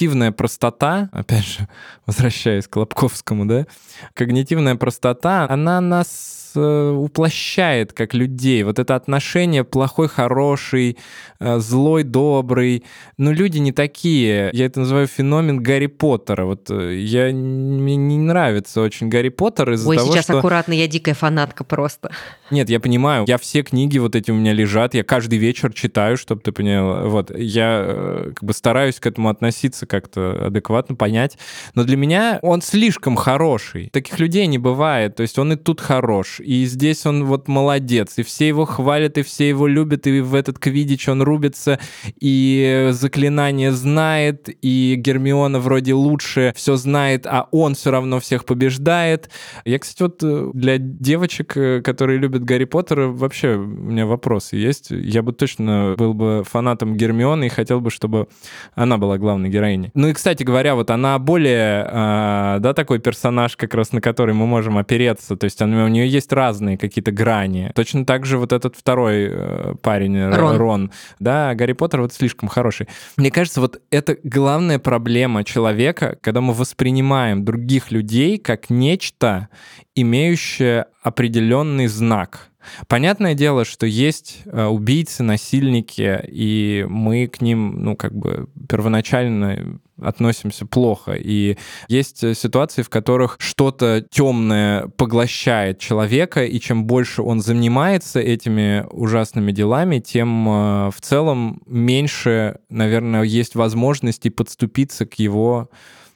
когнитивная 0.00 0.32
простота, 0.32 1.10
опять 1.12 1.44
же, 1.44 1.68
возвращаясь 2.06 2.66
к 2.66 2.76
Лобковскому, 2.76 3.44
да, 3.44 3.66
когнитивная 4.14 4.76
простота, 4.76 5.46
она 5.48 5.80
нас 5.80 6.39
уплощает 6.56 7.92
как 7.92 8.14
людей. 8.14 8.62
Вот 8.62 8.78
это 8.78 8.94
отношение 8.94 9.64
плохой, 9.64 10.08
хороший, 10.08 10.96
э, 11.38 11.58
злой, 11.58 12.02
добрый. 12.02 12.84
Но 13.18 13.32
люди 13.32 13.58
не 13.58 13.72
такие. 13.72 14.50
Я 14.52 14.66
это 14.66 14.80
называю 14.80 15.06
феномен 15.06 15.62
Гарри 15.62 15.86
Поттера. 15.86 16.44
Вот 16.44 16.70
э, 16.70 16.96
я, 16.96 17.32
мне 17.32 17.96
не 17.96 18.18
нравится 18.18 18.80
очень 18.80 19.08
Гарри 19.08 19.28
Поттер 19.28 19.72
из-за 19.72 19.88
Ой, 19.88 19.96
того, 19.96 20.12
сейчас 20.12 20.24
что... 20.24 20.38
аккуратно, 20.38 20.72
я 20.72 20.86
дикая 20.86 21.14
фанатка 21.14 21.64
просто. 21.64 22.10
Нет, 22.50 22.68
я 22.68 22.80
понимаю. 22.80 23.24
Я 23.28 23.38
все 23.38 23.62
книги 23.62 23.98
вот 23.98 24.16
эти 24.16 24.30
у 24.30 24.34
меня 24.34 24.52
лежат. 24.52 24.94
Я 24.94 25.04
каждый 25.04 25.38
вечер 25.38 25.72
читаю, 25.72 26.16
чтобы 26.16 26.40
ты 26.42 26.52
понял. 26.52 27.08
Вот. 27.08 27.36
Я 27.36 28.32
как 28.34 28.44
бы 28.44 28.52
стараюсь 28.52 28.98
к 28.98 29.06
этому 29.06 29.28
относиться 29.28 29.86
как-то 29.86 30.46
адекватно, 30.46 30.96
понять. 30.96 31.38
Но 31.74 31.84
для 31.84 31.96
меня 31.96 32.38
он 32.42 32.62
слишком 32.62 33.16
хороший. 33.16 33.88
Таких 33.90 34.18
людей 34.18 34.46
не 34.46 34.58
бывает. 34.58 35.16
То 35.16 35.22
есть 35.22 35.38
он 35.38 35.52
и 35.52 35.56
тут 35.56 35.80
хорош, 35.80 36.39
и 36.40 36.64
здесь 36.64 37.06
он 37.06 37.24
вот 37.24 37.48
молодец, 37.48 38.14
и 38.16 38.22
все 38.22 38.48
его 38.48 38.64
хвалят, 38.64 39.18
и 39.18 39.22
все 39.22 39.48
его 39.48 39.66
любят, 39.66 40.06
и 40.06 40.20
в 40.20 40.34
этот 40.34 40.58
квидич 40.58 41.08
он 41.08 41.22
рубится, 41.22 41.78
и 42.20 42.88
заклинание 42.92 43.72
знает, 43.72 44.48
и 44.62 44.94
Гермиона 44.96 45.58
вроде 45.60 45.94
лучше 45.94 46.52
все 46.56 46.76
знает, 46.76 47.26
а 47.26 47.48
он 47.50 47.74
все 47.74 47.90
равно 47.90 48.20
всех 48.20 48.44
побеждает. 48.44 49.30
Я, 49.64 49.78
кстати, 49.78 50.02
вот 50.02 50.22
э, 50.22 50.50
для 50.54 50.78
девочек, 50.78 51.56
э, 51.56 51.82
которые 51.82 52.18
любят 52.18 52.44
Гарри 52.44 52.64
Поттера, 52.64 53.08
вообще 53.08 53.56
у 53.56 53.64
меня 53.64 54.06
вопросы 54.06 54.56
есть. 54.56 54.90
Я 54.90 55.22
бы 55.22 55.32
точно 55.32 55.94
был 55.96 56.14
бы 56.14 56.42
фанатом 56.48 56.96
Гермионы 56.96 57.46
и 57.46 57.48
хотел 57.48 57.80
бы, 57.80 57.90
чтобы 57.90 58.28
она 58.74 58.98
была 58.98 59.18
главной 59.18 59.48
героиней. 59.48 59.90
Ну 59.94 60.08
и, 60.08 60.12
кстати 60.12 60.42
говоря, 60.42 60.74
вот 60.74 60.90
она 60.90 61.18
более, 61.18 61.86
э, 61.90 62.56
да, 62.60 62.72
такой 62.74 62.98
персонаж, 62.98 63.56
как 63.56 63.74
раз 63.74 63.92
на 63.92 64.00
который 64.00 64.34
мы 64.34 64.46
можем 64.46 64.78
опереться, 64.78 65.36
то 65.36 65.44
есть 65.44 65.60
у 65.60 65.66
нее 65.66 66.08
есть 66.08 66.29
разные 66.32 66.78
какие-то 66.78 67.12
грани. 67.12 67.72
Точно 67.74 68.04
так 68.04 68.26
же 68.26 68.38
вот 68.38 68.52
этот 68.52 68.76
второй 68.76 69.28
э, 69.30 69.74
парень, 69.82 70.16
э, 70.16 70.36
Рон. 70.36 70.56
Рон, 70.56 70.92
да, 71.18 71.54
Гарри 71.54 71.72
Поттер 71.72 72.02
вот 72.02 72.12
слишком 72.12 72.48
хороший. 72.48 72.88
Мне 73.16 73.30
кажется, 73.30 73.60
вот 73.60 73.80
это 73.90 74.16
главная 74.22 74.78
проблема 74.78 75.44
человека, 75.44 76.18
когда 76.20 76.40
мы 76.40 76.52
воспринимаем 76.52 77.44
других 77.44 77.90
людей 77.90 78.38
как 78.38 78.70
нечто, 78.70 79.48
имеющее 79.94 80.86
определенный 81.02 81.86
знак. 81.86 82.49
Понятное 82.88 83.34
дело, 83.34 83.64
что 83.64 83.86
есть 83.86 84.42
э, 84.44 84.64
убийцы, 84.64 85.22
насильники, 85.22 86.22
и 86.28 86.86
мы 86.88 87.26
к 87.26 87.40
ним, 87.40 87.82
ну, 87.82 87.96
как 87.96 88.14
бы 88.14 88.48
первоначально 88.68 89.80
относимся 90.00 90.66
плохо. 90.66 91.12
И 91.12 91.56
есть 91.88 92.24
э, 92.24 92.34
ситуации, 92.34 92.82
в 92.82 92.88
которых 92.88 93.36
что-то 93.38 94.04
темное 94.10 94.88
поглощает 94.88 95.78
человека, 95.78 96.44
и 96.44 96.58
чем 96.60 96.84
больше 96.84 97.22
он 97.22 97.40
занимается 97.40 98.20
этими 98.20 98.86
ужасными 98.90 99.52
делами, 99.52 99.98
тем 99.98 100.48
э, 100.48 100.90
в 100.90 101.00
целом 101.00 101.62
меньше, 101.66 102.58
наверное, 102.68 103.22
есть 103.22 103.54
возможности 103.54 104.28
подступиться 104.28 105.06
к 105.06 105.14
его 105.14 105.70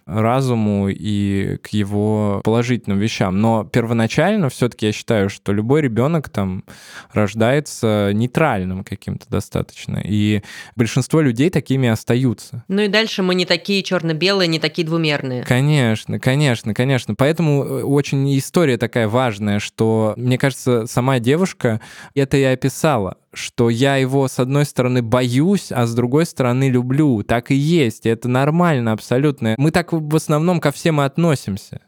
разуму 0.07 0.89
и 0.89 1.57
к 1.63 1.69
его 1.69 2.41
положительным 2.45 2.99
вещам. 2.99 3.41
Но 3.41 3.65
первоначально 3.65 4.49
все-таки 4.49 4.87
я 4.87 4.93
считаю, 4.93 5.31
что 5.31 5.53
любой 5.53 5.83
ребенок 5.83 6.29
там 6.29 6.65
рождается 7.13 8.11
нейтральным 8.13 8.85
каким-то 8.85 9.27
достаточно. 9.29 10.01
И 10.05 10.43
большинство 10.77 11.21
людей 11.21 11.51
такими 11.51 11.89
остаются. 11.89 12.65
Ну 12.69 12.83
и 12.83 12.89
дальше 12.89 13.23
мы 13.23 13.35
не 13.35 13.47
такие 13.47 13.83
черно-белые, 13.83 14.49
не 14.49 14.59
такие 14.59 14.87
двумерные. 14.87 15.45
Конечно, 15.45 16.19
конечно, 16.19 16.75
конечно. 16.75 17.15
Поэтому 17.15 17.65
э, 17.65 17.83
очень 17.83 18.37
история 18.39 18.77
такая 18.77 19.09
важная, 19.09 19.59
что, 19.59 20.15
мне 20.17 20.39
кажется, 20.39 20.87
сама 20.87 21.19
девушка 21.19 21.81
это 22.15 22.37
и 22.37 22.43
описала 22.43 23.17
что 23.35 23.71
я 23.71 23.97
его, 23.97 24.29
с 24.29 24.39
одной 24.39 24.65
стороны, 24.65 25.03
боюсь, 25.03 25.71
а 25.71 25.87
с 25.87 25.95
другой 25.95 26.27
стороны, 26.27 26.69
люблю. 26.71 27.23
Так 27.23 27.51
и 27.51 27.55
есть. 27.55 28.07
Это 28.07 28.29
нормально 28.29 28.93
абсолютно. 28.93 29.55
Мы 29.59 29.71
так 29.71 29.93
в 29.93 30.17
основном 30.17 30.61
ко 30.61 30.73
всем 30.73 31.01
и 31.01 31.05
относимся. 31.05 31.81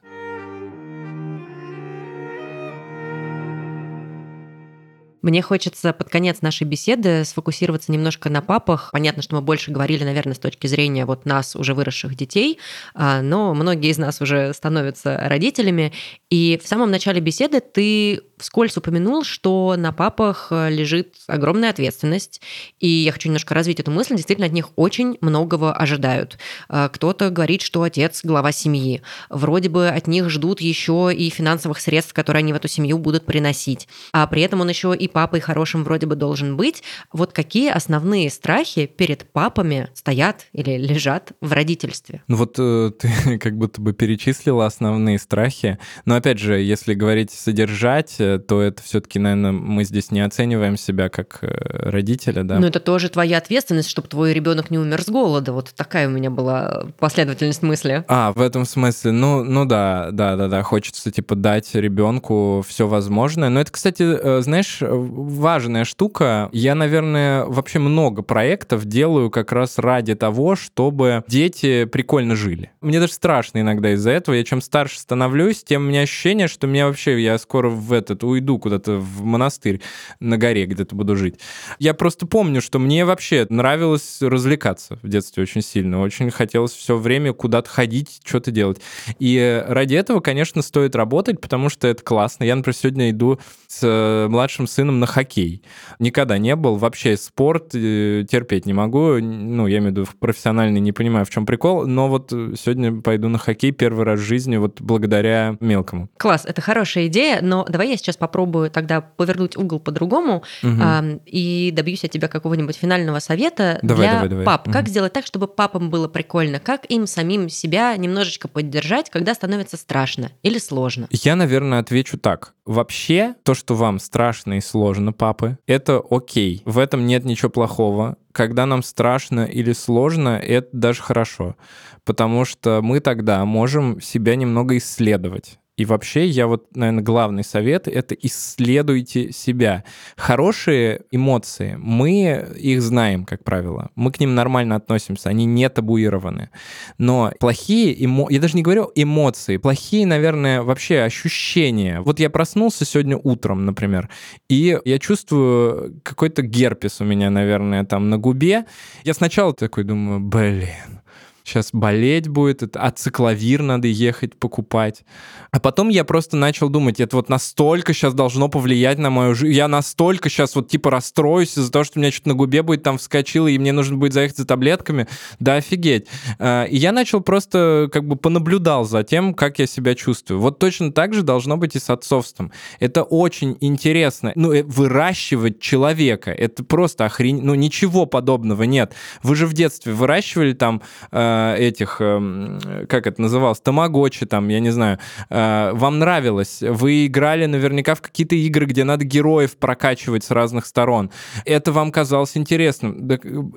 Мне 5.27 5.43
хочется 5.43 5.93
под 5.93 6.09
конец 6.09 6.41
нашей 6.41 6.69
беседы 6.69 7.25
сфокусироваться 7.25 7.91
немножко 7.91 8.31
на 8.31 8.43
папах. 8.43 8.91
Понятно, 8.93 9.23
что 9.23 9.35
мы 9.35 9.41
больше 9.41 9.73
говорили, 9.73 10.05
наверное, 10.05 10.35
с 10.35 10.39
точки 10.39 10.69
зрения 10.69 11.05
вот 11.05 11.27
нас, 11.27 11.57
уже 11.57 11.75
выросших 11.75 12.15
детей, 12.15 12.61
а, 12.95 13.23
но 13.23 13.53
многие 13.53 13.91
из 13.91 13.99
нас 13.99 14.21
уже 14.21 14.55
становятся 14.55 15.19
родителями. 15.21 15.93
И 16.31 16.61
в 16.63 16.69
самом 16.69 16.93
начале 16.93 17.21
беседы 17.21 17.59
ты 17.59 18.21
вскользь 18.39 18.77
упомянул, 18.77 19.25
что 19.25 19.75
на 19.77 19.93
папах 19.93 20.49
лежит 20.53 21.15
огромная 21.27 21.71
ответственность, 21.71 22.41
и 22.79 22.87
я 22.87 23.11
хочу 23.11 23.29
немножко 23.29 23.53
развить 23.55 23.81
эту 23.81 23.91
мысль. 23.91 24.15
Действительно, 24.15 24.47
от 24.47 24.53
них 24.53 24.71
очень 24.77 25.19
многого 25.21 25.73
ожидают. 25.73 26.39
А, 26.69 26.89
кто-то 26.89 27.31
говорит, 27.31 27.63
что 27.63 27.83
отец– 27.83 28.21
глава 28.25 28.53
семьи. 28.53 29.03
Вроде 29.29 29.71
бы 29.71 29.89
от 29.89 30.07
них 30.07 30.31
ждут 30.31 30.61
еще 30.61 31.11
и 31.13 31.31
финансовых 31.31 31.81
средств, 31.81 32.13
которые 32.13 32.41
они 32.41 32.53
в 32.53 32.57
эту 32.57 32.69
семью 32.69 32.99
будут 32.99 33.27
приносить. 33.27 33.89
А 34.13 34.25
при 34.29 34.43
этом 34.43 34.61
он 34.61 34.69
еще 34.69 34.95
и 34.95 35.09
папой 35.17 35.41
хорошим 35.41 35.83
вроде 35.83 36.05
бы 36.05 36.15
должен 36.15 36.59
быть. 36.59 36.83
Вот 37.11 37.33
какие 37.33 37.71
основные 37.71 38.29
страхи 38.29 38.85
перед 38.85 39.25
папами 39.25 39.89
стоят 39.95 40.45
или 40.53 40.77
лежат 40.77 41.33
в 41.41 41.53
родительстве? 41.55 42.23
Ну 42.29 42.37
вот 42.37 42.57
э, 42.59 42.91
ты 43.01 43.39
как 43.39 43.57
будто 43.57 43.81
бы 43.81 43.95
перечислила 43.95 44.67
основные 44.67 45.19
страхи. 45.19 45.79
Но 46.05 46.17
опять 46.17 46.39
же, 46.39 46.61
если 46.61 46.93
говорить 46.93 47.31
содержать, 47.31 48.17
э, 48.19 48.39
то 48.39 48.61
это 48.61 48.83
все-таки, 48.83 49.19
наверное, 49.19 49.53
мы 49.53 49.85
здесь 49.85 50.11
не 50.11 50.21
оцениваем 50.21 50.77
себя 50.77 51.09
как 51.09 51.39
э, 51.41 51.47
родителя, 51.89 52.43
да. 52.43 52.59
Но 52.59 52.67
это 52.67 52.81
тоже 52.81 53.09
твоя 53.09 53.39
ответственность, 53.39 53.89
чтобы 53.89 54.09
твой 54.09 54.35
ребенок 54.35 54.71
не 54.71 54.79
умер 54.79 55.01
с 55.01 55.09
голода. 55.09 55.55
Вот 55.55 55.73
такая 55.75 56.09
у 56.09 56.11
меня 56.11 56.29
была 56.29 56.89
последовательность 56.99 57.63
мысли. 57.63 58.05
А, 58.09 58.35
в 58.35 58.43
этом 58.43 58.67
смысле, 58.67 59.13
ну, 59.13 59.43
ну 59.43 59.65
да, 59.65 60.11
да, 60.13 60.37
да, 60.37 60.49
да, 60.49 60.63
хочется 60.63 61.11
типа 61.11 61.37
дать 61.37 61.75
ребенку 61.75 62.63
все 62.69 62.87
возможное. 62.87 63.49
Но 63.49 63.63
это, 63.63 63.73
кстати, 63.73 64.43
знаешь, 64.43 64.83
важная 65.07 65.85
штука. 65.85 66.49
Я, 66.53 66.75
наверное, 66.75 67.45
вообще 67.45 67.79
много 67.79 68.23
проектов 68.23 68.85
делаю 68.85 69.31
как 69.31 69.53
раз 69.53 69.79
ради 69.79 70.15
того, 70.15 70.57
чтобы 70.57 71.25
дети 71.29 71.85
прикольно 71.85 72.37
жили. 72.37 72.71
Мне 72.81 73.01
даже 73.01 73.13
страшно 73.13 73.61
иногда 73.61 73.93
из-за 73.95 74.11
этого. 74.11 74.35
Я 74.35 74.45
чем 74.45 74.61
старше 74.61 74.99
становлюсь, 74.99 75.65
тем 75.65 75.83
у 75.83 75.89
меня 75.89 76.03
ощущение, 76.03 76.49
что 76.49 76.67
меня 76.67 76.87
вообще, 76.87 77.21
я 77.21 77.39
скоро 77.39 77.69
в 77.69 77.93
этот 77.93 78.25
уйду 78.25 78.59
куда-то 78.59 78.99
в 78.99 79.23
монастырь 79.23 79.81
на 80.21 80.39
горе 80.39 80.67
где-то 80.67 80.95
буду 80.95 81.17
жить. 81.17 81.41
Я 81.79 81.95
просто 81.95 82.27
помню, 82.27 82.61
что 82.61 82.79
мне 82.79 83.05
вообще 83.05 83.47
нравилось 83.49 84.19
развлекаться 84.21 84.99
в 85.03 85.09
детстве 85.09 85.43
очень 85.43 85.63
сильно. 85.63 86.01
Очень 86.01 86.31
хотелось 86.31 86.73
все 86.73 86.97
время 86.97 87.33
куда-то 87.33 87.69
ходить, 87.69 88.21
что-то 88.25 88.51
делать. 88.51 88.81
И 89.19 89.65
ради 89.67 89.95
этого, 89.95 90.21
конечно, 90.21 90.63
стоит 90.63 90.95
работать, 90.95 91.41
потому 91.41 91.69
что 91.69 91.89
это 91.89 92.03
классно. 92.03 92.45
Я, 92.45 92.55
например, 92.55 92.77
сегодня 92.77 93.11
иду 93.11 93.41
с 93.67 93.81
э, 93.83 94.29
младшим 94.29 94.67
сыном 94.67 94.86
на 94.93 95.07
хоккей. 95.07 95.63
Никогда 95.99 96.39
не 96.39 96.57
был. 96.57 96.77
Вообще 96.77 97.17
спорт 97.17 97.75
э, 97.75 98.25
терпеть 98.29 98.67
не 98.67 98.73
могу. 98.73 99.19
Ну, 99.21 99.67
я 99.67 99.79
имею 99.79 99.93
в 99.93 99.97
виду 99.99 100.09
профессиональный, 100.19 100.81
не 100.81 100.93
понимаю, 100.93 101.25
в 101.25 101.31
чем 101.31 101.47
прикол. 101.47 101.87
Но 101.87 102.09
вот 102.09 102.31
сегодня 102.31 103.01
пойду 103.01 103.29
на 103.29 103.39
хоккей 103.39 103.73
первый 103.73 104.05
раз 104.05 104.21
в 104.21 104.23
жизни 104.23 104.57
вот 104.57 104.81
благодаря 104.81 105.57
мелкому. 105.61 106.09
Класс, 106.17 106.45
это 106.45 106.61
хорошая 106.61 107.07
идея, 107.07 107.41
но 107.43 107.65
давай 107.69 107.91
я 107.91 107.97
сейчас 107.97 108.17
попробую 108.17 108.71
тогда 108.71 109.01
повернуть 109.01 109.57
угол 109.57 109.81
по-другому 109.81 110.43
угу. 110.63 110.73
а, 110.81 111.05
и 111.25 111.71
добьюсь 111.73 112.05
от 112.05 112.11
тебя 112.11 112.29
какого-нибудь 112.29 112.77
финального 112.77 113.19
совета 113.19 113.79
давай, 113.83 114.07
для 114.07 114.13
давай, 114.15 114.29
давай. 114.29 114.45
пап. 114.45 114.67
Угу. 114.67 114.73
Как 114.73 114.89
сделать 114.89 115.13
так, 115.13 115.27
чтобы 115.27 115.49
папам 115.49 115.91
было 115.91 116.09
прикольно? 116.09 116.61
Как 116.61 116.91
им 116.91 117.07
самим 117.07 117.49
себя 117.49 117.97
немножечко 117.97 118.49
поддержать, 118.49 119.11
когда 119.11 119.35
становится 119.35 119.77
страшно 119.77 120.31
или 120.43 120.59
сложно? 120.59 121.09
Я, 121.11 121.37
наверное, 121.37 121.79
отвечу 121.79 122.19
так. 122.19 122.55
Вообще, 122.65 123.35
то, 123.45 123.55
что 123.55 123.75
вам 123.75 123.99
страшно 123.99 124.55
и 124.55 124.61
сложно, 124.61 124.76
папы, 125.13 125.59
это 125.67 126.03
окей. 126.11 126.63
В 126.65 126.79
этом 126.79 127.07
нет 127.07 127.25
ничего 127.25 127.51
плохого. 127.51 128.17
Когда 128.33 128.67
нам 128.67 128.83
страшно 128.83 129.45
или 129.45 129.73
сложно, 129.73 130.39
это 130.39 130.69
даже 130.73 131.03
хорошо. 131.03 131.57
Потому 132.05 132.45
что 132.45 132.81
мы 132.83 133.01
тогда 133.01 133.45
можем 133.45 134.01
себя 134.01 134.37
немного 134.37 134.77
исследовать. 134.77 135.59
И 135.77 135.85
вообще, 135.85 136.27
я 136.27 136.47
вот, 136.47 136.75
наверное, 136.75 137.05
главный 137.05 137.45
совет— 137.45 137.87
это 137.89 138.15
исследуйте 138.15 139.31
себя. 139.31 139.85
Хорошие 140.17 141.03
эмоции, 141.11 141.77
мы 141.79 142.47
их 142.57 142.81
знаем, 142.81 143.27
как 143.27 143.45
правило. 143.45 143.91
Мы 143.95 144.11
к 144.11 144.19
ним 144.19 144.35
нормально 144.35 144.77
относимся, 144.77 145.29
они 145.29 145.45
не 145.45 145.69
табуированы. 145.69 146.51
Но 146.97 147.31
плохие 147.39 148.05
эмоции, 148.05 148.35
я 148.35 148.41
даже 148.41 148.57
не 148.57 148.63
говорю 148.63 148.91
эмоции, 148.95 149.59
плохие, 149.59 150.07
наверное, 150.07 150.63
вообще 150.63 151.01
ощущения. 151.01 152.01
Вот 152.01 152.21
я 152.21 152.31
проснулся 152.31 152.87
сегодня 152.87 153.19
утром, 153.19 153.67
например, 153.67 154.09
и 154.49 154.79
я 154.85 154.99
чувствую 154.99 156.01
какой-то 156.03 156.41
герпес 156.41 157.03
у 157.03 157.05
меня, 157.05 157.29
наверное, 157.29 157.85
там 157.85 158.09
на 158.09 158.17
губе. 158.17 158.65
Я 159.05 159.13
сначала 159.13 159.53
такой 159.53 159.85
думаю, 159.85 160.21
блин, 160.21 161.03
сейчас 161.47 161.71
болеть 161.73 162.29
будет, 162.29 162.63
это 162.63 162.81
ацикловир 162.81 163.63
надо 163.63 163.89
ехать 163.89 164.37
покупать. 164.37 165.05
А 165.51 165.61
потом 165.61 165.89
я 165.89 166.05
просто 166.05 166.37
начал 166.37 166.69
думать, 166.69 167.01
это 167.01 167.17
вот 167.17 167.29
настолько 167.29 167.93
сейчас 167.93 168.15
должно 168.15 168.49
повлиять 168.49 168.99
на 168.99 169.11
мою 169.11 169.35
жизнь, 169.35 169.55
я 169.55 169.69
настолько 169.69 170.29
сейчас 170.29 170.55
вот 170.55 170.69
типа 170.69 170.91
расстроюсь 170.91 171.57
из-за 171.57 171.71
того, 171.71 171.85
что 171.85 171.99
у 171.99 172.03
меня 172.03 172.11
что-то 172.11 172.31
на 172.31 172.35
губе 172.35 172.63
будет 172.63 172.83
там 172.83 172.99
вскочило, 172.99 173.47
и 173.47 173.59
мне 173.59 173.73
нужно 173.73 173.97
будет 173.97 174.13
заехать 174.13 174.39
за 174.39 174.47
таблетками, 174.47 175.07
да 175.39 175.57
офигеть. 175.57 176.07
А, 176.39 176.65
и 176.65 176.77
я 176.77 176.93
начал 176.93 177.21
просто 177.21 177.89
как 177.93 178.07
бы 178.07 178.17
понаблюдал 178.17 178.85
за 178.85 179.03
тем, 179.05 179.35
как 179.35 179.59
я 179.59 179.67
себя 179.67 179.95
чувствую. 179.95 180.41
Вот 180.41 180.59
точно 180.59 180.93
так 180.93 181.15
же 181.15 181.23
должно 181.23 181.57
быть 181.57 181.77
и 181.77 181.79
с 181.79 181.91
отцовством. 181.91 182.53
Это 182.81 183.03
очень 183.03 183.57
интересно. 183.61 184.33
Ну, 184.35 184.53
э, 184.53 184.63
выращивать 184.63 185.61
человека, 185.61 186.33
это 186.33 186.65
просто 186.65 187.05
охрень... 187.05 187.41
Ну, 187.43 187.55
ничего 187.55 188.07
подобного 188.07 188.65
нет. 188.65 188.95
Вы 189.23 189.37
же 189.37 189.47
в 189.47 189.53
детстве 189.53 189.93
выращивали 189.93 190.53
там 190.53 190.83
Э, 191.13 191.36
этих, 191.57 191.97
эм, 192.01 192.61
как 192.89 193.07
это 193.07 193.21
называлось, 193.21 193.61
тамагочи 193.61 194.27
там, 194.27 194.49
я 194.49 194.61
не 194.61 194.71
знаю, 194.71 194.99
э, 195.31 195.71
вам 195.73 195.99
нравилось, 195.99 196.59
вы 196.61 197.07
играли 197.07 197.47
наверняка 197.47 197.95
в 197.95 198.01
какие-то 198.01 198.35
игры, 198.35 198.67
где 198.67 198.85
надо 198.85 199.05
героев 199.05 199.57
прокачивать 199.57 200.25
с 200.25 200.31
разных 200.31 200.67
сторон. 200.67 201.11
Это 201.45 201.73
вам 201.73 201.93
казалось 201.93 202.37
интересным. 202.37 203.09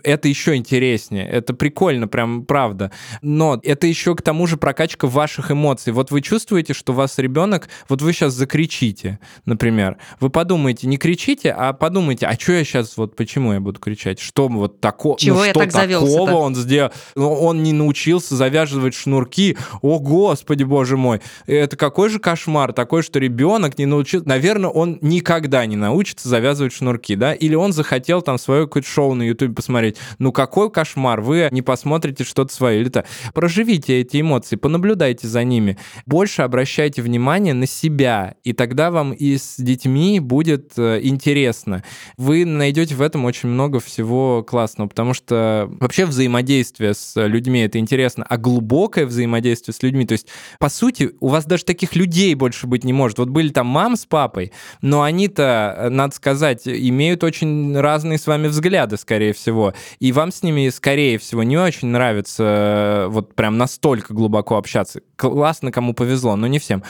Это 0.04 0.28
еще 0.28 0.56
интереснее. 0.56 1.28
Это 1.28 1.54
прикольно, 1.54 2.08
прям 2.08 2.46
правда. 2.46 2.92
Но 3.22 3.60
это 3.64 3.88
еще 3.88 4.16
к 4.16 4.22
тому 4.22 4.48
же 4.48 4.58
прокачка 4.58 5.08
ваших 5.08 5.52
эмоций. 5.52 5.94
Вот 5.94 6.12
вы 6.12 6.22
чувствуете, 6.22 6.74
что 6.74 6.94
у 6.94 6.96
вас 6.96 7.18
ребенок, 7.18 7.70
вот 7.88 8.02
вы 8.02 8.14
сейчас 8.14 8.34
закричите, 8.34 9.20
например. 9.46 9.98
Вы 10.20 10.30
подумайте, 10.30 10.88
не 10.88 10.98
кричите, 10.98 11.52
а 11.52 11.74
подумайте, 11.74 12.26
а 12.26 12.34
что 12.40 12.54
я 12.54 12.64
сейчас, 12.64 12.98
вот 12.98 13.16
почему 13.16 13.54
я 13.54 13.60
буду 13.60 13.80
кричать? 13.80 14.20
Что 14.20 14.48
вот 14.48 14.80
такого, 14.80 15.18
Чего 15.18 15.38
ну, 15.38 15.44
я 15.44 15.52
что 15.52 15.60
так 15.60 15.72
такого 15.72 16.36
он 16.36 16.56
сделал? 16.56 16.92
Ну, 17.16 17.34
он 17.34 17.64
не 17.64 17.69
не 17.72 17.74
научился 17.74 18.36
завязывать 18.36 18.94
шнурки. 18.94 19.58
О, 19.82 20.00
господи, 20.00 20.64
боже 20.64 20.98
мой. 20.98 21.22
Это 21.46 21.78
какой 21.78 22.10
же 22.10 22.20
кошмар 22.20 22.74
такой, 22.74 23.04
что 23.04 23.20
ребенок 23.20 23.78
не 23.78 23.86
научился... 23.86 24.28
Наверное, 24.28 24.70
он 24.70 24.98
никогда 25.02 25.66
не 25.66 25.76
научится 25.76 26.28
завязывать 26.28 26.74
шнурки, 26.74 27.16
да? 27.16 27.34
Или 27.34 27.56
он 27.56 27.74
захотел 27.74 28.22
там 28.22 28.38
свое 28.38 28.66
какое-то 28.66 28.90
шоу 28.90 29.14
на 29.14 29.24
YouTube 29.24 29.56
посмотреть. 29.56 29.98
Ну, 30.18 30.32
какой 30.32 30.72
кошмар. 30.72 31.22
Вы 31.22 31.48
не 31.52 31.62
посмотрите 31.62 32.24
что-то 32.24 32.54
свое. 32.54 32.82
Или 32.82 32.90
то. 32.90 33.06
Проживите 33.34 34.00
эти 34.00 34.22
эмоции, 34.22 34.56
понаблюдайте 34.56 35.28
за 35.28 35.44
ними. 35.44 35.78
Больше 36.06 36.42
обращайте 36.42 37.02
внимание 37.02 37.54
на 37.54 37.68
себя. 37.68 38.36
И 38.44 38.54
тогда 38.54 38.92
вам 38.92 39.14
и 39.14 39.38
с 39.38 39.56
детьми 39.58 40.20
будет 40.20 40.74
э, 40.78 41.00
интересно. 41.04 41.84
Вы 42.18 42.46
найдете 42.46 42.96
в 42.96 43.02
этом 43.02 43.26
очень 43.26 43.50
много 43.50 43.80
всего 43.80 44.44
классного, 44.44 44.88
потому 44.88 45.14
что 45.14 45.70
вообще 45.80 46.06
взаимодействие 46.06 46.94
с 46.94 47.14
людьми 47.16 47.59
людьми 47.60 47.66
это 47.66 47.80
интересно, 47.80 48.26
а 48.28 48.38
глубокое 48.38 49.06
взаимодействие 49.06 49.74
с 49.74 49.84
людьми. 49.84 50.06
То 50.06 50.14
есть, 50.14 50.28
по 50.60 50.70
сути, 50.70 51.12
у 51.20 51.28
вас 51.28 51.46
даже 51.46 51.66
таких 51.66 51.96
людей 51.96 52.34
больше 52.36 52.68
быть 52.68 52.84
не 52.84 52.94
может. 52.94 53.20
Вот 53.20 53.30
были 53.30 53.50
там 53.50 53.68
мам 53.68 53.96
с 53.96 54.06
папой, 54.06 54.52
но 54.82 55.02
они-то, 55.02 55.76
э, 55.78 55.90
надо 55.90 56.16
сказать, 56.16 56.68
имеют 56.68 57.24
очень 57.24 57.78
разные 57.78 58.18
с 58.18 58.28
вами 58.28 58.48
взгляды, 58.48 58.98
скорее 58.98 59.34
всего. 59.34 59.74
И 60.00 60.12
вам 60.12 60.32
с 60.32 60.44
ними, 60.44 60.70
скорее 60.70 61.18
всего, 61.18 61.44
не 61.44 61.58
очень 61.58 61.90
нравится 61.90 62.44
э, 62.44 63.08
вот 63.10 63.36
прям 63.36 63.58
настолько 63.58 64.14
глубоко 64.14 64.58
общаться. 64.58 65.02
Классно, 65.16 65.72
кому 65.72 65.94
повезло, 65.94 66.36
но 66.36 66.48
не 66.48 66.60
всем. 66.60 66.84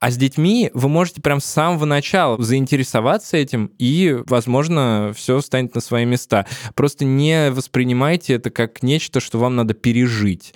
А 0.00 0.10
с 0.10 0.16
детьми 0.16 0.70
вы 0.74 0.88
можете 0.88 1.20
прям 1.20 1.40
с 1.40 1.44
самого 1.44 1.84
начала 1.84 2.42
заинтересоваться 2.42 3.36
этим, 3.36 3.70
и, 3.78 4.18
возможно, 4.26 5.12
все 5.14 5.40
станет 5.40 5.74
на 5.74 5.80
свои 5.80 6.04
места. 6.04 6.46
Просто 6.74 7.04
не 7.04 7.50
воспринимайте 7.50 8.34
это 8.34 8.50
как 8.50 8.82
нечто, 8.82 9.20
что 9.20 9.38
вам 9.38 9.56
надо 9.56 9.74
пережить 9.74 10.11
жить. 10.12 10.54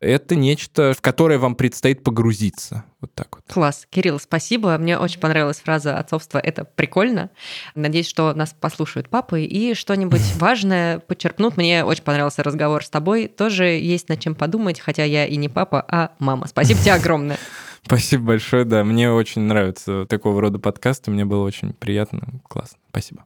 Это 0.00 0.36
нечто, 0.36 0.94
в 0.94 1.00
которое 1.00 1.38
вам 1.38 1.54
предстоит 1.54 2.04
погрузиться. 2.04 2.84
Вот 3.00 3.14
так 3.14 3.36
вот. 3.36 3.44
Класс. 3.52 3.86
Кирилл, 3.90 4.20
спасибо. 4.20 4.76
Мне 4.78 4.98
очень 4.98 5.20
понравилась 5.20 5.60
фраза 5.60 5.96
«отцовство– 5.98 6.38
это 6.42 6.64
прикольно». 6.64 7.30
Надеюсь, 7.74 8.08
что 8.08 8.34
нас 8.34 8.54
послушают 8.58 9.08
папы 9.08 9.42
и 9.42 9.74
что-нибудь 9.74 10.22
важное 10.36 10.98
подчеркнут. 11.00 11.56
Мне 11.56 11.84
очень 11.84 12.02
понравился 12.02 12.42
разговор 12.42 12.84
с 12.84 12.90
тобой. 12.90 13.28
Тоже 13.28 13.64
есть 13.64 14.08
над 14.08 14.20
чем 14.20 14.34
подумать, 14.34 14.80
хотя 14.80 15.04
я 15.04 15.26
и 15.26 15.36
не 15.36 15.48
папа, 15.48 15.84
а 15.88 16.12
мама. 16.18 16.46
Спасибо 16.46 16.80
тебе 16.80 16.92
огромное. 16.92 17.38
Спасибо 17.84 18.24
большое, 18.24 18.64
да. 18.64 18.84
Мне 18.84 19.10
очень 19.10 19.42
нравятся 19.42 20.04
такого 20.06 20.40
рода 20.40 20.58
подкасты. 20.58 21.10
Мне 21.10 21.24
было 21.24 21.44
очень 21.44 21.72
приятно, 21.72 22.40
классно. 22.48 22.78
Спасибо. 22.90 23.24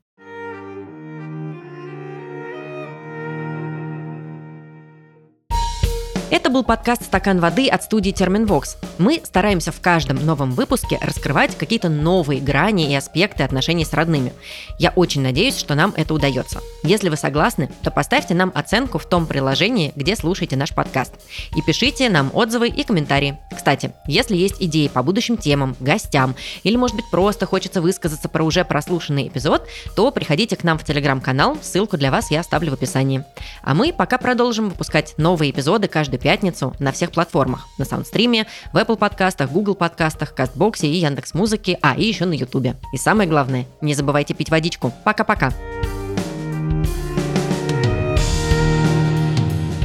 Это 6.33 6.49
был 6.49 6.65
подкаст 6.65 7.03
«Стакан 7.03 7.41
воды» 7.41 7.69
от 7.69 7.83
студии 7.83 8.11
Терминвокс. 8.11 8.79
Мы 8.97 9.21
стараемся 9.23 9.71
в 9.71 9.83
каждом 9.83 10.25
новом 10.25 10.53
выпуске 10.53 10.99
раскрывать 11.03 11.59
какие-то 11.59 11.91
новые 11.91 12.41
грани 12.41 12.91
и 12.91 12.95
аспекты 12.95 13.43
отношений 13.43 13.85
с 13.85 13.93
родными. 13.93 14.33
Я 14.79 14.95
очень 14.97 15.21
надеюсь, 15.21 15.59
что 15.59 15.75
нам 15.75 15.93
это 15.95 16.15
удается. 16.15 16.61
Если 16.85 17.11
вы 17.11 17.19
согласны, 17.19 17.69
то 17.83 17.91
поставьте 17.91 18.33
нам 18.33 18.51
оценку 18.55 18.97
в 18.97 19.05
том 19.05 19.27
приложении, 19.27 19.93
где 19.95 20.17
слушаете 20.17 20.57
наш 20.57 20.75
подкаст. 20.75 21.13
И 21.55 21.61
пишите 21.61 22.09
нам 22.09 22.31
отзывы 22.33 22.69
и 22.69 22.83
комментарии. 22.83 23.39
Кстати, 23.55 23.93
если 24.07 24.35
есть 24.35 24.57
идеи 24.59 24.89
по 24.89 25.03
будущим 25.03 25.37
темам, 25.37 25.77
гостям, 25.81 26.35
или, 26.63 26.77
может 26.77 26.97
быть, 26.97 27.11
просто 27.11 27.45
хочется 27.45 27.83
высказаться 27.83 28.31
про 28.31 28.43
уже 28.43 28.65
прослушанный 28.65 29.29
эпизод, 29.29 29.69
то 29.95 30.11
приходите 30.11 30.57
к 30.57 30.65
нам 30.65 30.79
в 30.79 30.85
телеграм-канал, 30.85 31.59
ссылку 31.61 31.99
для 31.99 32.11
вас 32.11 32.31
я 32.31 32.41
оставлю 32.41 32.71
в 32.71 32.75
описании. 32.75 33.23
А 33.63 33.75
мы 33.75 33.93
пока 33.93 34.17
продолжим 34.17 34.71
выпускать 34.71 35.13
новые 35.19 35.51
эпизоды 35.51 35.89
каждый 35.89 36.22
пятницу 36.23 36.75
на 36.79 36.93
всех 36.93 37.11
платформах. 37.11 37.69
На 37.79 37.85
Саундстриме, 37.85 38.47
в 38.73 38.77
Apple 38.77 38.97
подкастах, 38.97 39.51
Google 39.51 39.75
подкастах, 39.75 40.35
Кастбоксе 40.35 40.87
и 40.87 40.97
Яндекс 40.97 41.35
Музыке, 41.35 41.79
а 41.83 41.95
и 41.97 42.05
еще 42.05 42.25
на 42.25 42.35
Ютубе. 42.35 42.77
И 42.93 42.97
самое 42.97 43.29
главное, 43.29 43.67
не 43.81 43.95
забывайте 43.95 44.35
пить 44.35 44.51
водичку. 44.51 44.93
Пока-пока! 45.05 45.53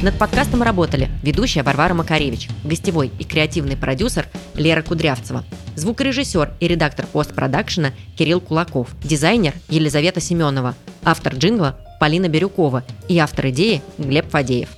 Над 0.00 0.16
подкастом 0.16 0.62
работали 0.62 1.10
ведущая 1.24 1.64
Варвара 1.64 1.92
Макаревич, 1.92 2.48
гостевой 2.62 3.10
и 3.18 3.24
креативный 3.24 3.76
продюсер 3.76 4.28
Лера 4.54 4.82
Кудрявцева, 4.82 5.44
звукорежиссер 5.74 6.52
и 6.60 6.68
редактор 6.68 7.06
постпродакшена 7.06 7.90
Кирилл 8.16 8.40
Кулаков, 8.40 8.90
дизайнер 9.02 9.54
Елизавета 9.68 10.20
Семенова, 10.20 10.76
автор 11.02 11.34
джингла 11.34 11.80
Полина 11.98 12.28
Бирюкова 12.28 12.84
и 13.08 13.18
автор 13.18 13.48
идеи 13.48 13.82
Глеб 13.98 14.30
Фадеев. 14.30 14.77